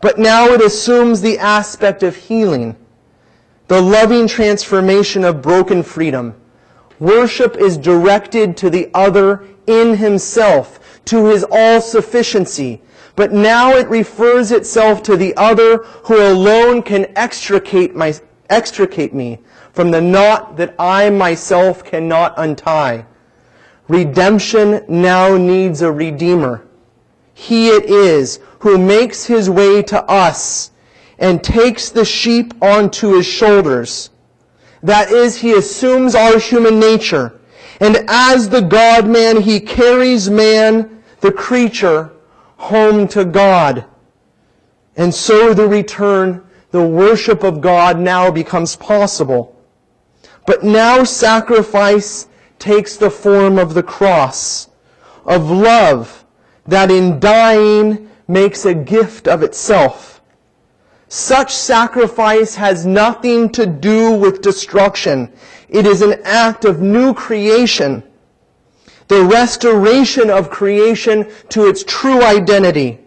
but 0.00 0.18
now 0.18 0.46
it 0.48 0.62
assumes 0.62 1.20
the 1.20 1.38
aspect 1.38 2.02
of 2.02 2.16
healing, 2.16 2.76
the 3.68 3.80
loving 3.80 4.26
transformation 4.26 5.24
of 5.24 5.42
broken 5.42 5.82
freedom. 5.82 6.34
Worship 6.98 7.56
is 7.56 7.76
directed 7.76 8.56
to 8.58 8.70
the 8.70 8.90
other 8.94 9.46
in 9.66 9.96
himself, 9.96 11.00
to 11.06 11.26
his 11.26 11.44
all-sufficiency. 11.50 12.80
But 13.14 13.32
now 13.32 13.72
it 13.72 13.88
refers 13.88 14.52
itself 14.52 15.02
to 15.04 15.16
the 15.16 15.36
other 15.36 15.78
who 16.04 16.16
alone 16.16 16.82
can 16.82 17.06
extricate, 17.16 17.94
my, 17.94 18.14
extricate 18.48 19.12
me 19.12 19.38
from 19.72 19.90
the 19.90 20.00
knot 20.00 20.56
that 20.56 20.74
I 20.78 21.10
myself 21.10 21.84
cannot 21.84 22.34
untie. 22.38 23.04
Redemption 23.90 24.84
now 24.86 25.36
needs 25.36 25.82
a 25.82 25.90
redeemer. 25.90 26.64
He 27.34 27.70
it 27.70 27.86
is 27.86 28.38
who 28.60 28.78
makes 28.78 29.24
his 29.24 29.50
way 29.50 29.82
to 29.82 30.00
us 30.04 30.70
and 31.18 31.42
takes 31.42 31.88
the 31.88 32.04
sheep 32.04 32.54
onto 32.62 33.16
his 33.16 33.26
shoulders. 33.26 34.10
That 34.84 35.10
is, 35.10 35.38
he 35.38 35.54
assumes 35.54 36.14
our 36.14 36.38
human 36.38 36.78
nature. 36.78 37.40
And 37.80 38.04
as 38.06 38.48
the 38.48 38.60
God-man, 38.60 39.40
he 39.40 39.58
carries 39.58 40.30
man, 40.30 41.02
the 41.20 41.32
creature, 41.32 42.12
home 42.58 43.08
to 43.08 43.24
God. 43.24 43.86
And 44.96 45.12
so 45.12 45.52
the 45.52 45.66
return, 45.66 46.46
the 46.70 46.86
worship 46.86 47.42
of 47.42 47.60
God 47.60 47.98
now 47.98 48.30
becomes 48.30 48.76
possible. 48.76 49.60
But 50.46 50.62
now 50.62 51.02
sacrifice 51.02 52.28
takes 52.60 52.96
the 52.96 53.10
form 53.10 53.58
of 53.58 53.74
the 53.74 53.82
cross, 53.82 54.68
of 55.24 55.50
love 55.50 56.24
that 56.66 56.90
in 56.90 57.18
dying 57.18 58.08
makes 58.28 58.64
a 58.64 58.74
gift 58.74 59.26
of 59.26 59.42
itself. 59.42 60.20
Such 61.08 61.52
sacrifice 61.52 62.54
has 62.54 62.86
nothing 62.86 63.48
to 63.50 63.66
do 63.66 64.12
with 64.12 64.42
destruction. 64.42 65.32
It 65.68 65.84
is 65.84 66.02
an 66.02 66.20
act 66.22 66.64
of 66.64 66.80
new 66.80 67.12
creation, 67.12 68.04
the 69.08 69.24
restoration 69.24 70.30
of 70.30 70.50
creation 70.50 71.28
to 71.48 71.66
its 71.68 71.82
true 71.82 72.22
identity. 72.22 73.00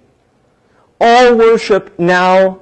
All 0.99 1.35
worship 1.35 1.97
now 1.97 2.59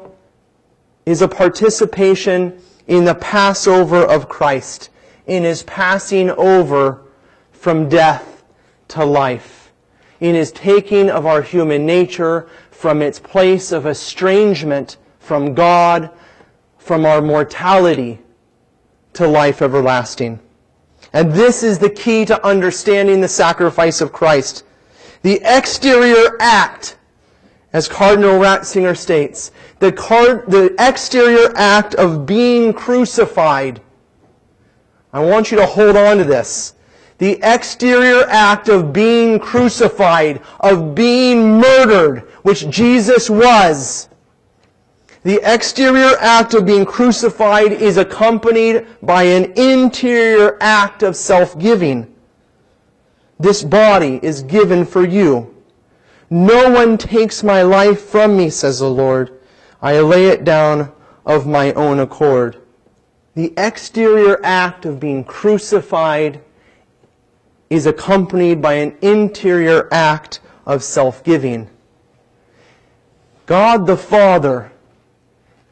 is 1.08 1.24
a 1.24 1.28
participation 1.28 2.62
in 2.86 3.06
the 3.06 3.16
Passover 3.16 4.06
of 4.06 4.30
Christ, 4.30 4.91
in 5.28 5.44
his 5.44 5.64
passing 5.64 6.30
over 6.32 7.02
from 7.52 7.90
death 7.90 8.44
to 8.90 9.06
life, 9.06 9.72
in 10.20 10.36
his 10.36 10.52
taking 10.52 11.10
of 11.10 11.26
our 11.26 11.42
human 11.42 11.86
nature 11.86 12.48
from 12.72 13.02
its 13.02 13.20
place 13.20 13.72
of 13.72 13.86
estrangement 13.86 14.98
from 15.20 15.54
God, 15.54 16.10
from 16.78 17.06
our 17.06 17.22
mortality 17.22 18.20
to 19.14 19.28
life 19.28 19.62
everlasting. 19.62 20.40
And 21.14 21.32
this 21.32 21.64
is 21.64 21.78
the 21.78 21.90
key 21.90 22.26
to 22.26 22.46
understanding 22.46 23.22
the 23.22 23.28
sacrifice 23.28 24.02
of 24.02 24.12
Christ. 24.12 24.64
The 25.22 25.42
exterior 25.44 26.38
act, 26.40 26.98
as 27.74 27.88
Cardinal 27.88 28.40
Ratzinger 28.40 28.98
states, 28.98 29.52
the, 29.80 29.92
card, 29.92 30.50
the 30.50 30.76
exterior 30.80 31.54
act 31.56 31.96
of 31.96 32.26
being 32.26 32.74
crucified. 32.74 33.82
I 35.14 35.20
want 35.20 35.52
you 35.52 35.58
to 35.58 35.66
hold 35.66 35.98
on 35.98 36.18
to 36.18 36.24
this. 36.24 36.76
The 37.18 37.40
exterior 37.44 38.24
act 38.30 38.70
of 38.70 38.92
being 38.94 39.40
crucified, 39.40 40.42
of 40.60 40.96
being 40.96 41.60
murdered, 41.60 42.22
which 42.42 42.70
Jesus 42.70 43.30
was. 43.30 44.10
The 45.24 45.40
exterior 45.44 46.18
act 46.20 46.56
of 46.56 46.66
being 46.66 46.86
crucified 46.86 47.74
is 47.74 47.98
accompanied 47.98 48.88
by 49.04 49.24
an 49.24 49.54
interior 49.56 50.58
act 50.62 51.04
of 51.04 51.16
self-giving. 51.16 52.12
This 53.40 53.64
body 53.64 54.20
is 54.24 54.42
given 54.42 54.86
for 54.86 55.06
you. 55.06 55.56
No 56.32 56.72
one 56.72 56.98
takes 56.98 57.44
my 57.44 57.62
life 57.62 58.02
from 58.02 58.38
me, 58.38 58.50
says 58.50 58.80
the 58.80 58.90
Lord. 58.90 59.40
I 59.82 60.00
lay 60.00 60.28
it 60.28 60.44
down 60.44 60.92
of 61.26 61.46
my 61.46 61.74
own 61.74 62.00
accord. 62.00 62.61
The 63.36 63.54
exterior 63.58 64.40
act 64.44 64.86
of 64.86 65.00
being 65.00 65.24
crucified 65.24 66.42
is 67.70 67.86
accompanied 67.86 68.62
by 68.62 68.74
an 68.74 68.98
interior 69.02 69.88
act 69.92 70.42
of 70.66 70.84
self-giving. 70.84 71.70
God 73.46 73.88
the 73.88 73.98
Father 73.98 74.72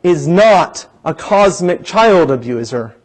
is 0.01 0.28
not 0.28 0.88
a 1.03 1.14
cosmic 1.14 1.84
child 1.84 2.32
abuser. 2.32 2.95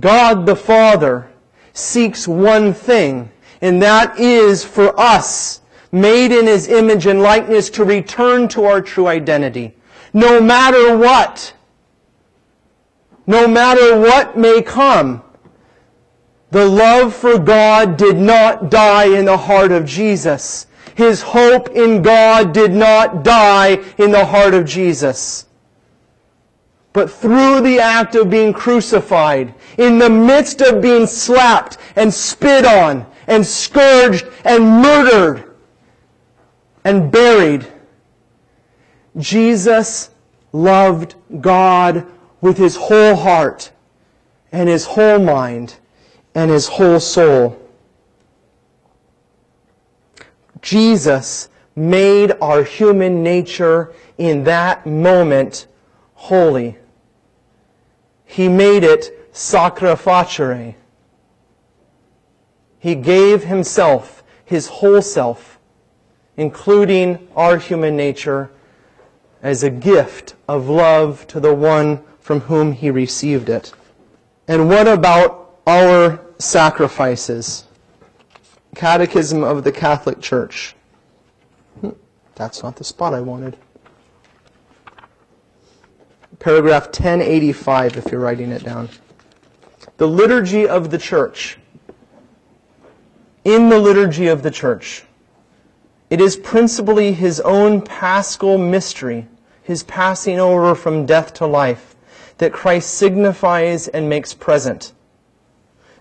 God 0.00 0.46
the 0.46 0.56
Father 0.56 1.30
seeks 1.74 2.26
one 2.26 2.72
thing, 2.72 3.30
and 3.60 3.82
that 3.82 4.18
is 4.18 4.64
for 4.64 4.98
us, 4.98 5.60
made 5.92 6.32
in 6.32 6.46
His 6.46 6.68
image 6.68 7.06
and 7.06 7.20
likeness, 7.20 7.68
to 7.70 7.84
return 7.84 8.48
to 8.48 8.64
our 8.64 8.80
true 8.80 9.06
identity 9.06 9.74
no 10.12 10.40
matter 10.40 10.96
what. 10.96 11.52
No 13.28 13.46
matter 13.46 14.00
what 14.00 14.38
may 14.38 14.62
come. 14.62 15.22
The 16.50 16.64
love 16.64 17.14
for 17.14 17.38
God 17.38 17.98
did 17.98 18.16
not 18.16 18.70
die 18.70 19.04
in 19.04 19.26
the 19.26 19.36
heart 19.36 19.70
of 19.70 19.84
Jesus. 19.84 20.66
His 20.94 21.20
hope 21.20 21.68
in 21.68 22.00
God 22.00 22.54
did 22.54 22.72
not 22.72 23.22
die 23.22 23.80
in 23.98 24.12
the 24.12 24.24
heart 24.24 24.54
of 24.54 24.64
Jesus. 24.64 25.44
But 26.94 27.10
through 27.10 27.60
the 27.60 27.78
act 27.80 28.14
of 28.14 28.30
being 28.30 28.54
crucified, 28.54 29.54
in 29.76 29.98
the 29.98 30.08
midst 30.08 30.62
of 30.62 30.80
being 30.80 31.06
slapped 31.06 31.76
and 31.96 32.12
spit 32.12 32.64
on 32.64 33.06
and 33.26 33.46
scourged 33.46 34.26
and 34.42 34.64
murdered 34.64 35.54
and 36.82 37.12
buried, 37.12 37.66
Jesus 39.18 40.08
loved 40.50 41.14
God 41.42 42.06
with 42.40 42.58
his 42.58 42.76
whole 42.76 43.16
heart 43.16 43.70
and 44.52 44.68
his 44.68 44.84
whole 44.86 45.18
mind 45.18 45.76
and 46.34 46.50
his 46.50 46.68
whole 46.68 47.00
soul. 47.00 47.60
Jesus 50.60 51.48
made 51.74 52.32
our 52.40 52.64
human 52.64 53.22
nature 53.22 53.92
in 54.16 54.44
that 54.44 54.86
moment 54.86 55.66
holy. 56.14 56.76
He 58.24 58.48
made 58.48 58.84
it 58.84 59.28
sacra 59.32 59.96
facere. 59.96 60.74
He 62.80 62.94
gave 62.94 63.44
himself, 63.44 64.22
his 64.44 64.66
whole 64.68 65.02
self, 65.02 65.58
including 66.36 67.28
our 67.34 67.56
human 67.58 67.96
nature, 67.96 68.50
as 69.42 69.62
a 69.62 69.70
gift 69.70 70.34
of 70.48 70.68
love 70.68 71.26
to 71.28 71.40
the 71.40 71.54
one 71.54 72.02
from 72.28 72.40
whom 72.40 72.72
he 72.72 72.90
received 72.90 73.48
it. 73.48 73.72
And 74.48 74.68
what 74.68 74.86
about 74.86 75.60
our 75.66 76.20
sacrifices? 76.36 77.64
Catechism 78.74 79.42
of 79.42 79.64
the 79.64 79.72
Catholic 79.72 80.20
Church. 80.20 80.76
Hmm, 81.80 81.92
that's 82.34 82.62
not 82.62 82.76
the 82.76 82.84
spot 82.84 83.14
I 83.14 83.22
wanted. 83.22 83.56
Paragraph 86.38 86.88
1085, 86.88 87.96
if 87.96 88.12
you're 88.12 88.20
writing 88.20 88.52
it 88.52 88.62
down. 88.62 88.90
The 89.96 90.06
liturgy 90.06 90.68
of 90.68 90.90
the 90.90 90.98
church. 90.98 91.56
In 93.46 93.70
the 93.70 93.78
liturgy 93.78 94.26
of 94.26 94.42
the 94.42 94.50
church, 94.50 95.02
it 96.10 96.20
is 96.20 96.36
principally 96.36 97.14
his 97.14 97.40
own 97.40 97.80
paschal 97.80 98.58
mystery, 98.58 99.26
his 99.62 99.82
passing 99.82 100.38
over 100.38 100.74
from 100.74 101.06
death 101.06 101.32
to 101.32 101.46
life, 101.46 101.94
that 102.38 102.52
Christ 102.52 102.94
signifies 102.94 103.88
and 103.88 104.08
makes 104.08 104.32
present. 104.32 104.92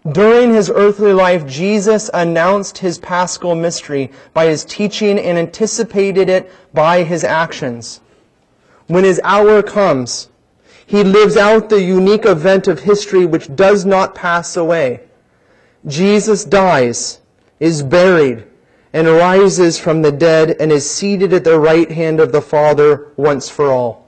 During 0.09 0.53
his 0.53 0.69
earthly 0.69 1.11
life, 1.11 1.45
Jesus 1.45 2.09
announced 2.13 2.77
his 2.77 2.97
paschal 2.97 3.55
mystery 3.55 4.11
by 4.33 4.45
his 4.45 4.63
teaching 4.63 5.19
and 5.19 5.37
anticipated 5.37 6.29
it 6.29 6.49
by 6.73 7.03
his 7.03 7.23
actions. 7.23 7.99
When 8.85 9.03
his 9.03 9.19
hour 9.23 9.61
comes, 9.61 10.29
he 10.85 11.03
lives 11.03 11.35
out 11.35 11.67
the 11.67 11.83
unique 11.83 12.25
event 12.25 12.69
of 12.69 12.79
history 12.79 13.25
which 13.25 13.53
does 13.53 13.85
not 13.85 14.15
pass 14.15 14.55
away. 14.55 15.01
Jesus 15.85 16.45
dies, 16.45 17.19
is 17.59 17.83
buried, 17.83 18.45
and 18.93 19.07
rises 19.07 19.77
from 19.77 20.01
the 20.01 20.11
dead 20.11 20.55
and 20.59 20.71
is 20.71 20.89
seated 20.89 21.33
at 21.33 21.43
the 21.43 21.59
right 21.59 21.91
hand 21.91 22.21
of 22.21 22.31
the 22.31 22.41
Father 22.41 23.11
once 23.17 23.49
for 23.49 23.71
all. 23.71 24.06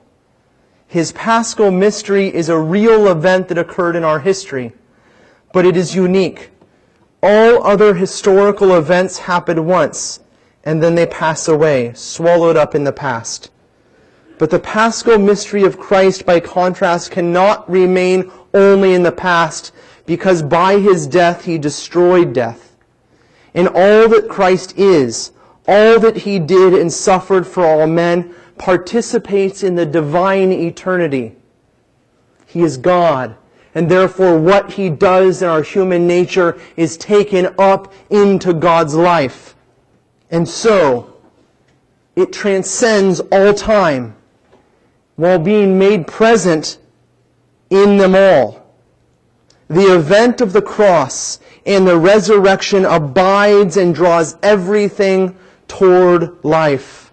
His 0.89 1.11
paschal 1.11 1.69
mystery 1.69 2.33
is 2.33 2.49
a 2.49 2.57
real 2.57 3.07
event 3.07 3.47
that 3.49 3.59
occurred 3.59 3.95
in 3.95 4.03
our 4.03 4.19
history, 4.19 4.73
but 5.53 5.63
it 5.63 5.77
is 5.77 5.93
unique. 5.93 6.49
All 7.21 7.63
other 7.63 7.93
historical 7.93 8.75
events 8.75 9.19
happen 9.19 9.67
once, 9.67 10.19
and 10.63 10.81
then 10.81 10.95
they 10.95 11.05
pass 11.05 11.47
away, 11.47 11.93
swallowed 11.93 12.57
up 12.57 12.73
in 12.73 12.85
the 12.85 12.91
past. 12.91 13.51
But 14.39 14.49
the 14.49 14.57
paschal 14.57 15.19
mystery 15.19 15.63
of 15.63 15.77
Christ, 15.77 16.25
by 16.25 16.39
contrast, 16.39 17.11
cannot 17.11 17.69
remain 17.69 18.31
only 18.55 18.95
in 18.95 19.03
the 19.03 19.11
past, 19.11 19.71
because 20.07 20.41
by 20.41 20.79
his 20.79 21.05
death 21.05 21.45
he 21.45 21.59
destroyed 21.59 22.33
death 22.33 22.69
in 23.53 23.67
all 23.67 24.09
that 24.09 24.27
Christ 24.27 24.75
is, 24.75 25.33
all 25.67 25.99
that 25.99 26.17
he 26.17 26.39
did 26.39 26.73
and 26.73 26.91
suffered 26.91 27.45
for 27.45 27.63
all 27.63 27.85
men, 27.85 28.33
participates 28.59 29.63
in 29.63 29.73
the 29.73 29.85
divine 29.85 30.51
eternity. 30.51 31.35
He 32.45 32.61
is 32.61 32.77
God. 32.77 33.35
And 33.73 33.89
therefore 33.89 34.37
what 34.37 34.73
he 34.73 34.89
does 34.89 35.41
in 35.41 35.47
our 35.47 35.63
human 35.63 36.05
nature 36.05 36.59
is 36.75 36.97
taken 36.97 37.55
up 37.57 37.93
into 38.09 38.53
God's 38.53 38.93
life. 38.93 39.55
And 40.29 40.47
so, 40.47 41.15
it 42.15 42.33
transcends 42.33 43.19
all 43.31 43.53
time 43.53 44.15
while 45.15 45.39
being 45.39 45.79
made 45.79 46.05
present 46.05 46.77
in 47.69 47.97
them 47.97 48.15
all. 48.15 48.75
The 49.69 49.95
event 49.95 50.41
of 50.41 50.51
the 50.51 50.61
cross 50.61 51.39
and 51.65 51.87
the 51.87 51.97
resurrection 51.97 52.85
abides 52.85 53.77
and 53.77 53.93
draws 53.93 54.35
everything 54.41 55.37
toward 55.67 56.43
life. 56.43 57.08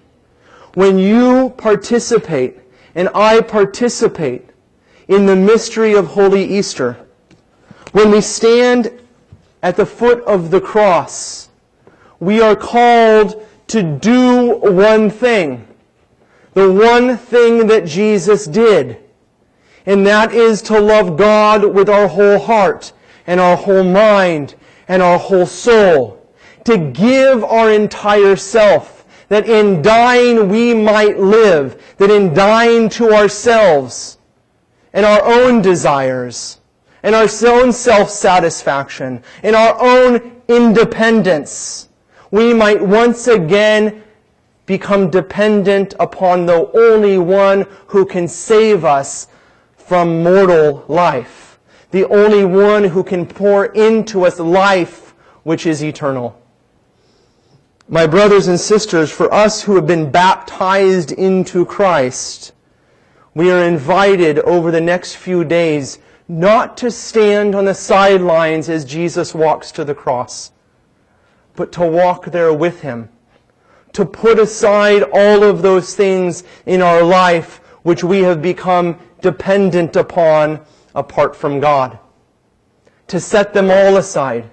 When 0.77 0.99
you 0.99 1.55
participate 1.57 2.59
and 2.95 3.09
I 3.15 3.41
participate 3.41 4.51
in 5.09 5.25
the 5.25 5.35
mystery 5.35 5.95
of 5.95 6.09
Holy 6.09 6.45
Easter. 6.45 6.99
When 7.93 8.11
we 8.11 8.21
stand 8.21 8.93
at 9.63 9.77
the 9.77 9.87
foot 9.87 10.23
of 10.25 10.51
the 10.51 10.61
cross, 10.61 11.49
we 12.21 12.43
are 12.43 12.55
called 12.55 13.43
to 13.69 13.83
do 13.83 14.57
one 14.57 15.09
thing. 15.09 15.67
The 16.53 16.71
one 16.71 17.17
thing 17.17 17.69
that 17.69 17.87
Jesus 17.87 18.45
did. 18.45 18.99
And 19.87 20.07
that 20.07 20.35
is 20.35 20.61
to 20.63 20.79
love 20.79 21.17
God 21.17 21.65
with 21.65 21.89
our 21.89 22.07
whole 22.07 22.39
heart 22.39 22.93
and 23.27 23.41
our 23.41 23.57
whole 23.57 23.83
mind 23.83 24.57
and 24.89 25.01
our 25.01 25.19
whole 25.19 25.47
soul. 25.47 26.23
To 26.65 26.77
give 26.77 27.43
our 27.45 27.73
entire 27.73 28.37
self. 28.37 28.96
That 29.29 29.49
in 29.49 29.83
dying 29.83 30.49
we 30.49 30.75
might 30.75 31.19
live. 31.19 31.97
That 31.99 32.11
in 32.11 32.35
dying 32.35 32.89
to 32.91 33.13
ourselves 33.13 34.19
and 34.93 35.05
our 35.05 35.23
own 35.25 35.63
desires 35.63 36.61
and 37.03 37.15
our 37.15 37.29
own 37.47 37.73
self-satisfaction 37.73 39.23
and 39.43 39.57
our 39.57 39.77
own 39.81 40.43
independence, 40.49 41.89
we 42.31 42.55
might 42.55 42.83
once 42.83 43.29
again 43.29 44.03
become 44.67 45.11
dependent 45.11 45.95
upon 46.01 46.47
the 46.47 46.71
only 46.77 47.19
one 47.19 47.67
who 47.87 48.05
can 48.05 48.27
save 48.27 48.85
us 48.85 49.29
from 49.77 50.23
mortal 50.23 50.85
life. 50.89 51.59
The 51.93 52.05
only 52.07 52.45
one 52.45 52.85
who 52.85 53.05
can 53.05 53.27
pour 53.27 53.67
into 53.67 54.27
us 54.27 54.41
life 54.41 55.15
which 55.45 55.67
is 55.67 55.85
eternal. 55.85 56.41
My 57.89 58.09
brothers 58.09 58.49
and 58.49 58.59
sisters, 58.59 59.13
for 59.13 59.33
us 59.33 59.63
who 59.63 59.77
have 59.77 59.87
been 59.87 60.11
baptized 60.11 61.13
into 61.13 61.65
Christ, 61.65 62.53
we 63.33 63.53
are 63.53 63.63
invited 63.63 64.41
over 64.41 64.73
the 64.73 64.81
next 64.81 65.15
few 65.15 65.45
days 65.45 66.01
not 66.27 66.77
to 66.79 66.91
stand 66.91 67.55
on 67.55 67.65
the 67.65 67.75
sidelines 67.75 68.69
as 68.69 68.85
Jesus 68.85 69.37
walks 69.37 69.71
to 69.71 69.85
the 69.85 69.95
cross, 69.95 70.51
but 71.55 71.71
to 71.73 71.87
walk 71.87 72.25
there 72.27 72.53
with 72.53 72.81
him. 72.81 73.09
To 73.93 74.05
put 74.05 74.41
aside 74.41 75.05
all 75.13 75.45
of 75.45 75.63
those 75.63 75.95
things 75.95 76.43
in 76.67 76.83
our 76.83 77.05
life 77.05 77.59
which 77.85 78.03
we 78.03 78.19
have 78.23 78.43
become 78.43 78.99
dependent 79.21 79.95
upon 79.95 80.61
apart 80.97 81.37
from 81.37 81.61
God. 81.61 82.01
To 83.07 83.21
set 83.21 83.55
them 83.55 83.71
all 83.71 83.97
aside 83.97 84.51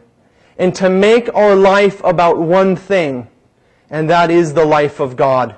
and 0.57 0.73
to 0.75 0.89
make 0.89 1.33
our 1.33 1.55
life 1.55 2.01
about 2.03 2.37
one 2.37 2.75
thing, 2.75 3.27
and 3.89 4.09
that 4.09 4.31
is 4.31 4.53
the 4.53 4.65
life 4.65 4.99
of 4.99 5.15
God. 5.15 5.55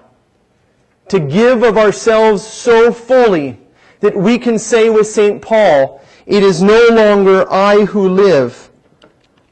To 1.09 1.19
give 1.19 1.63
of 1.63 1.77
ourselves 1.77 2.45
so 2.45 2.91
fully 2.91 3.59
that 3.99 4.15
we 4.15 4.37
can 4.37 4.57
say 4.57 4.89
with 4.89 5.07
St. 5.07 5.41
Paul, 5.41 6.01
it 6.25 6.43
is 6.43 6.61
no 6.61 6.87
longer 6.91 7.51
I 7.51 7.85
who 7.85 8.09
live, 8.09 8.69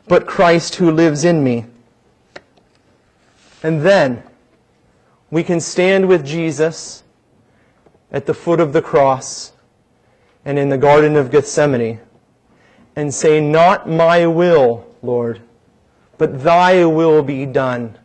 but 0.07 0.25
Christ 0.25 0.75
who 0.75 0.91
lives 0.91 1.23
in 1.23 1.43
me. 1.43 1.65
And 3.61 3.81
then 3.81 4.23
we 5.31 5.43
can 5.43 5.59
stand 5.59 6.07
with 6.07 6.25
Jesus 6.25 7.03
at 8.11 8.25
the 8.25 8.33
foot 8.33 8.59
of 8.59 8.73
the 8.73 8.81
cross 8.81 9.53
and 10.45 10.59
in 10.59 10.69
the 10.69 10.77
Garden 10.77 11.15
of 11.15 11.31
Gethsemane 11.31 11.99
and 12.95 13.13
say, 13.13 13.39
Not 13.39 13.89
my 13.89 14.27
will, 14.27 14.85
Lord, 15.03 15.41
but 16.17 16.43
thy 16.43 16.85
will 16.85 17.21
be 17.21 17.45
done. 17.45 17.97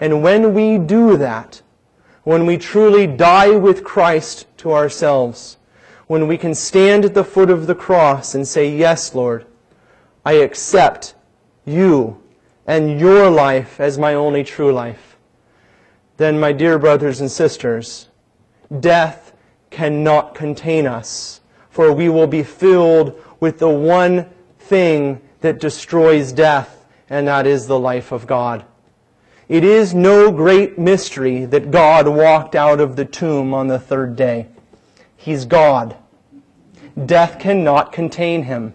And 0.00 0.22
when 0.22 0.52
we 0.52 0.76
do 0.76 1.16
that, 1.16 1.62
when 2.24 2.44
we 2.44 2.58
truly 2.58 3.06
die 3.06 3.50
with 3.50 3.84
Christ 3.84 4.46
to 4.58 4.72
ourselves, 4.72 5.56
when 6.08 6.26
we 6.26 6.36
can 6.36 6.54
stand 6.54 7.04
at 7.04 7.14
the 7.14 7.24
foot 7.24 7.50
of 7.50 7.66
the 7.66 7.74
cross 7.74 8.34
and 8.34 8.46
say, 8.46 8.74
Yes, 8.74 9.14
Lord, 9.14 9.46
I 10.24 10.34
accept 10.34 11.14
you 11.64 12.22
and 12.66 13.00
your 13.00 13.30
life 13.30 13.80
as 13.80 13.96
my 13.96 14.14
only 14.14 14.44
true 14.44 14.72
life, 14.72 15.16
then, 16.18 16.40
my 16.40 16.52
dear 16.52 16.78
brothers 16.78 17.20
and 17.20 17.30
sisters, 17.30 18.08
death 18.80 19.32
cannot 19.70 20.34
contain 20.34 20.86
us, 20.86 21.40
for 21.70 21.92
we 21.92 22.08
will 22.08 22.26
be 22.26 22.42
filled 22.42 23.18
with 23.38 23.60
the 23.60 23.68
one 23.68 24.28
thing 24.58 25.20
that 25.40 25.60
destroys 25.60 26.32
death, 26.32 26.84
and 27.08 27.28
that 27.28 27.46
is 27.46 27.66
the 27.66 27.78
life 27.78 28.12
of 28.12 28.26
God. 28.26 28.64
It 29.48 29.64
is 29.64 29.94
no 29.94 30.30
great 30.30 30.78
mystery 30.78 31.44
that 31.46 31.70
God 31.70 32.06
walked 32.06 32.54
out 32.54 32.80
of 32.80 32.96
the 32.96 33.04
tomb 33.04 33.54
on 33.54 33.68
the 33.68 33.78
third 33.78 34.14
day. 34.16 34.46
He's 35.16 35.44
God. 35.44 35.96
Death 37.06 37.38
cannot 37.38 37.92
contain 37.92 38.42
him. 38.42 38.74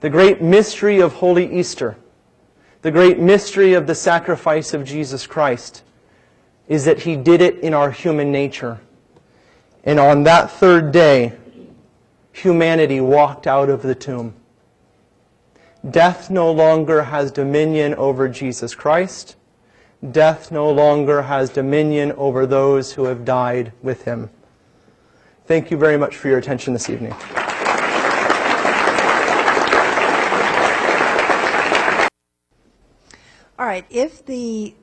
The 0.00 0.10
great 0.10 0.40
mystery 0.40 1.00
of 1.00 1.14
Holy 1.14 1.58
Easter 1.58 1.96
the 2.82 2.90
great 2.92 3.18
mystery 3.18 3.72
of 3.72 3.86
the 3.86 3.94
sacrifice 3.94 4.72
of 4.72 4.84
Jesus 4.84 5.26
Christ 5.26 5.82
is 6.68 6.84
that 6.84 7.00
he 7.00 7.16
did 7.16 7.40
it 7.40 7.58
in 7.58 7.74
our 7.74 7.90
human 7.90 8.30
nature. 8.30 8.80
And 9.82 9.98
on 9.98 10.22
that 10.24 10.50
third 10.50 10.92
day, 10.92 11.32
humanity 12.32 13.00
walked 13.00 13.46
out 13.46 13.68
of 13.68 13.82
the 13.82 13.94
tomb. 13.94 14.34
Death 15.88 16.28
no 16.28 16.50
longer 16.50 17.04
has 17.04 17.30
dominion 17.30 17.94
over 17.94 18.28
Jesus 18.28 18.74
Christ. 18.74 19.36
Death 20.10 20.50
no 20.50 20.70
longer 20.70 21.22
has 21.22 21.50
dominion 21.50 22.12
over 22.12 22.46
those 22.46 22.92
who 22.92 23.04
have 23.04 23.24
died 23.24 23.72
with 23.82 24.02
him. 24.04 24.30
Thank 25.46 25.70
you 25.70 25.76
very 25.76 25.96
much 25.96 26.16
for 26.16 26.28
your 26.28 26.38
attention 26.38 26.72
this 26.72 26.90
evening. 26.90 27.12
All 33.56 33.66
right, 33.66 33.86
if 33.88 34.24
the, 34.26 34.74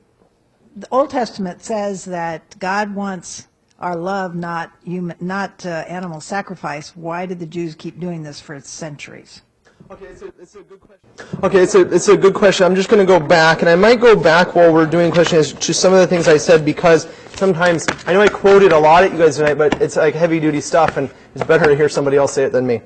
the 0.74 0.88
Old 0.90 1.10
Testament 1.10 1.62
says 1.62 2.04
that 2.06 2.58
God 2.58 2.94
wants 2.94 3.48
our 3.78 3.96
love, 3.96 4.34
not 4.34 4.72
human, 4.84 5.16
not 5.20 5.64
uh, 5.64 5.84
animal 5.88 6.20
sacrifice, 6.20 6.96
why 6.96 7.26
did 7.26 7.38
the 7.38 7.46
Jews 7.46 7.74
keep 7.74 8.00
doing 8.00 8.22
this 8.22 8.40
for 8.40 8.58
centuries? 8.60 9.42
Okay, 9.88 10.06
it's 10.06 10.22
a, 10.22 10.26
it's 10.40 10.54
a 10.56 10.62
good 10.62 10.80
question. 10.80 11.44
Okay, 11.44 11.62
it's 11.62 12.08
a, 12.08 12.16
good 12.16 12.34
question. 12.34 12.66
I'm 12.66 12.74
just 12.74 12.88
going 12.88 13.04
to 13.04 13.06
go 13.06 13.24
back, 13.24 13.60
and 13.60 13.68
I 13.68 13.76
might 13.76 14.00
go 14.00 14.18
back 14.18 14.56
while 14.56 14.72
we're 14.72 14.86
doing 14.86 15.12
questions 15.12 15.52
to 15.52 15.72
some 15.72 15.92
of 15.92 16.00
the 16.00 16.06
things 16.08 16.26
I 16.26 16.38
said 16.38 16.64
because 16.64 17.08
sometimes, 17.36 17.86
I 18.04 18.12
know 18.12 18.20
I 18.20 18.28
quoted 18.28 18.72
a 18.72 18.78
lot 18.78 19.04
at 19.04 19.12
you 19.12 19.18
guys 19.18 19.36
tonight, 19.36 19.54
but 19.54 19.80
it's 19.80 19.96
like 19.96 20.14
heavy 20.14 20.40
duty 20.40 20.60
stuff, 20.60 20.96
and 20.96 21.08
it's 21.36 21.44
better 21.44 21.66
to 21.66 21.76
hear 21.76 21.88
somebody 21.88 22.16
else 22.16 22.32
say 22.32 22.44
it 22.44 22.52
than 22.52 22.66
me. 22.66 22.80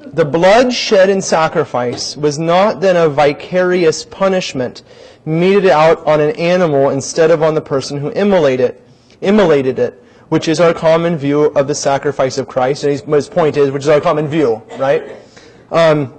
The 0.00 0.24
blood 0.24 0.72
shed 0.72 1.10
in 1.10 1.22
sacrifice 1.22 2.16
was 2.16 2.38
not 2.40 2.80
then 2.80 2.96
a 2.96 3.08
vicarious 3.08 4.04
punishment 4.04 4.82
meted 5.24 5.66
out 5.66 6.04
on 6.06 6.20
an 6.20 6.34
animal 6.36 6.90
instead 6.90 7.30
of 7.30 7.42
on 7.42 7.54
the 7.54 7.60
person 7.60 7.98
who 7.98 8.10
immolated, 8.10 8.80
immolated 9.20 9.78
it, 9.78 10.02
which 10.28 10.48
is 10.48 10.58
our 10.58 10.74
common 10.74 11.16
view 11.16 11.44
of 11.44 11.68
the 11.68 11.74
sacrifice 11.74 12.36
of 12.36 12.48
Christ. 12.48 12.82
And 12.82 12.92
his 12.92 13.28
point 13.28 13.56
is, 13.56 13.70
which 13.70 13.84
is 13.84 13.88
our 13.88 14.00
common 14.00 14.26
view, 14.26 14.60
right? 14.76 15.23
Um, 15.70 16.14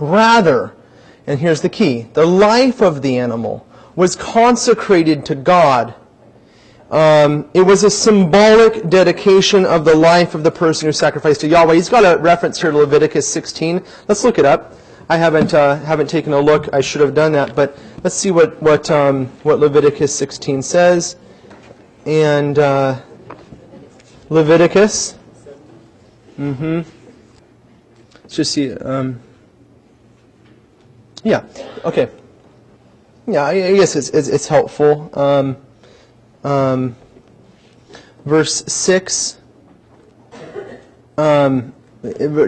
rather, 0.00 0.74
and 1.26 1.38
here's 1.38 1.60
the 1.60 1.68
key, 1.68 2.08
the 2.12 2.26
life 2.26 2.80
of 2.80 3.02
the 3.02 3.18
animal 3.18 3.66
was 3.94 4.16
consecrated 4.16 5.26
to 5.26 5.34
God 5.34 5.94
um, 6.92 7.48
it 7.54 7.62
was 7.62 7.84
a 7.84 7.90
symbolic 7.90 8.90
dedication 8.90 9.64
of 9.64 9.86
the 9.86 9.94
life 9.94 10.34
of 10.34 10.44
the 10.44 10.50
person 10.50 10.86
who 10.86 10.92
sacrificed 10.92 11.40
to 11.40 11.48
Yahweh. 11.48 11.74
He's 11.74 11.88
got 11.88 12.04
a 12.04 12.20
reference 12.20 12.60
here 12.60 12.70
to 12.70 12.76
Leviticus 12.76 13.26
16. 13.26 13.82
Let's 14.08 14.24
look 14.24 14.38
it 14.38 14.44
up. 14.44 14.74
I 15.08 15.16
haven't 15.16 15.54
uh, 15.54 15.76
haven't 15.76 16.08
taken 16.08 16.34
a 16.34 16.38
look. 16.38 16.72
I 16.72 16.82
should 16.82 17.00
have 17.00 17.14
done 17.14 17.32
that, 17.32 17.56
but 17.56 17.78
let's 18.04 18.14
see 18.14 18.30
what 18.30 18.62
what 18.62 18.90
um, 18.90 19.26
what 19.42 19.58
Leviticus 19.58 20.14
16 20.14 20.60
says. 20.62 21.16
And 22.04 22.58
uh, 22.58 23.00
Leviticus. 24.28 25.16
Mm-hmm. 26.38 27.01
Just 28.32 28.52
see. 28.52 28.72
Um, 28.72 29.20
yeah. 31.22 31.44
Okay. 31.84 32.08
Yeah, 33.26 33.44
I 33.44 33.76
guess 33.76 33.94
it's 33.94 34.08
it's, 34.08 34.28
it's 34.28 34.48
helpful. 34.48 35.10
Um, 35.14 35.56
um, 36.42 36.96
verse 38.24 38.64
6, 38.66 39.38
um, 41.16 41.72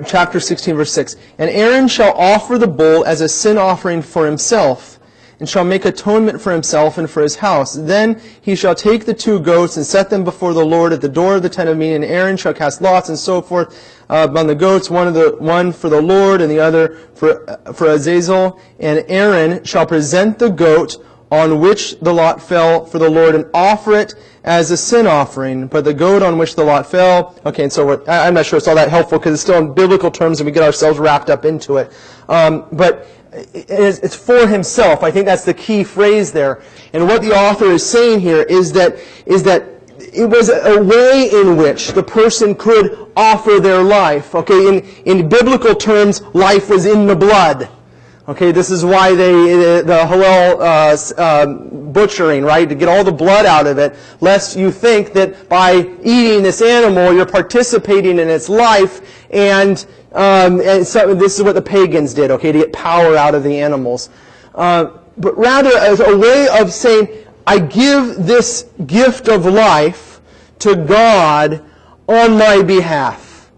chapter 0.04 0.40
16, 0.40 0.74
verse 0.74 0.92
6. 0.92 1.16
And 1.38 1.48
Aaron 1.50 1.86
shall 1.86 2.12
offer 2.14 2.58
the 2.58 2.66
bull 2.66 3.04
as 3.04 3.20
a 3.20 3.28
sin 3.28 3.56
offering 3.56 4.02
for 4.02 4.26
himself, 4.26 4.98
and 5.38 5.48
shall 5.48 5.64
make 5.64 5.84
atonement 5.84 6.40
for 6.40 6.52
himself 6.52 6.98
and 6.98 7.08
for 7.08 7.22
his 7.22 7.36
house. 7.36 7.74
Then 7.74 8.20
he 8.40 8.56
shall 8.56 8.74
take 8.74 9.04
the 9.04 9.14
two 9.14 9.38
goats 9.38 9.76
and 9.76 9.86
set 9.86 10.10
them 10.10 10.24
before 10.24 10.54
the 10.54 10.64
Lord 10.64 10.92
at 10.92 11.00
the 11.00 11.08
door 11.08 11.36
of 11.36 11.42
the 11.42 11.48
tent 11.48 11.68
of 11.68 11.76
meeting, 11.76 11.96
and 11.96 12.04
Aaron 12.04 12.36
shall 12.36 12.54
cast 12.54 12.80
lots 12.80 13.08
and 13.10 13.18
so 13.18 13.40
forth 13.40 13.93
uh, 14.08 14.28
on 14.36 14.46
the 14.46 14.54
goats, 14.54 14.90
one 14.90 15.08
of 15.08 15.14
the 15.14 15.36
one 15.38 15.72
for 15.72 15.88
the 15.88 16.00
Lord 16.00 16.40
and 16.40 16.50
the 16.50 16.60
other 16.60 16.96
for 17.14 17.46
for 17.74 17.88
Azazel. 17.88 18.60
And 18.78 19.04
Aaron 19.08 19.64
shall 19.64 19.86
present 19.86 20.38
the 20.38 20.50
goat 20.50 20.96
on 21.30 21.60
which 21.60 21.98
the 22.00 22.12
lot 22.12 22.40
fell 22.40 22.84
for 22.84 22.98
the 22.98 23.10
Lord 23.10 23.34
and 23.34 23.46
offer 23.52 23.94
it 23.94 24.14
as 24.44 24.70
a 24.70 24.76
sin 24.76 25.06
offering. 25.06 25.66
But 25.66 25.84
the 25.84 25.94
goat 25.94 26.22
on 26.22 26.38
which 26.38 26.54
the 26.54 26.62
lot 26.62 26.86
fell, 26.86 27.34
okay, 27.44 27.64
and 27.64 27.72
so 27.72 27.84
what, 27.84 28.08
I'm 28.08 28.34
not 28.34 28.46
sure 28.46 28.58
it's 28.58 28.68
all 28.68 28.74
that 28.76 28.90
helpful 28.90 29.18
because 29.18 29.34
it's 29.34 29.42
still 29.42 29.58
in 29.58 29.74
biblical 29.74 30.10
terms 30.10 30.40
and 30.40 30.46
we 30.46 30.52
get 30.52 30.62
ourselves 30.62 30.98
wrapped 30.98 31.30
up 31.30 31.44
into 31.44 31.78
it. 31.78 31.92
Um, 32.28 32.66
but 32.72 33.08
it's 33.32 34.14
for 34.14 34.46
himself. 34.46 35.02
I 35.02 35.10
think 35.10 35.26
that's 35.26 35.44
the 35.44 35.54
key 35.54 35.82
phrase 35.82 36.30
there. 36.30 36.62
And 36.92 37.08
what 37.08 37.22
the 37.22 37.32
author 37.32 37.66
is 37.66 37.84
saying 37.84 38.20
here 38.20 38.42
is 38.42 38.72
that, 38.72 38.96
is 39.26 39.42
that 39.42 39.73
it 40.14 40.26
was 40.26 40.48
a 40.48 40.82
way 40.82 41.30
in 41.32 41.56
which 41.56 41.92
the 41.92 42.02
person 42.02 42.54
could 42.54 43.10
offer 43.16 43.58
their 43.60 43.82
life. 43.82 44.34
Okay, 44.34 44.68
in, 44.68 44.80
in 45.04 45.28
biblical 45.28 45.74
terms, 45.74 46.22
life 46.34 46.70
was 46.70 46.86
in 46.86 47.06
the 47.06 47.16
blood. 47.16 47.68
Okay, 48.26 48.52
this 48.52 48.70
is 48.70 48.86
why 48.86 49.14
they, 49.14 49.82
the 49.82 50.06
halal 50.08 50.58
uh, 50.58 51.20
uh, 51.20 51.46
butchering, 51.92 52.42
right, 52.42 52.66
to 52.66 52.74
get 52.74 52.88
all 52.88 53.04
the 53.04 53.12
blood 53.12 53.44
out 53.44 53.66
of 53.66 53.76
it, 53.76 53.94
lest 54.20 54.56
you 54.56 54.70
think 54.70 55.12
that 55.12 55.46
by 55.50 55.74
eating 56.02 56.42
this 56.42 56.62
animal, 56.62 57.12
you're 57.12 57.26
participating 57.26 58.18
in 58.18 58.30
its 58.30 58.48
life, 58.48 59.26
and, 59.30 59.84
um, 60.12 60.62
and 60.62 60.86
so 60.86 61.14
this 61.14 61.36
is 61.36 61.44
what 61.44 61.54
the 61.54 61.60
pagans 61.60 62.14
did, 62.14 62.30
okay, 62.30 62.50
to 62.50 62.60
get 62.60 62.72
power 62.72 63.14
out 63.14 63.34
of 63.34 63.42
the 63.42 63.60
animals. 63.60 64.08
Uh, 64.54 64.92
but 65.18 65.36
rather 65.36 65.76
as 65.76 66.00
a 66.00 66.16
way 66.16 66.48
of 66.58 66.72
saying, 66.72 67.23
I 67.46 67.58
give 67.58 68.24
this 68.24 68.66
gift 68.86 69.28
of 69.28 69.44
life 69.44 70.20
to 70.60 70.76
God 70.76 71.62
on 72.08 72.38
my 72.38 72.62
behalf. 72.62 73.50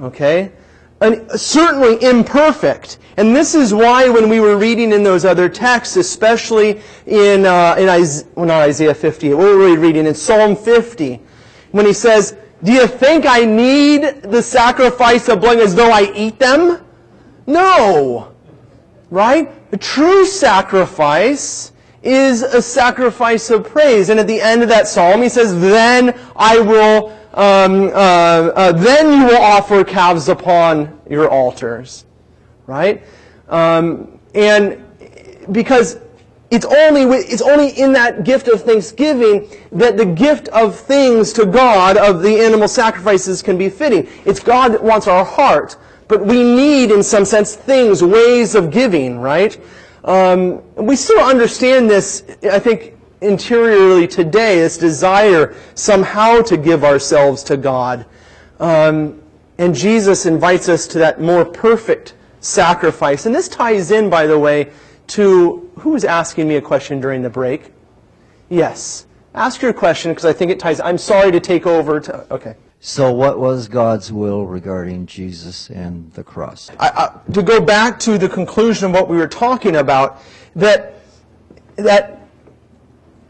Okay? 0.00 0.52
And 1.00 1.30
certainly 1.32 2.02
imperfect. 2.02 2.98
And 3.16 3.34
this 3.36 3.54
is 3.54 3.74
why 3.74 4.08
when 4.08 4.28
we 4.28 4.40
were 4.40 4.56
reading 4.56 4.92
in 4.92 5.02
those 5.02 5.24
other 5.24 5.48
texts, 5.48 5.96
especially 5.96 6.80
in, 7.06 7.44
uh, 7.44 7.76
in 7.78 7.88
Isaiah, 7.88 8.26
well, 8.34 8.46
not 8.46 8.62
Isaiah 8.62 8.94
50, 8.94 9.34
what 9.34 9.44
were 9.44 9.70
we 9.70 9.76
reading? 9.76 10.06
In 10.06 10.14
Psalm 10.14 10.56
50, 10.56 11.20
when 11.72 11.86
he 11.86 11.92
says, 11.92 12.36
do 12.62 12.72
you 12.72 12.86
think 12.86 13.26
I 13.26 13.44
need 13.44 14.22
the 14.22 14.42
sacrifice 14.42 15.28
of 15.28 15.40
blood 15.40 15.58
as 15.58 15.74
though 15.74 15.90
I 15.90 16.12
eat 16.14 16.38
them? 16.38 16.84
No. 17.46 18.32
Right? 19.10 19.70
The 19.70 19.78
true 19.78 20.24
sacrifice 20.24 21.71
is 22.02 22.42
a 22.42 22.60
sacrifice 22.60 23.50
of 23.50 23.64
praise. 23.64 24.08
And 24.08 24.18
at 24.18 24.26
the 24.26 24.40
end 24.40 24.62
of 24.62 24.68
that 24.68 24.88
psalm, 24.88 25.22
he 25.22 25.28
says, 25.28 25.60
then 25.60 26.18
I 26.34 26.58
will, 26.58 27.10
um, 27.34 27.84
uh, 27.84 27.90
uh, 27.92 28.72
then 28.72 29.20
you 29.20 29.26
will 29.26 29.42
offer 29.42 29.84
calves 29.84 30.28
upon 30.28 31.00
your 31.08 31.28
altars. 31.28 32.04
Right? 32.66 33.04
Um, 33.48 34.18
and 34.34 34.84
because 35.50 35.98
it's 36.50 36.66
only, 36.66 37.02
it's 37.02 37.42
only 37.42 37.70
in 37.70 37.92
that 37.94 38.24
gift 38.24 38.48
of 38.48 38.62
thanksgiving 38.62 39.50
that 39.72 39.96
the 39.96 40.04
gift 40.04 40.48
of 40.48 40.78
things 40.78 41.32
to 41.34 41.46
God, 41.46 41.96
of 41.96 42.22
the 42.22 42.40
animal 42.40 42.68
sacrifices, 42.68 43.42
can 43.42 43.56
be 43.56 43.68
fitting. 43.68 44.08
It's 44.24 44.40
God 44.40 44.72
that 44.72 44.82
wants 44.82 45.06
our 45.06 45.24
heart. 45.24 45.76
But 46.08 46.26
we 46.26 46.42
need, 46.42 46.90
in 46.90 47.02
some 47.02 47.24
sense, 47.24 47.54
things, 47.54 48.02
ways 48.02 48.54
of 48.54 48.70
giving, 48.70 49.18
right? 49.18 49.58
Um, 50.04 50.62
we 50.74 50.96
still 50.96 51.20
understand 51.20 51.88
this, 51.88 52.24
I 52.42 52.58
think, 52.58 52.94
interiorly 53.20 54.08
today, 54.08 54.60
this 54.60 54.76
desire 54.76 55.54
somehow 55.74 56.42
to 56.42 56.56
give 56.56 56.84
ourselves 56.84 57.42
to 57.44 57.56
God. 57.56 58.04
Um, 58.58 59.22
and 59.58 59.74
Jesus 59.74 60.26
invites 60.26 60.68
us 60.68 60.86
to 60.88 60.98
that 60.98 61.20
more 61.20 61.44
perfect 61.44 62.14
sacrifice. 62.40 63.26
And 63.26 63.34
this 63.34 63.48
ties 63.48 63.90
in, 63.90 64.10
by 64.10 64.26
the 64.26 64.38
way, 64.38 64.72
to 65.08 65.70
who 65.78 65.90
was 65.90 66.04
asking 66.04 66.48
me 66.48 66.56
a 66.56 66.60
question 66.60 67.00
during 67.00 67.22
the 67.22 67.30
break? 67.30 67.72
Yes. 68.48 69.06
Ask 69.34 69.62
your 69.62 69.72
question 69.72 70.10
because 70.10 70.24
I 70.24 70.32
think 70.32 70.50
it 70.50 70.58
ties. 70.58 70.80
I'm 70.80 70.98
sorry 70.98 71.32
to 71.32 71.40
take 71.40 71.66
over. 71.66 72.00
To, 72.00 72.32
okay. 72.32 72.54
So, 72.84 73.12
what 73.12 73.38
was 73.38 73.68
God's 73.68 74.12
will 74.12 74.44
regarding 74.44 75.06
Jesus 75.06 75.70
and 75.70 76.12
the 76.14 76.24
cross? 76.24 76.68
I, 76.80 76.88
I, 76.88 77.32
to 77.32 77.40
go 77.40 77.60
back 77.60 78.00
to 78.00 78.18
the 78.18 78.28
conclusion 78.28 78.86
of 78.86 78.92
what 78.92 79.08
we 79.08 79.16
were 79.18 79.28
talking 79.28 79.76
about, 79.76 80.20
that 80.56 80.94
that 81.76 82.26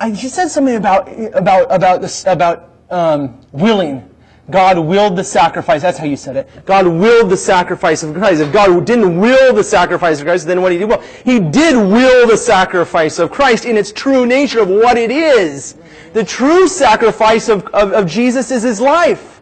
I, 0.00 0.08
he 0.08 0.30
said 0.30 0.48
something 0.48 0.74
about 0.74 1.06
about 1.34 1.66
about 1.70 2.00
this 2.00 2.24
about 2.26 2.70
um, 2.88 3.38
willing. 3.52 4.08
God 4.50 4.78
willed 4.78 5.16
the 5.16 5.24
sacrifice. 5.24 5.82
That's 5.82 5.98
how 5.98 6.06
you 6.06 6.16
said 6.16 6.36
it. 6.36 6.48
God 6.64 6.86
willed 6.86 7.30
the 7.30 7.36
sacrifice 7.36 8.02
of 8.02 8.14
Christ. 8.14 8.40
If 8.40 8.54
God 8.54 8.86
didn't 8.86 9.20
will 9.20 9.52
the 9.52 9.62
sacrifice 9.62 10.18
of 10.20 10.24
Christ, 10.24 10.46
then 10.46 10.62
what 10.62 10.70
did 10.70 10.76
he 10.76 10.80
do? 10.80 10.86
Well, 10.86 11.02
he 11.24 11.38
did 11.38 11.76
will 11.76 12.26
the 12.26 12.38
sacrifice 12.38 13.18
of 13.18 13.30
Christ 13.30 13.66
in 13.66 13.76
its 13.76 13.92
true 13.92 14.24
nature 14.24 14.60
of 14.60 14.68
what 14.68 14.96
it 14.96 15.10
is. 15.10 15.76
The 16.14 16.24
true 16.24 16.66
sacrifice 16.68 17.50
of, 17.50 17.66
of, 17.66 17.92
of 17.92 18.06
Jesus 18.06 18.50
is 18.50 18.62
his 18.62 18.80
life. 18.80 19.41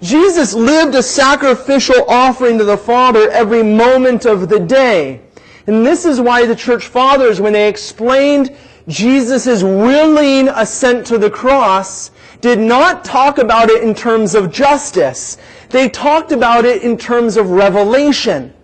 Jesus 0.00 0.54
lived 0.54 0.94
a 0.94 1.02
sacrificial 1.02 2.04
offering 2.08 2.58
to 2.58 2.64
the 2.64 2.76
Father 2.76 3.30
every 3.30 3.62
moment 3.62 4.26
of 4.26 4.48
the 4.48 4.60
day. 4.60 5.20
And 5.66 5.84
this 5.84 6.04
is 6.04 6.20
why 6.20 6.46
the 6.46 6.56
church 6.56 6.86
fathers, 6.86 7.40
when 7.40 7.52
they 7.52 7.68
explained 7.68 8.56
Jesus' 8.86 9.62
willing 9.62 10.48
ascent 10.48 11.06
to 11.08 11.18
the 11.18 11.30
cross, 11.30 12.10
did 12.40 12.58
not 12.58 13.04
talk 13.04 13.38
about 13.38 13.68
it 13.68 13.82
in 13.82 13.94
terms 13.94 14.34
of 14.34 14.52
justice. 14.52 15.36
They 15.70 15.88
talked 15.88 16.32
about 16.32 16.64
it 16.64 16.82
in 16.82 16.96
terms 16.96 17.36
of 17.36 17.50
revelation. 17.50 18.54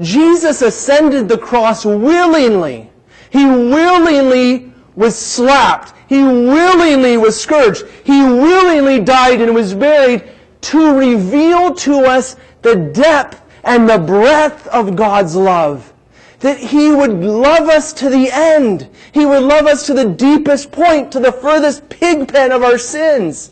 Jesus 0.00 0.60
ascended 0.60 1.28
the 1.28 1.38
cross 1.38 1.84
willingly. 1.84 2.90
He 3.30 3.44
willingly 3.44 4.72
was 4.96 5.16
slapped. 5.16 5.94
He 6.08 6.22
willingly 6.22 7.16
was 7.16 7.40
scourged. 7.40 7.84
He 8.04 8.22
willingly 8.22 9.00
died 9.00 9.40
and 9.40 9.54
was 9.54 9.74
buried 9.74 10.28
to 10.62 10.98
reveal 10.98 11.74
to 11.74 12.04
us 12.04 12.36
the 12.62 12.76
depth 12.76 13.40
and 13.64 13.88
the 13.88 13.98
breadth 13.98 14.66
of 14.68 14.96
God's 14.96 15.36
love. 15.36 15.92
That 16.40 16.58
He 16.58 16.90
would 16.90 17.12
love 17.12 17.68
us 17.68 17.92
to 17.94 18.08
the 18.08 18.30
end. 18.32 18.88
He 19.12 19.26
would 19.26 19.42
love 19.42 19.66
us 19.66 19.86
to 19.86 19.94
the 19.94 20.04
deepest 20.04 20.70
point, 20.70 21.12
to 21.12 21.20
the 21.20 21.32
furthest 21.32 21.88
pig 21.88 22.28
pen 22.28 22.52
of 22.52 22.62
our 22.62 22.78
sins. 22.78 23.50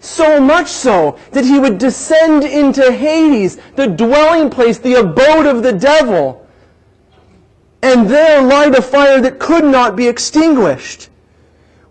So 0.00 0.40
much 0.40 0.68
so 0.68 1.18
that 1.32 1.44
He 1.44 1.58
would 1.58 1.78
descend 1.78 2.44
into 2.44 2.92
Hades, 2.92 3.58
the 3.74 3.86
dwelling 3.86 4.50
place, 4.50 4.78
the 4.78 4.94
abode 4.94 5.46
of 5.46 5.62
the 5.62 5.72
devil, 5.72 6.46
and 7.82 8.08
there 8.08 8.42
light 8.42 8.74
a 8.74 8.82
fire 8.82 9.20
that 9.20 9.38
could 9.38 9.64
not 9.64 9.96
be 9.96 10.08
extinguished. 10.08 11.08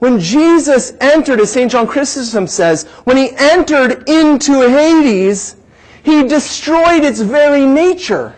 When 0.06 0.20
Jesus 0.20 0.94
entered, 1.02 1.40
as 1.40 1.52
St. 1.52 1.72
John 1.72 1.88
Chrysostom 1.88 2.46
says, 2.46 2.84
when 3.06 3.18
he 3.18 3.32
entered 3.38 4.08
into 4.08 4.70
Hades, 4.70 5.56
he 6.04 6.28
destroyed 6.28 7.04
its 7.04 7.22
very 7.22 7.66
nature. 7.66 8.36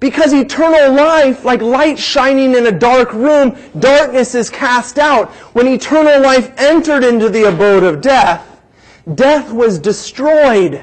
Because 0.00 0.32
eternal 0.32 0.94
life, 0.94 1.44
like 1.44 1.60
light 1.60 1.98
shining 1.98 2.54
in 2.54 2.66
a 2.66 2.72
dark 2.72 3.12
room, 3.12 3.58
darkness 3.78 4.34
is 4.34 4.48
cast 4.48 4.98
out. 4.98 5.28
When 5.52 5.68
eternal 5.68 6.22
life 6.22 6.50
entered 6.56 7.04
into 7.04 7.28
the 7.28 7.48
abode 7.50 7.82
of 7.82 8.00
death, 8.00 8.62
death 9.14 9.52
was 9.52 9.78
destroyed 9.78 10.82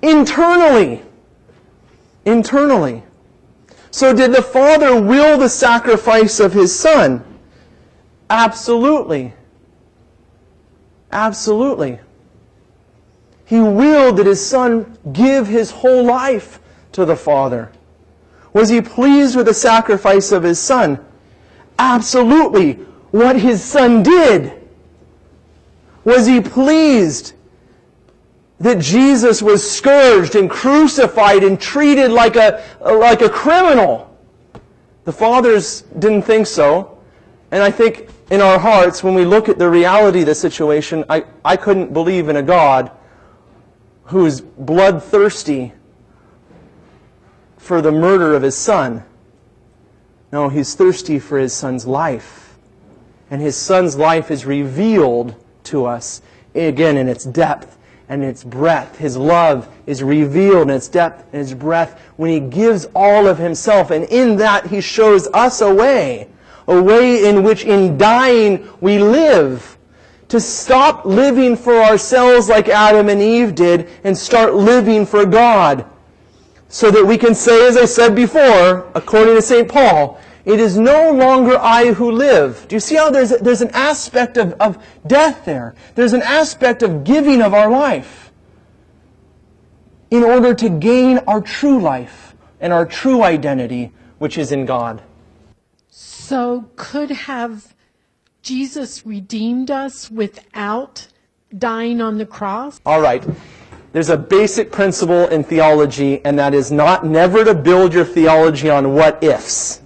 internally. 0.00 1.02
Internally. 2.24 3.02
So 3.90 4.14
did 4.14 4.32
the 4.32 4.40
Father 4.40 4.98
will 4.98 5.36
the 5.36 5.50
sacrifice 5.50 6.40
of 6.40 6.54
His 6.54 6.74
Son? 6.74 7.26
Absolutely. 8.30 9.34
Absolutely. 11.10 11.98
He 13.44 13.58
willed 13.60 14.18
that 14.18 14.26
his 14.26 14.44
son 14.44 14.96
give 15.12 15.48
his 15.48 15.72
whole 15.72 16.04
life 16.04 16.60
to 16.92 17.04
the 17.04 17.16
Father. 17.16 17.72
Was 18.52 18.68
he 18.68 18.80
pleased 18.80 19.34
with 19.34 19.46
the 19.46 19.54
sacrifice 19.54 20.30
of 20.30 20.44
his 20.44 20.60
son? 20.60 21.04
Absolutely. 21.80 22.74
What 23.10 23.34
his 23.34 23.62
son 23.62 24.04
did. 24.04 24.52
Was 26.04 26.26
he 26.26 26.40
pleased 26.40 27.32
that 28.60 28.78
Jesus 28.78 29.42
was 29.42 29.68
scourged 29.68 30.36
and 30.36 30.48
crucified 30.48 31.42
and 31.42 31.60
treated 31.60 32.12
like 32.12 32.36
a, 32.36 32.62
like 32.80 33.22
a 33.22 33.28
criminal? 33.28 34.16
The 35.04 35.12
fathers 35.12 35.82
didn't 35.98 36.22
think 36.22 36.46
so. 36.46 36.98
And 37.50 37.62
I 37.62 37.70
think 37.72 38.08
in 38.30 38.40
our 38.40 38.60
hearts, 38.60 39.02
when 39.02 39.14
we 39.14 39.24
look 39.24 39.48
at 39.48 39.58
the 39.58 39.68
reality 39.68 40.20
of 40.20 40.26
the 40.26 40.34
situation, 40.34 41.04
I, 41.08 41.24
I 41.44 41.56
couldn't 41.56 41.92
believe 41.92 42.28
in 42.28 42.36
a 42.36 42.42
God 42.42 42.92
who 44.04 44.24
is 44.24 44.40
bloodthirsty 44.40 45.72
for 47.58 47.82
the 47.82 47.90
murder 47.90 48.34
of 48.34 48.42
his 48.42 48.56
son. 48.56 49.04
No, 50.32 50.48
he's 50.48 50.74
thirsty 50.74 51.18
for 51.18 51.38
his 51.38 51.52
son's 51.52 51.86
life. 51.86 52.56
And 53.30 53.40
his 53.40 53.56
son's 53.56 53.96
life 53.96 54.30
is 54.30 54.46
revealed 54.46 55.34
to 55.64 55.86
us, 55.86 56.22
again, 56.54 56.96
in 56.96 57.08
its 57.08 57.24
depth 57.24 57.78
and 58.08 58.24
its 58.24 58.44
breadth. 58.44 58.98
His 58.98 59.16
love 59.16 59.68
is 59.86 60.02
revealed 60.04 60.70
in 60.70 60.76
its 60.76 60.88
depth 60.88 61.28
and 61.32 61.42
its 61.42 61.52
breadth 61.52 62.00
when 62.16 62.30
he 62.30 62.40
gives 62.40 62.86
all 62.94 63.26
of 63.26 63.38
himself. 63.38 63.90
And 63.90 64.04
in 64.04 64.36
that, 64.36 64.66
he 64.66 64.80
shows 64.80 65.26
us 65.28 65.60
a 65.60 65.72
way 65.72 66.28
a 66.70 66.82
way 66.82 67.28
in 67.28 67.42
which 67.42 67.64
in 67.64 67.98
dying 67.98 68.68
we 68.80 68.98
live. 68.98 69.76
To 70.28 70.40
stop 70.40 71.04
living 71.04 71.56
for 71.56 71.74
ourselves 71.74 72.48
like 72.48 72.68
Adam 72.68 73.08
and 73.08 73.20
Eve 73.20 73.54
did 73.56 73.88
and 74.04 74.16
start 74.16 74.54
living 74.54 75.04
for 75.04 75.26
God. 75.26 75.84
So 76.68 76.90
that 76.92 77.04
we 77.04 77.18
can 77.18 77.34
say, 77.34 77.66
as 77.66 77.76
I 77.76 77.84
said 77.84 78.14
before, 78.14 78.88
according 78.94 79.34
to 79.34 79.42
St. 79.42 79.68
Paul, 79.68 80.20
it 80.44 80.60
is 80.60 80.78
no 80.78 81.10
longer 81.10 81.58
I 81.58 81.92
who 81.92 82.12
live. 82.12 82.66
Do 82.68 82.76
you 82.76 82.80
see 82.80 82.94
how 82.94 83.10
there's, 83.10 83.30
there's 83.30 83.60
an 83.60 83.70
aspect 83.72 84.36
of, 84.36 84.52
of 84.60 84.82
death 85.04 85.44
there? 85.44 85.74
There's 85.96 86.12
an 86.12 86.22
aspect 86.22 86.84
of 86.84 87.02
giving 87.02 87.42
of 87.42 87.52
our 87.52 87.68
life 87.68 88.30
in 90.10 90.22
order 90.22 90.54
to 90.54 90.68
gain 90.68 91.18
our 91.26 91.40
true 91.40 91.80
life 91.80 92.34
and 92.60 92.72
our 92.72 92.86
true 92.86 93.22
identity, 93.22 93.92
which 94.18 94.38
is 94.38 94.52
in 94.52 94.64
God. 94.64 95.02
So 96.30 96.70
could 96.76 97.10
have 97.10 97.74
Jesus 98.40 99.04
redeemed 99.04 99.68
us 99.68 100.08
without 100.08 101.08
dying 101.58 102.00
on 102.00 102.18
the 102.18 102.24
cross? 102.24 102.80
All 102.86 103.00
right. 103.00 103.26
There's 103.90 104.10
a 104.10 104.16
basic 104.16 104.70
principle 104.70 105.26
in 105.26 105.42
theology, 105.42 106.24
and 106.24 106.38
that 106.38 106.54
is 106.54 106.70
not 106.70 107.04
never 107.04 107.44
to 107.44 107.52
build 107.52 107.92
your 107.92 108.04
theology 108.04 108.70
on 108.70 108.94
what 108.94 109.20
ifs. 109.24 109.82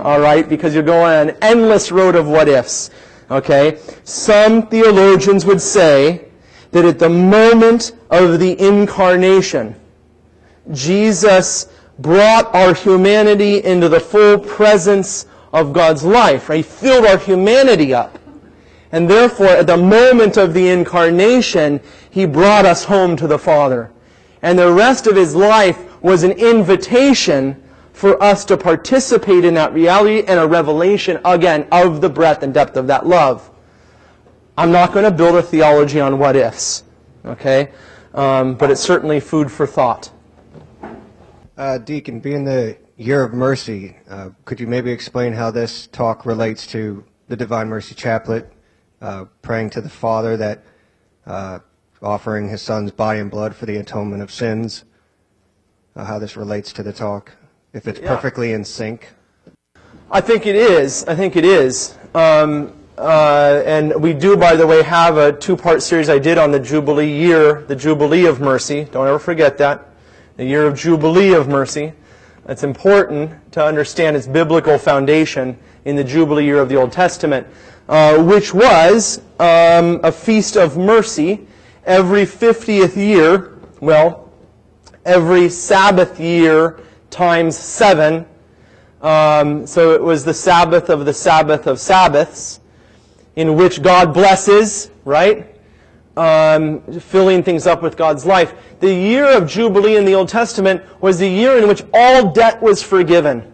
All 0.00 0.20
right? 0.20 0.46
Because 0.46 0.74
you're 0.74 0.82
going 0.82 1.10
on 1.10 1.28
an 1.30 1.38
endless 1.40 1.90
road 1.90 2.16
of 2.16 2.28
what 2.28 2.48
ifs. 2.48 2.90
Okay? 3.30 3.78
Some 4.04 4.66
theologians 4.66 5.46
would 5.46 5.62
say 5.62 6.26
that 6.72 6.84
at 6.84 6.98
the 6.98 7.08
moment 7.08 7.92
of 8.10 8.40
the 8.40 8.60
incarnation, 8.60 9.74
Jesus 10.70 11.68
brought 11.98 12.54
our 12.54 12.74
humanity 12.74 13.64
into 13.64 13.88
the 13.88 14.00
full 14.00 14.38
presence 14.38 15.28
of 15.52 15.72
God's 15.72 16.04
life. 16.04 16.48
Right? 16.48 16.56
He 16.56 16.62
filled 16.62 17.06
our 17.06 17.18
humanity 17.18 17.92
up. 17.94 18.18
And 18.90 19.08
therefore, 19.08 19.48
at 19.48 19.66
the 19.66 19.76
moment 19.76 20.36
of 20.36 20.52
the 20.52 20.68
incarnation, 20.68 21.80
he 22.10 22.26
brought 22.26 22.66
us 22.66 22.84
home 22.84 23.16
to 23.16 23.26
the 23.26 23.38
Father. 23.38 23.90
And 24.42 24.58
the 24.58 24.72
rest 24.72 25.06
of 25.06 25.16
his 25.16 25.34
life 25.34 25.78
was 26.02 26.24
an 26.24 26.32
invitation 26.32 27.62
for 27.92 28.22
us 28.22 28.44
to 28.46 28.56
participate 28.56 29.44
in 29.44 29.54
that 29.54 29.72
reality 29.72 30.24
and 30.26 30.40
a 30.40 30.46
revelation, 30.46 31.20
again, 31.24 31.66
of 31.72 32.00
the 32.00 32.08
breadth 32.08 32.42
and 32.42 32.52
depth 32.52 32.76
of 32.76 32.86
that 32.88 33.06
love. 33.06 33.50
I'm 34.58 34.72
not 34.72 34.92
going 34.92 35.04
to 35.04 35.10
build 35.10 35.36
a 35.36 35.42
theology 35.42 36.00
on 36.00 36.18
what 36.18 36.36
ifs, 36.36 36.84
okay? 37.24 37.70
Um, 38.12 38.54
but 38.54 38.70
it's 38.70 38.80
certainly 38.80 39.20
food 39.20 39.50
for 39.50 39.66
thought. 39.66 40.10
Uh, 41.56 41.78
Deacon, 41.78 42.20
being 42.20 42.44
the 42.44 42.76
year 42.96 43.22
of 43.22 43.32
mercy, 43.32 43.96
uh, 44.08 44.30
could 44.44 44.60
you 44.60 44.66
maybe 44.66 44.90
explain 44.90 45.32
how 45.32 45.50
this 45.50 45.86
talk 45.88 46.26
relates 46.26 46.66
to 46.68 47.04
the 47.28 47.36
Divine 47.36 47.68
Mercy 47.68 47.94
Chaplet, 47.94 48.46
uh, 49.00 49.24
praying 49.40 49.70
to 49.70 49.80
the 49.80 49.88
Father 49.88 50.36
that 50.36 50.62
uh, 51.26 51.58
offering 52.02 52.48
his 52.48 52.60
Son's 52.60 52.90
body 52.90 53.20
and 53.20 53.30
blood 53.30 53.54
for 53.54 53.66
the 53.66 53.76
atonement 53.76 54.22
of 54.22 54.30
sins, 54.30 54.84
uh, 55.96 56.04
how 56.04 56.18
this 56.18 56.36
relates 56.36 56.72
to 56.74 56.82
the 56.82 56.92
talk, 56.92 57.32
if 57.72 57.86
it's 57.88 58.00
Yeah. 58.00 58.08
perfectly 58.08 58.52
in 58.52 58.64
sync? 58.64 59.08
I 60.10 60.20
think 60.20 60.46
it 60.46 60.56
is. 60.56 61.04
I 61.08 61.14
think 61.14 61.36
it 61.36 61.44
is. 61.44 61.94
Um, 62.14 62.72
uh, 62.98 63.62
and 63.64 63.94
we 64.02 64.12
do, 64.12 64.36
by 64.36 64.54
the 64.54 64.66
way, 64.66 64.82
have 64.82 65.16
a 65.16 65.32
two-part 65.32 65.82
series 65.82 66.10
I 66.10 66.18
did 66.18 66.36
on 66.36 66.50
the 66.50 66.60
Jubilee 66.60 67.10
year, 67.10 67.64
the 67.66 67.76
Jubilee 67.76 68.26
of 68.26 68.40
Mercy. 68.40 68.86
Don't 68.92 69.08
ever 69.08 69.18
forget 69.18 69.56
that. 69.58 69.88
The 70.36 70.44
year 70.44 70.66
of 70.66 70.76
Jubilee 70.76 71.32
of 71.32 71.48
Mercy. 71.48 71.94
It's 72.48 72.64
important 72.64 73.52
to 73.52 73.64
understand 73.64 74.16
its 74.16 74.26
biblical 74.26 74.76
foundation 74.76 75.56
in 75.84 75.94
the 75.94 76.02
Jubilee 76.02 76.44
year 76.44 76.58
of 76.58 76.68
the 76.68 76.76
Old 76.76 76.90
Testament, 76.90 77.46
uh, 77.88 78.20
which 78.22 78.52
was 78.52 79.18
um, 79.38 80.00
a 80.02 80.10
feast 80.10 80.56
of 80.56 80.76
mercy 80.76 81.46
every 81.84 82.22
50th 82.22 82.96
year. 82.96 83.58
Well, 83.80 84.32
every 85.04 85.48
Sabbath 85.48 86.18
year 86.18 86.80
times 87.10 87.56
seven. 87.56 88.26
Um, 89.02 89.66
so 89.66 89.92
it 89.92 90.02
was 90.02 90.24
the 90.24 90.34
Sabbath 90.34 90.88
of 90.88 91.04
the 91.04 91.14
Sabbath 91.14 91.66
of 91.66 91.78
Sabbaths, 91.78 92.60
in 93.36 93.54
which 93.54 93.82
God 93.82 94.12
blesses, 94.12 94.90
right? 95.04 95.51
Um, 96.14 96.82
filling 97.00 97.42
things 97.42 97.66
up 97.66 97.82
with 97.82 97.96
God's 97.96 98.26
life. 98.26 98.54
The 98.80 98.92
year 98.92 99.34
of 99.34 99.48
Jubilee 99.48 99.96
in 99.96 100.04
the 100.04 100.14
Old 100.14 100.28
Testament 100.28 100.82
was 101.00 101.18
the 101.18 101.28
year 101.28 101.56
in 101.56 101.66
which 101.66 101.82
all 101.94 102.32
debt 102.32 102.60
was 102.60 102.82
forgiven. 102.82 103.50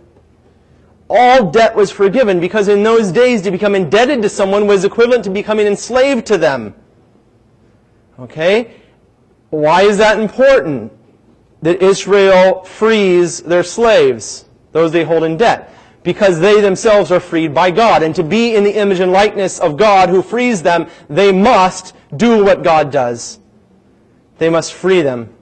All 1.09 1.51
debt 1.51 1.77
was 1.77 1.91
forgiven 1.91 2.41
because 2.41 2.67
in 2.67 2.83
those 2.83 3.13
days 3.13 3.43
to 3.43 3.53
become 3.53 3.77
indebted 3.77 4.23
to 4.23 4.29
someone 4.29 4.67
was 4.67 4.85
equivalent 4.85 5.23
to 5.25 5.31
becoming 5.31 5.69
enslaved 5.69 6.27
to 6.27 6.37
them. 6.37 6.75
Okay? 8.19 8.75
Why 9.51 9.83
is 9.83 9.99
that 9.99 10.21
important? 10.21 10.93
That 11.63 11.83
Israel 11.83 12.65
frees 12.65 13.41
their 13.41 13.63
slaves, 13.63 14.45
those 14.73 14.93
they 14.93 15.05
hold 15.05 15.25
in 15.25 15.37
debt, 15.37 15.73
because 16.03 16.41
they 16.41 16.61
themselves 16.61 17.11
are 17.11 17.21
freed 17.21 17.55
by 17.55 17.71
God. 17.71 18.03
And 18.03 18.15
to 18.17 18.23
be 18.23 18.55
in 18.55 18.65
the 18.65 18.77
image 18.77 19.01
and 19.01 19.13
likeness 19.13 19.59
of 19.59 19.77
God 19.77 20.09
who 20.09 20.23
frees 20.23 20.63
them, 20.63 20.89
they 21.09 21.33
must 21.33 21.95
do 22.17 22.45
what 22.45 22.63
God 22.63 22.91
does. 22.91 23.39
They 24.39 24.49
must 24.49 24.73
free 24.73 25.03
them. 25.03 25.35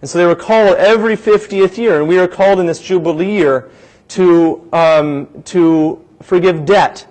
And 0.00 0.10
so 0.10 0.18
they 0.18 0.26
were 0.26 0.34
called 0.34 0.76
every 0.76 1.16
50th 1.16 1.78
year, 1.78 2.00
and 2.00 2.08
we 2.08 2.18
are 2.18 2.26
called 2.26 2.58
in 2.58 2.66
this 2.66 2.80
Jubilee 2.80 3.30
year 3.30 3.70
to, 4.08 4.68
um, 4.72 5.28
to 5.44 6.04
forgive 6.20 6.64
debt. 6.64 7.06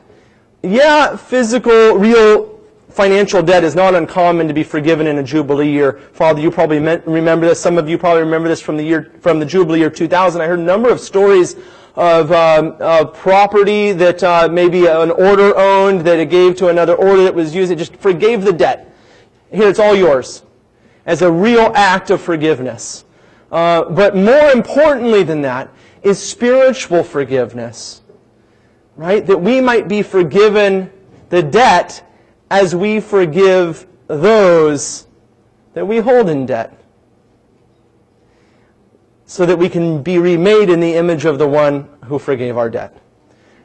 Yeah, 0.61 1.15
physical, 1.15 1.93
real 1.93 2.59
financial 2.89 3.41
debt 3.41 3.63
is 3.63 3.75
not 3.75 3.95
uncommon 3.95 4.47
to 4.49 4.53
be 4.53 4.63
forgiven 4.63 5.07
in 5.07 5.17
a 5.17 5.23
Jubilee 5.23 5.71
year. 5.71 6.01
Father, 6.11 6.41
you 6.41 6.51
probably 6.51 6.79
me- 6.79 6.99
remember 7.05 7.47
this. 7.47 7.59
Some 7.59 7.77
of 7.77 7.87
you 7.87 7.97
probably 7.97 8.23
remember 8.23 8.49
this 8.49 8.61
from 8.61 8.75
the 8.75 8.83
year, 8.83 9.13
from 9.21 9.39
the 9.39 9.45
Jubilee 9.45 9.79
year 9.79 9.89
2000. 9.89 10.41
I 10.41 10.45
heard 10.45 10.59
a 10.59 10.63
number 10.63 10.89
of 10.89 10.99
stories 10.99 11.55
of 11.95 12.31
um, 12.31 12.77
property 13.13 13.91
that 13.93 14.23
uh, 14.23 14.49
maybe 14.51 14.85
an 14.87 15.11
order 15.11 15.55
owned 15.57 16.01
that 16.01 16.19
it 16.19 16.29
gave 16.29 16.55
to 16.57 16.67
another 16.67 16.95
order 16.95 17.23
that 17.23 17.33
was 17.33 17.55
used. 17.55 17.71
It 17.71 17.77
just 17.77 17.95
forgave 17.97 18.43
the 18.43 18.53
debt. 18.53 18.90
Here, 19.51 19.67
it's 19.67 19.79
all 19.79 19.95
yours 19.95 20.43
as 21.05 21.21
a 21.21 21.31
real 21.31 21.71
act 21.75 22.09
of 22.09 22.21
forgiveness. 22.21 23.05
Uh, 23.51 23.83
but 23.89 24.15
more 24.15 24.51
importantly 24.51 25.23
than 25.23 25.41
that 25.41 25.69
is 26.03 26.21
spiritual 26.21 27.03
forgiveness, 27.03 28.01
right? 28.95 29.25
That 29.25 29.37
we 29.37 29.59
might 29.59 29.87
be 29.87 30.01
forgiven 30.03 30.91
the 31.29 31.43
debt 31.43 32.07
as 32.49 32.75
we 32.75 32.99
forgive 32.99 33.87
those 34.07 35.07
that 35.73 35.85
we 35.85 35.97
hold 35.97 36.29
in 36.29 36.45
debt. 36.45 36.77
So 39.25 39.45
that 39.45 39.57
we 39.57 39.69
can 39.69 40.03
be 40.03 40.17
remade 40.17 40.69
in 40.69 40.79
the 40.79 40.95
image 40.95 41.25
of 41.25 41.39
the 41.39 41.47
one 41.47 41.87
who 42.05 42.19
forgave 42.19 42.57
our 42.57 42.69
debt. 42.69 43.00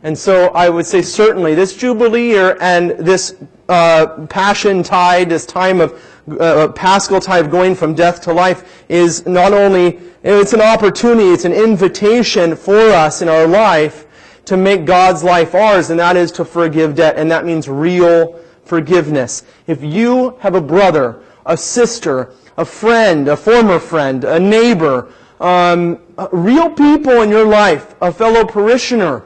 And 0.06 0.16
so 0.16 0.50
I 0.50 0.68
would 0.68 0.86
say 0.86 1.02
certainly 1.02 1.56
this 1.56 1.76
Jubilee 1.76 2.28
year 2.28 2.56
and 2.60 2.92
this 2.92 3.34
uh, 3.68 4.24
Passion 4.28 4.84
Tide, 4.84 5.28
this 5.28 5.44
time 5.44 5.80
of 5.80 6.00
uh, 6.38 6.68
Paschal 6.68 7.18
Tide 7.18 7.50
going 7.50 7.74
from 7.74 7.92
death 7.92 8.20
to 8.20 8.32
life 8.32 8.84
is 8.88 9.26
not 9.26 9.52
only, 9.52 9.98
it's 10.22 10.52
an 10.52 10.60
opportunity, 10.60 11.30
it's 11.30 11.44
an 11.44 11.52
invitation 11.52 12.54
for 12.54 12.78
us 12.78 13.20
in 13.20 13.28
our 13.28 13.48
life 13.48 14.06
to 14.44 14.56
make 14.56 14.84
God's 14.84 15.24
life 15.24 15.56
ours, 15.56 15.90
and 15.90 15.98
that 15.98 16.14
is 16.16 16.30
to 16.32 16.44
forgive 16.44 16.94
debt, 16.94 17.16
and 17.16 17.28
that 17.32 17.44
means 17.44 17.68
real 17.68 18.40
forgiveness. 18.64 19.42
If 19.66 19.82
you 19.82 20.36
have 20.38 20.54
a 20.54 20.60
brother, 20.60 21.20
a 21.46 21.56
sister, 21.56 22.32
a 22.56 22.64
friend, 22.64 23.26
a 23.26 23.36
former 23.36 23.80
friend, 23.80 24.22
a 24.22 24.38
neighbor, 24.38 25.12
um, 25.40 25.98
real 26.30 26.70
people 26.70 27.22
in 27.22 27.28
your 27.28 27.44
life, 27.44 27.96
a 28.00 28.12
fellow 28.12 28.44
parishioner, 28.44 29.24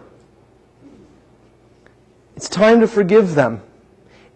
it's 2.40 2.48
time 2.48 2.80
to 2.80 2.88
forgive 2.88 3.34
them. 3.34 3.60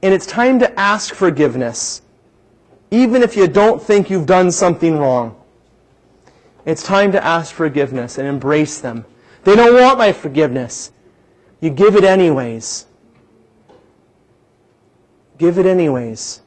And 0.03 0.13
it's 0.13 0.27
time 0.27 0.59
to 0.59 0.79
ask 0.79 1.15
forgiveness, 1.15 2.03
even 2.91 3.23
if 3.23 3.35
you 3.35 3.47
don't 3.47 3.81
think 3.81 4.11
you've 4.11 4.27
done 4.27 4.53
something 4.53 4.99
wrong. 4.99 5.41
It's 6.67 6.83
time 6.83 7.13
to 7.13 7.25
ask 7.25 7.55
forgiveness 7.55 8.19
and 8.19 8.29
embrace 8.29 8.79
them. 8.79 9.07
They 9.45 9.57
don't 9.57 9.73
want 9.73 9.97
my 9.97 10.13
forgiveness. 10.13 10.93
You 11.63 11.71
give 11.71 11.97
it 11.97 12.05
anyways. 12.05 12.85
Give 15.39 15.57
it 15.57 15.65
anyways. 15.65 16.43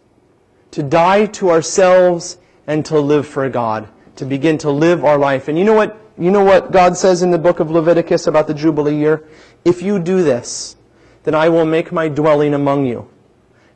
To 0.70 0.84
die 0.84 1.26
to 1.26 1.50
ourselves 1.50 2.38
and 2.68 2.86
to 2.86 3.00
live 3.00 3.26
for 3.26 3.50
God. 3.50 3.88
To 4.18 4.26
begin 4.26 4.60
to 4.60 4.70
live 4.70 5.04
our 5.04 5.18
life. 5.18 5.48
And 5.48 5.58
you 5.58 5.66
know 5.66 5.74
what, 5.74 6.00
you 6.20 6.30
know 6.30 6.44
what 6.44 6.72
God 6.72 6.96
says 6.96 7.24
in 7.24 7.32
the 7.32 7.40
book 7.40 7.60
of 7.60 7.72
Leviticus 7.72 8.28
about 8.28 8.46
the 8.46 8.54
Jubilee 8.54 8.96
year? 8.96 9.28
If 9.66 9.82
you 9.82 9.98
do 9.98 10.22
this, 10.22 10.77
then 11.28 11.36
I 11.36 11.50
will 11.50 11.66
make 11.66 11.92
my 11.92 12.08
dwelling 12.08 12.54
among 12.54 12.86
you. 12.86 13.06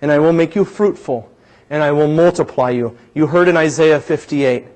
And 0.01 0.09
I 0.09 0.19
will 0.19 0.31
make 0.31 0.55
you 0.55 0.63
fruitful. 0.63 1.29
And 1.69 1.83
I 1.83 1.91
will 1.91 2.07
multiply 2.07 2.69
you. 2.69 2.97
You 3.13 3.27
heard 3.27 3.49
in 3.49 3.57
Isaiah 3.57 3.99
58 3.99 4.67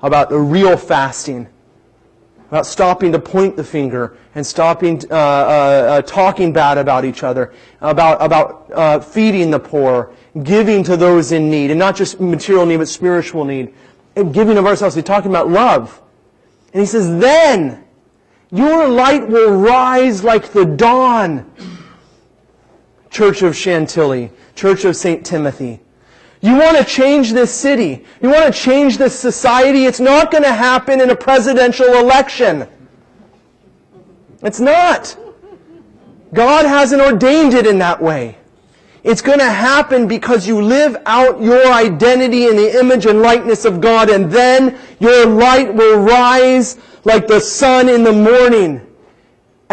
about 0.00 0.30
the 0.30 0.38
real 0.38 0.78
fasting. 0.78 1.46
about 2.48 2.64
stopping 2.64 3.12
to 3.12 3.18
point 3.18 3.54
the 3.56 3.64
finger 3.64 4.16
and 4.34 4.46
stopping 4.46 5.02
uh, 5.10 5.14
uh, 5.14 5.16
uh, 5.16 6.02
talking 6.02 6.54
bad 6.54 6.78
about 6.78 7.04
each 7.04 7.22
other, 7.22 7.52
about, 7.82 8.22
about 8.22 8.72
uh, 8.72 8.98
feeding 8.98 9.50
the 9.50 9.60
poor, 9.60 10.10
giving 10.42 10.82
to 10.84 10.96
those 10.96 11.32
in 11.32 11.50
need, 11.50 11.70
and 11.70 11.78
not 11.78 11.94
just 11.94 12.18
material 12.18 12.64
need, 12.64 12.78
but 12.78 12.88
spiritual 12.88 13.44
need, 13.44 13.74
and 14.16 14.32
giving 14.32 14.56
of 14.56 14.64
ourselves. 14.64 14.94
He's 14.94 15.04
talking 15.04 15.30
about 15.30 15.50
love. 15.50 16.00
And 16.72 16.80
he 16.80 16.86
says, 16.86 17.10
then 17.20 17.84
your 18.50 18.88
light 18.88 19.28
will 19.28 19.52
rise 19.52 20.24
like 20.24 20.52
the 20.52 20.64
dawn. 20.64 21.50
Church 23.12 23.42
of 23.42 23.54
Chantilly, 23.54 24.30
Church 24.54 24.86
of 24.86 24.96
St. 24.96 25.24
Timothy. 25.24 25.80
You 26.40 26.56
want 26.56 26.78
to 26.78 26.84
change 26.84 27.32
this 27.32 27.54
city. 27.54 28.04
You 28.22 28.30
want 28.30 28.52
to 28.52 28.58
change 28.58 28.96
this 28.96 29.16
society. 29.16 29.84
It's 29.84 30.00
not 30.00 30.32
going 30.32 30.42
to 30.42 30.52
happen 30.52 31.00
in 31.00 31.10
a 31.10 31.14
presidential 31.14 31.86
election. 31.98 32.66
It's 34.42 34.58
not. 34.58 35.16
God 36.32 36.64
hasn't 36.64 37.02
ordained 37.02 37.52
it 37.52 37.66
in 37.66 37.78
that 37.78 38.02
way. 38.02 38.38
It's 39.04 39.20
going 39.20 39.40
to 39.40 39.50
happen 39.50 40.08
because 40.08 40.46
you 40.46 40.62
live 40.62 40.96
out 41.04 41.40
your 41.40 41.70
identity 41.70 42.46
in 42.46 42.56
the 42.56 42.78
image 42.78 43.04
and 43.04 43.20
likeness 43.20 43.66
of 43.66 43.80
God, 43.80 44.08
and 44.08 44.32
then 44.32 44.78
your 45.00 45.26
light 45.26 45.72
will 45.72 46.00
rise 46.00 46.78
like 47.04 47.26
the 47.26 47.40
sun 47.40 47.90
in 47.90 48.04
the 48.04 48.12
morning 48.12 48.80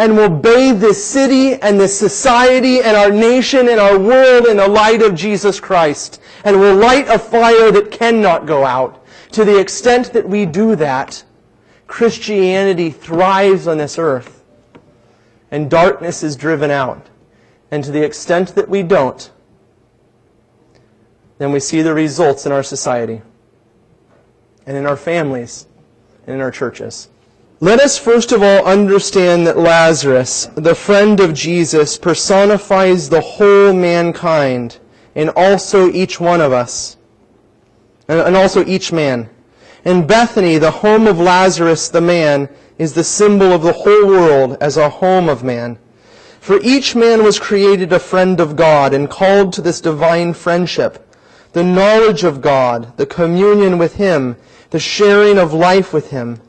and 0.00 0.16
will 0.16 0.30
bathe 0.30 0.80
this 0.80 1.04
city 1.04 1.56
and 1.56 1.78
this 1.78 1.98
society 1.98 2.80
and 2.80 2.96
our 2.96 3.10
nation 3.10 3.68
and 3.68 3.78
our 3.78 3.98
world 3.98 4.46
in 4.46 4.56
the 4.56 4.66
light 4.66 5.02
of 5.02 5.14
Jesus 5.14 5.60
Christ 5.60 6.22
and 6.42 6.58
will 6.58 6.74
light 6.74 7.06
a 7.08 7.18
fire 7.18 7.70
that 7.70 7.90
cannot 7.90 8.46
go 8.46 8.64
out. 8.64 9.04
To 9.32 9.44
the 9.44 9.60
extent 9.60 10.14
that 10.14 10.26
we 10.26 10.46
do 10.46 10.74
that, 10.76 11.22
Christianity 11.86 12.88
thrives 12.90 13.68
on 13.68 13.76
this 13.76 13.98
earth 13.98 14.42
and 15.50 15.70
darkness 15.70 16.22
is 16.22 16.34
driven 16.34 16.70
out. 16.70 17.10
And 17.70 17.84
to 17.84 17.90
the 17.90 18.02
extent 18.02 18.54
that 18.54 18.70
we 18.70 18.82
don't, 18.82 19.30
then 21.36 21.52
we 21.52 21.60
see 21.60 21.82
the 21.82 21.92
results 21.92 22.46
in 22.46 22.52
our 22.52 22.62
society 22.62 23.20
and 24.64 24.78
in 24.78 24.86
our 24.86 24.96
families 24.96 25.66
and 26.26 26.36
in 26.36 26.40
our 26.40 26.50
churches. 26.50 27.10
Let 27.62 27.78
us 27.78 27.98
first 27.98 28.32
of 28.32 28.42
all 28.42 28.64
understand 28.64 29.46
that 29.46 29.58
Lazarus, 29.58 30.46
the 30.54 30.74
friend 30.74 31.20
of 31.20 31.34
Jesus, 31.34 31.98
personifies 31.98 33.10
the 33.10 33.20
whole 33.20 33.74
mankind 33.74 34.78
and 35.14 35.28
also 35.36 35.90
each 35.90 36.18
one 36.18 36.40
of 36.40 36.54
us, 36.54 36.96
uh, 38.08 38.24
and 38.24 38.34
also 38.34 38.64
each 38.64 38.92
man. 38.92 39.28
In 39.84 40.06
Bethany, 40.06 40.56
the 40.56 40.70
home 40.70 41.06
of 41.06 41.18
Lazarus 41.18 41.90
the 41.90 42.00
man 42.00 42.48
is 42.78 42.94
the 42.94 43.04
symbol 43.04 43.52
of 43.52 43.60
the 43.60 43.74
whole 43.74 44.06
world 44.06 44.56
as 44.58 44.78
a 44.78 44.88
home 44.88 45.28
of 45.28 45.44
man. 45.44 45.78
For 46.40 46.60
each 46.62 46.96
man 46.96 47.22
was 47.22 47.38
created 47.38 47.92
a 47.92 47.98
friend 47.98 48.40
of 48.40 48.56
God 48.56 48.94
and 48.94 49.10
called 49.10 49.52
to 49.52 49.60
this 49.60 49.82
divine 49.82 50.32
friendship, 50.32 51.14
the 51.52 51.62
knowledge 51.62 52.24
of 52.24 52.40
God, 52.40 52.96
the 52.96 53.04
communion 53.04 53.76
with 53.76 53.96
Him, 53.96 54.36
the 54.70 54.80
sharing 54.80 55.36
of 55.36 55.52
life 55.52 55.92
with 55.92 56.10
Him. 56.10 56.40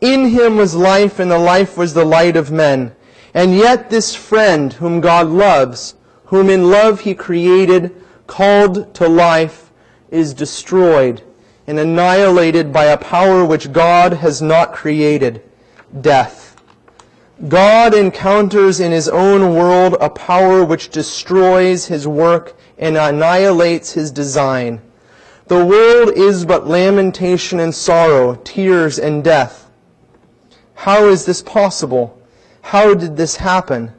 In 0.00 0.28
Him 0.28 0.56
was 0.56 0.74
life, 0.74 1.18
and 1.18 1.30
the 1.30 1.38
life 1.38 1.76
was 1.76 1.94
the 1.94 2.04
light 2.04 2.36
of 2.36 2.50
men. 2.50 2.94
And 3.34 3.54
yet 3.54 3.90
this 3.90 4.14
friend, 4.14 4.72
whom 4.72 5.00
God 5.00 5.28
loves, 5.28 5.94
whom 6.26 6.50
in 6.50 6.70
love 6.70 7.00
He 7.00 7.14
created, 7.14 7.94
called 8.26 8.94
to 8.94 9.08
life, 9.08 9.70
is 10.10 10.34
destroyed 10.34 11.22
and 11.66 11.78
annihilated 11.78 12.72
by 12.72 12.84
a 12.84 12.96
power 12.96 13.44
which 13.44 13.72
God 13.72 14.14
has 14.14 14.40
not 14.40 14.72
created, 14.72 15.42
death. 16.00 16.56
God 17.48 17.92
encounters 17.92 18.80
in 18.80 18.92
his 18.92 19.08
own 19.08 19.54
world 19.54 19.96
a 20.00 20.08
power 20.08 20.64
which 20.64 20.88
destroys 20.88 21.86
his 21.86 22.06
work 22.08 22.56
and 22.78 22.96
annihilates 22.96 23.92
his 23.92 24.10
design. 24.10 24.80
The 25.48 25.64
world 25.64 26.16
is 26.16 26.44
but 26.44 26.66
lamentation 26.66 27.60
and 27.60 27.74
sorrow, 27.74 28.36
tears 28.36 28.98
and 28.98 29.22
death. 29.22 29.65
How 30.76 31.06
is 31.06 31.24
this 31.24 31.42
possible? 31.42 32.20
How 32.60 32.94
did 32.94 33.16
this 33.16 33.36
happen? 33.36 33.92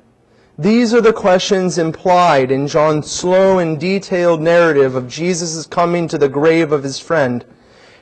These 0.58 0.94
are 0.94 1.02
the 1.02 1.14
questions 1.14 1.78
implied 1.78 2.50
in 2.50 2.68
John's 2.68 3.12
slow 3.12 3.60
and 3.60 3.80
detailed 3.80 4.42
narrative 4.42 4.96
of 4.96 5.08
Jesus' 5.08 5.66
coming 5.68 6.08
to 6.08 6.18
the 6.18 6.30
grave 6.30 6.72
of 6.72 6.84
his 6.84 7.00
friend. 7.00 7.44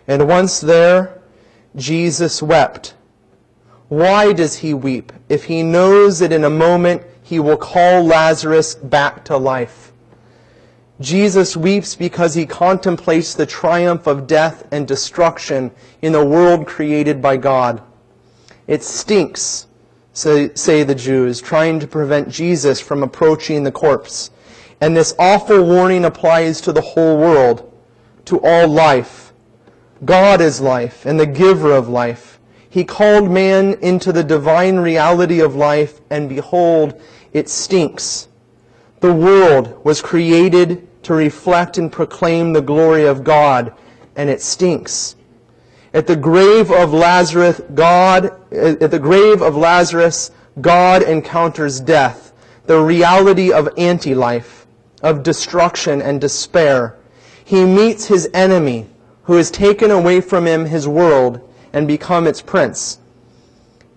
And 0.07 0.27
once 0.27 0.59
there, 0.59 1.21
Jesus 1.75 2.43
wept. 2.43 2.95
Why 3.87 4.33
does 4.33 4.57
he 4.57 4.73
weep 4.73 5.11
if 5.29 5.45
he 5.45 5.63
knows 5.63 6.19
that 6.19 6.31
in 6.31 6.43
a 6.43 6.49
moment 6.49 7.03
he 7.23 7.39
will 7.39 7.57
call 7.57 8.03
Lazarus 8.03 8.75
back 8.75 9.25
to 9.25 9.37
life? 9.37 9.91
Jesus 11.01 11.57
weeps 11.57 11.95
because 11.95 12.33
he 12.33 12.45
contemplates 12.45 13.33
the 13.33 13.45
triumph 13.45 14.07
of 14.07 14.27
death 14.27 14.67
and 14.71 14.87
destruction 14.87 15.71
in 16.01 16.13
the 16.13 16.25
world 16.25 16.67
created 16.67 17.21
by 17.21 17.37
God. 17.37 17.81
It 18.67 18.83
stinks, 18.83 19.67
say, 20.13 20.83
the 20.83 20.95
Jews, 20.95 21.41
trying 21.41 21.79
to 21.79 21.87
prevent 21.87 22.29
Jesus 22.29 22.79
from 22.79 23.03
approaching 23.03 23.63
the 23.63 23.71
corpse. 23.71 24.31
And 24.81 24.95
this 24.95 25.15
awful 25.19 25.63
warning 25.63 26.05
applies 26.05 26.61
to 26.61 26.73
the 26.73 26.81
whole 26.81 27.17
world, 27.17 27.71
to 28.25 28.39
all 28.41 28.67
life. 28.67 29.33
God 30.03 30.41
is 30.41 30.59
life 30.59 31.05
and 31.05 31.19
the 31.19 31.25
giver 31.25 31.71
of 31.71 31.87
life. 31.87 32.39
He 32.69 32.83
called 32.83 33.31
man 33.31 33.75
into 33.81 34.11
the 34.11 34.23
divine 34.23 34.77
reality 34.77 35.39
of 35.39 35.55
life, 35.55 36.01
and 36.09 36.27
behold, 36.27 36.99
it 37.31 37.47
stinks. 37.47 38.27
The 38.99 39.13
world 39.13 39.85
was 39.85 40.01
created 40.01 40.87
to 41.03 41.13
reflect 41.13 41.77
and 41.77 41.91
proclaim 41.91 42.51
the 42.51 42.61
glory 42.61 43.05
of 43.05 43.23
God, 43.23 43.73
and 44.15 44.29
it 44.29 44.41
stinks. 44.41 45.15
At 45.95 46.07
the 46.07 46.15
grave 46.17 46.71
of 46.71 46.91
Lazarus, 46.91 47.61
God, 47.73 48.25
at 48.51 48.91
the 48.91 48.99
grave 48.99 49.41
of 49.41 49.55
Lazarus, 49.55 50.29
God 50.59 51.01
encounters 51.01 51.79
death, 51.79 52.33
the 52.65 52.81
reality 52.81 53.53
of 53.53 53.69
anti-life, 53.77 54.67
of 55.01 55.23
destruction 55.23 56.01
and 56.01 56.19
despair. 56.19 56.97
He 57.45 57.63
meets 57.63 58.07
his 58.07 58.29
enemy, 58.33 58.87
who 59.23 59.35
has 59.35 59.49
taken 59.49 59.89
away 59.89 60.19
from 60.19 60.45
him 60.45 60.65
his 60.65 60.85
world, 60.85 61.39
and 61.71 61.87
become 61.87 62.27
its 62.27 62.41
prince. 62.41 62.99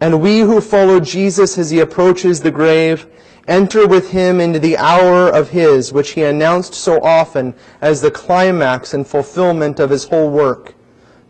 And 0.01 0.23
we 0.23 0.39
who 0.39 0.61
follow 0.61 1.01
Jesus 1.01 1.59
as 1.59 1.71
he 1.71 1.81
approaches 1.81 2.43
the 2.43 2.53
grave 2.53 3.09
enter 3.49 3.89
with 3.89 4.13
him 4.13 4.39
into 4.39 4.61
the 4.61 4.77
hour 4.77 5.29
of 5.29 5.51
his, 5.51 5.93
which 5.93 6.11
he 6.11 6.23
announced 6.23 6.75
so 6.75 7.03
often 7.03 7.57
as 7.81 8.03
the 8.03 8.11
climax 8.13 8.95
and 8.95 9.05
fulfillment 9.05 9.81
of 9.81 9.91
his 9.91 10.05
whole 10.05 10.31
work, 10.31 10.77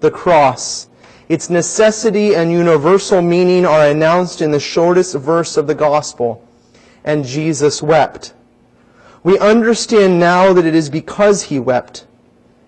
the 0.01 0.11
cross. 0.11 0.89
Its 1.29 1.51
necessity 1.51 2.35
and 2.35 2.51
universal 2.51 3.21
meaning 3.21 3.67
are 3.67 3.87
announced 3.87 4.41
in 4.41 4.51
the 4.51 4.61
shortest 4.61 5.15
verse 5.15 5.57
of 5.57 5.67
the 5.67 5.75
gospel. 5.75 6.47
And 7.05 7.25
Jesus 7.25 7.83
wept. 7.83 8.35
We 9.23 9.39
understand 9.39 10.19
now 10.19 10.53
that 10.53 10.65
it 10.65 10.75
is 10.75 10.91
because 10.91 11.45
he 11.45 11.59
wept 11.59 12.07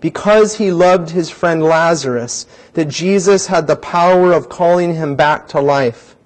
because 0.00 0.56
he 0.56 0.72
loved 0.72 1.10
his 1.10 1.30
friend 1.30 1.62
Lazarus, 1.62 2.46
that 2.72 2.88
Jesus 2.88 3.46
had 3.46 3.66
the 3.66 3.76
power 3.76 4.32
of 4.32 4.48
calling 4.48 4.94
him 4.94 5.14
back 5.14 5.46
to 5.48 5.60
life. 5.60 6.16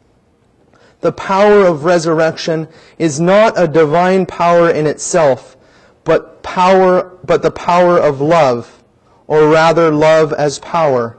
The 1.00 1.12
power 1.12 1.66
of 1.66 1.84
resurrection 1.84 2.68
is 2.98 3.20
not 3.20 3.54
a 3.56 3.68
divine 3.68 4.26
power 4.26 4.70
in 4.70 4.86
itself, 4.86 5.56
but 6.04 6.42
power, 6.42 7.18
but 7.24 7.42
the 7.42 7.50
power 7.50 7.98
of 7.98 8.20
love, 8.20 8.82
or 9.26 9.48
rather 9.48 9.90
love 9.90 10.32
as 10.32 10.58
power. 10.58 11.16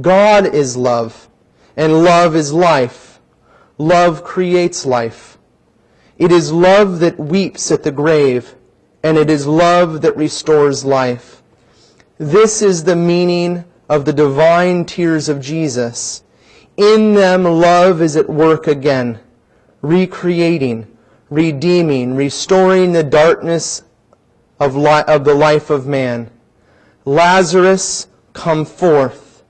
God 0.00 0.46
is 0.46 0.76
love, 0.76 1.28
and 1.76 2.02
love 2.02 2.34
is 2.34 2.52
life. 2.52 3.20
Love 3.78 4.24
creates 4.24 4.86
life. 4.86 5.38
It 6.18 6.32
is 6.32 6.52
love 6.52 7.00
that 7.00 7.18
weeps 7.18 7.70
at 7.70 7.82
the 7.82 7.92
grave, 7.92 8.54
and 9.02 9.18
it 9.18 9.28
is 9.28 9.46
love 9.46 10.02
that 10.02 10.16
restores 10.16 10.84
life. 10.84 11.42
This 12.18 12.62
is 12.62 12.84
the 12.84 12.96
meaning 12.96 13.64
of 13.88 14.04
the 14.04 14.12
divine 14.12 14.84
tears 14.84 15.28
of 15.28 15.40
Jesus. 15.40 16.22
In 16.76 17.14
them, 17.14 17.44
love 17.44 18.00
is 18.00 18.16
at 18.16 18.30
work 18.30 18.66
again, 18.66 19.18
recreating, 19.82 20.86
redeeming, 21.28 22.14
restoring 22.14 22.92
the 22.92 23.02
darkness 23.02 23.82
of, 24.60 24.76
li- 24.76 25.04
of 25.06 25.24
the 25.24 25.34
life 25.34 25.68
of 25.70 25.86
man. 25.86 26.30
Lazarus, 27.04 28.08
come 28.32 28.64
forth. 28.64 29.42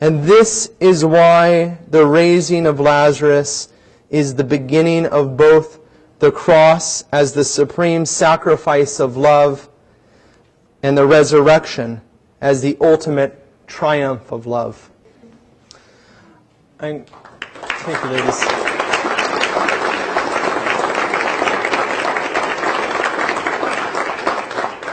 And 0.00 0.24
this 0.24 0.70
is 0.80 1.04
why 1.04 1.78
the 1.88 2.06
raising 2.06 2.66
of 2.66 2.78
Lazarus 2.78 3.72
is 4.10 4.36
the 4.36 4.44
beginning 4.44 5.06
of 5.06 5.36
both 5.36 5.80
the 6.18 6.30
cross 6.30 7.04
as 7.12 7.32
the 7.32 7.44
supreme 7.44 8.06
sacrifice 8.06 9.00
of 9.00 9.16
love 9.16 9.68
and 10.82 10.96
the 10.96 11.06
resurrection 11.06 12.00
as 12.40 12.62
the 12.62 12.76
ultimate 12.80 13.44
triumph 13.66 14.32
of 14.32 14.46
love. 14.46 14.90
I'm 16.80 17.04
Thank 17.90 18.04
you, 18.04 18.10
ladies. 18.10 18.42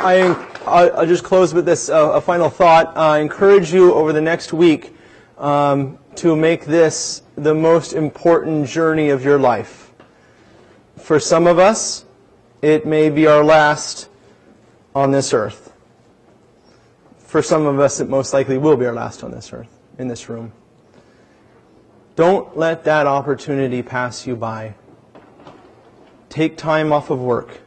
I, 0.08 0.55
I'll 0.68 1.06
just 1.06 1.24
close 1.24 1.54
with 1.54 1.66
this 1.66 1.90
uh, 1.90 2.12
a 2.14 2.22
final 2.22 2.50
thought. 2.50 2.98
I 2.98 3.20
encourage 3.20 3.72
you 3.72 3.94
over 3.94 4.12
the 4.12 4.22
next 4.22 4.52
week 4.52 4.96
um, 5.38 6.00
to 6.16 6.36
make 6.36 6.66
this 6.66 7.22
the 7.36 7.54
most 7.54 7.94
important 7.94 8.68
journey 8.68 9.10
of 9.10 9.24
your 9.24 9.38
life. 9.38 9.92
For 10.98 11.20
some 11.20 11.46
of 11.46 11.60
us, 11.60 12.06
it 12.64 12.86
may 12.86 13.12
be 13.12 13.28
our 13.28 13.44
last 13.44 14.10
on 14.96 15.12
this 15.12 15.34
earth. 15.34 15.72
For 17.20 17.44
some 17.44 17.68
of 17.68 17.80
us, 17.80 18.00
it 18.00 18.10
most 18.10 18.34
likely 18.34 18.58
will 18.58 18.78
be 18.78 18.88
our 18.88 18.94
last 18.94 19.24
on 19.24 19.30
this 19.30 19.54
earth, 19.54 19.70
in 20.00 20.08
this 20.08 20.30
room. 20.30 20.52
Don't 22.16 22.58
let 22.58 22.86
that 22.86 23.06
opportunity 23.06 23.84
pass 23.84 24.26
you 24.26 24.36
by. 24.36 24.74
Take 26.30 26.58
time 26.58 26.92
off 26.92 27.12
of 27.12 27.20
work. 27.20 27.60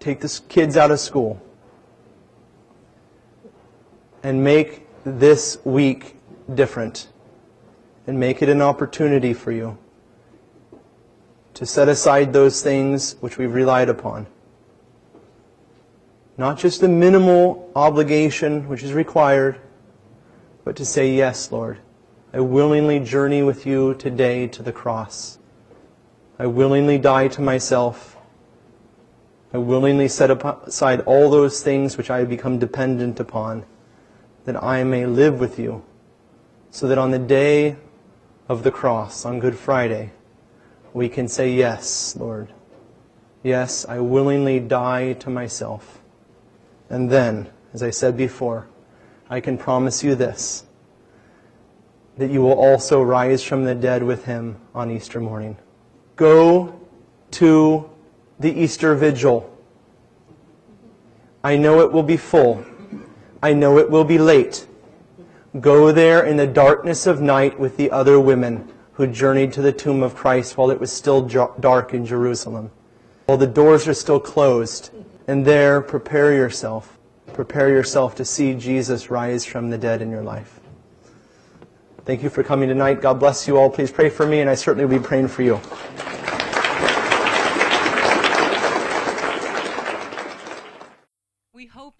Take 0.00 0.20
the 0.20 0.40
kids 0.48 0.76
out 0.76 0.90
of 0.90 0.98
school. 0.98 1.40
And 4.22 4.42
make 4.42 4.86
this 5.04 5.58
week 5.64 6.16
different. 6.52 7.08
And 8.06 8.18
make 8.18 8.42
it 8.42 8.48
an 8.48 8.60
opportunity 8.60 9.32
for 9.32 9.52
you 9.52 9.78
to 11.54 11.66
set 11.66 11.88
aside 11.88 12.32
those 12.32 12.62
things 12.62 13.16
which 13.20 13.36
we've 13.36 13.52
relied 13.52 13.88
upon. 13.88 14.26
Not 16.38 16.58
just 16.58 16.80
the 16.80 16.88
minimal 16.88 17.70
obligation 17.76 18.66
which 18.66 18.82
is 18.82 18.94
required, 18.94 19.60
but 20.64 20.74
to 20.76 20.86
say, 20.86 21.12
Yes, 21.12 21.52
Lord. 21.52 21.78
I 22.32 22.40
willingly 22.40 23.00
journey 23.00 23.42
with 23.42 23.66
you 23.66 23.94
today 23.94 24.46
to 24.46 24.62
the 24.62 24.72
cross. 24.72 25.38
I 26.38 26.46
willingly 26.46 26.96
die 26.96 27.28
to 27.28 27.42
myself. 27.42 28.16
I 29.52 29.58
willingly 29.58 30.08
set 30.08 30.30
aside 30.30 31.00
all 31.00 31.30
those 31.30 31.62
things 31.62 31.96
which 31.96 32.10
I 32.10 32.18
have 32.18 32.28
become 32.28 32.58
dependent 32.58 33.18
upon, 33.18 33.64
that 34.44 34.62
I 34.62 34.84
may 34.84 35.06
live 35.06 35.40
with 35.40 35.58
you, 35.58 35.84
so 36.70 36.86
that 36.86 36.98
on 36.98 37.10
the 37.10 37.18
day 37.18 37.76
of 38.48 38.62
the 38.62 38.70
cross, 38.70 39.24
on 39.24 39.40
Good 39.40 39.56
Friday, 39.56 40.12
we 40.92 41.08
can 41.08 41.28
say, 41.28 41.52
Yes, 41.52 42.16
Lord. 42.16 42.52
Yes, 43.42 43.86
I 43.88 44.00
willingly 44.00 44.60
die 44.60 45.14
to 45.14 45.30
myself. 45.30 46.00
And 46.88 47.10
then, 47.10 47.48
as 47.72 47.82
I 47.82 47.90
said 47.90 48.16
before, 48.16 48.68
I 49.30 49.40
can 49.40 49.56
promise 49.56 50.04
you 50.04 50.14
this 50.14 50.64
that 52.18 52.30
you 52.30 52.42
will 52.42 52.52
also 52.52 53.00
rise 53.00 53.42
from 53.42 53.64
the 53.64 53.74
dead 53.74 54.02
with 54.02 54.26
him 54.26 54.60
on 54.74 54.90
Easter 54.90 55.20
morning. 55.20 55.56
Go 56.16 56.78
to 57.30 57.88
the 58.40 58.50
Easter 58.52 58.94
vigil. 58.94 59.54
I 61.44 61.56
know 61.56 61.80
it 61.80 61.92
will 61.92 62.02
be 62.02 62.16
full. 62.16 62.64
I 63.42 63.52
know 63.52 63.78
it 63.78 63.90
will 63.90 64.04
be 64.04 64.18
late. 64.18 64.66
Go 65.60 65.92
there 65.92 66.24
in 66.24 66.36
the 66.36 66.46
darkness 66.46 67.06
of 67.06 67.20
night 67.20 67.60
with 67.60 67.76
the 67.76 67.90
other 67.90 68.18
women 68.18 68.68
who 68.94 69.06
journeyed 69.06 69.52
to 69.52 69.62
the 69.62 69.72
tomb 69.72 70.02
of 70.02 70.14
Christ 70.14 70.56
while 70.56 70.70
it 70.70 70.80
was 70.80 70.92
still 70.92 71.22
dark 71.22 71.94
in 71.94 72.04
Jerusalem. 72.04 72.70
While 73.26 73.38
the 73.38 73.46
doors 73.46 73.86
are 73.86 73.94
still 73.94 74.20
closed. 74.20 74.90
And 75.28 75.44
there, 75.44 75.80
prepare 75.80 76.32
yourself. 76.32 76.98
Prepare 77.32 77.68
yourself 77.68 78.14
to 78.16 78.24
see 78.24 78.54
Jesus 78.54 79.10
rise 79.10 79.44
from 79.44 79.70
the 79.70 79.78
dead 79.78 80.02
in 80.02 80.10
your 80.10 80.22
life. 80.22 80.60
Thank 82.04 82.22
you 82.22 82.30
for 82.30 82.42
coming 82.42 82.68
tonight. 82.68 83.00
God 83.00 83.20
bless 83.20 83.46
you 83.46 83.56
all. 83.56 83.70
Please 83.70 83.92
pray 83.92 84.08
for 84.08 84.26
me, 84.26 84.40
and 84.40 84.50
I 84.50 84.54
certainly 84.54 84.86
will 84.86 84.98
be 84.98 85.06
praying 85.06 85.28
for 85.28 85.42
you. 85.42 85.60
We 91.52 91.66
hope 91.66 91.99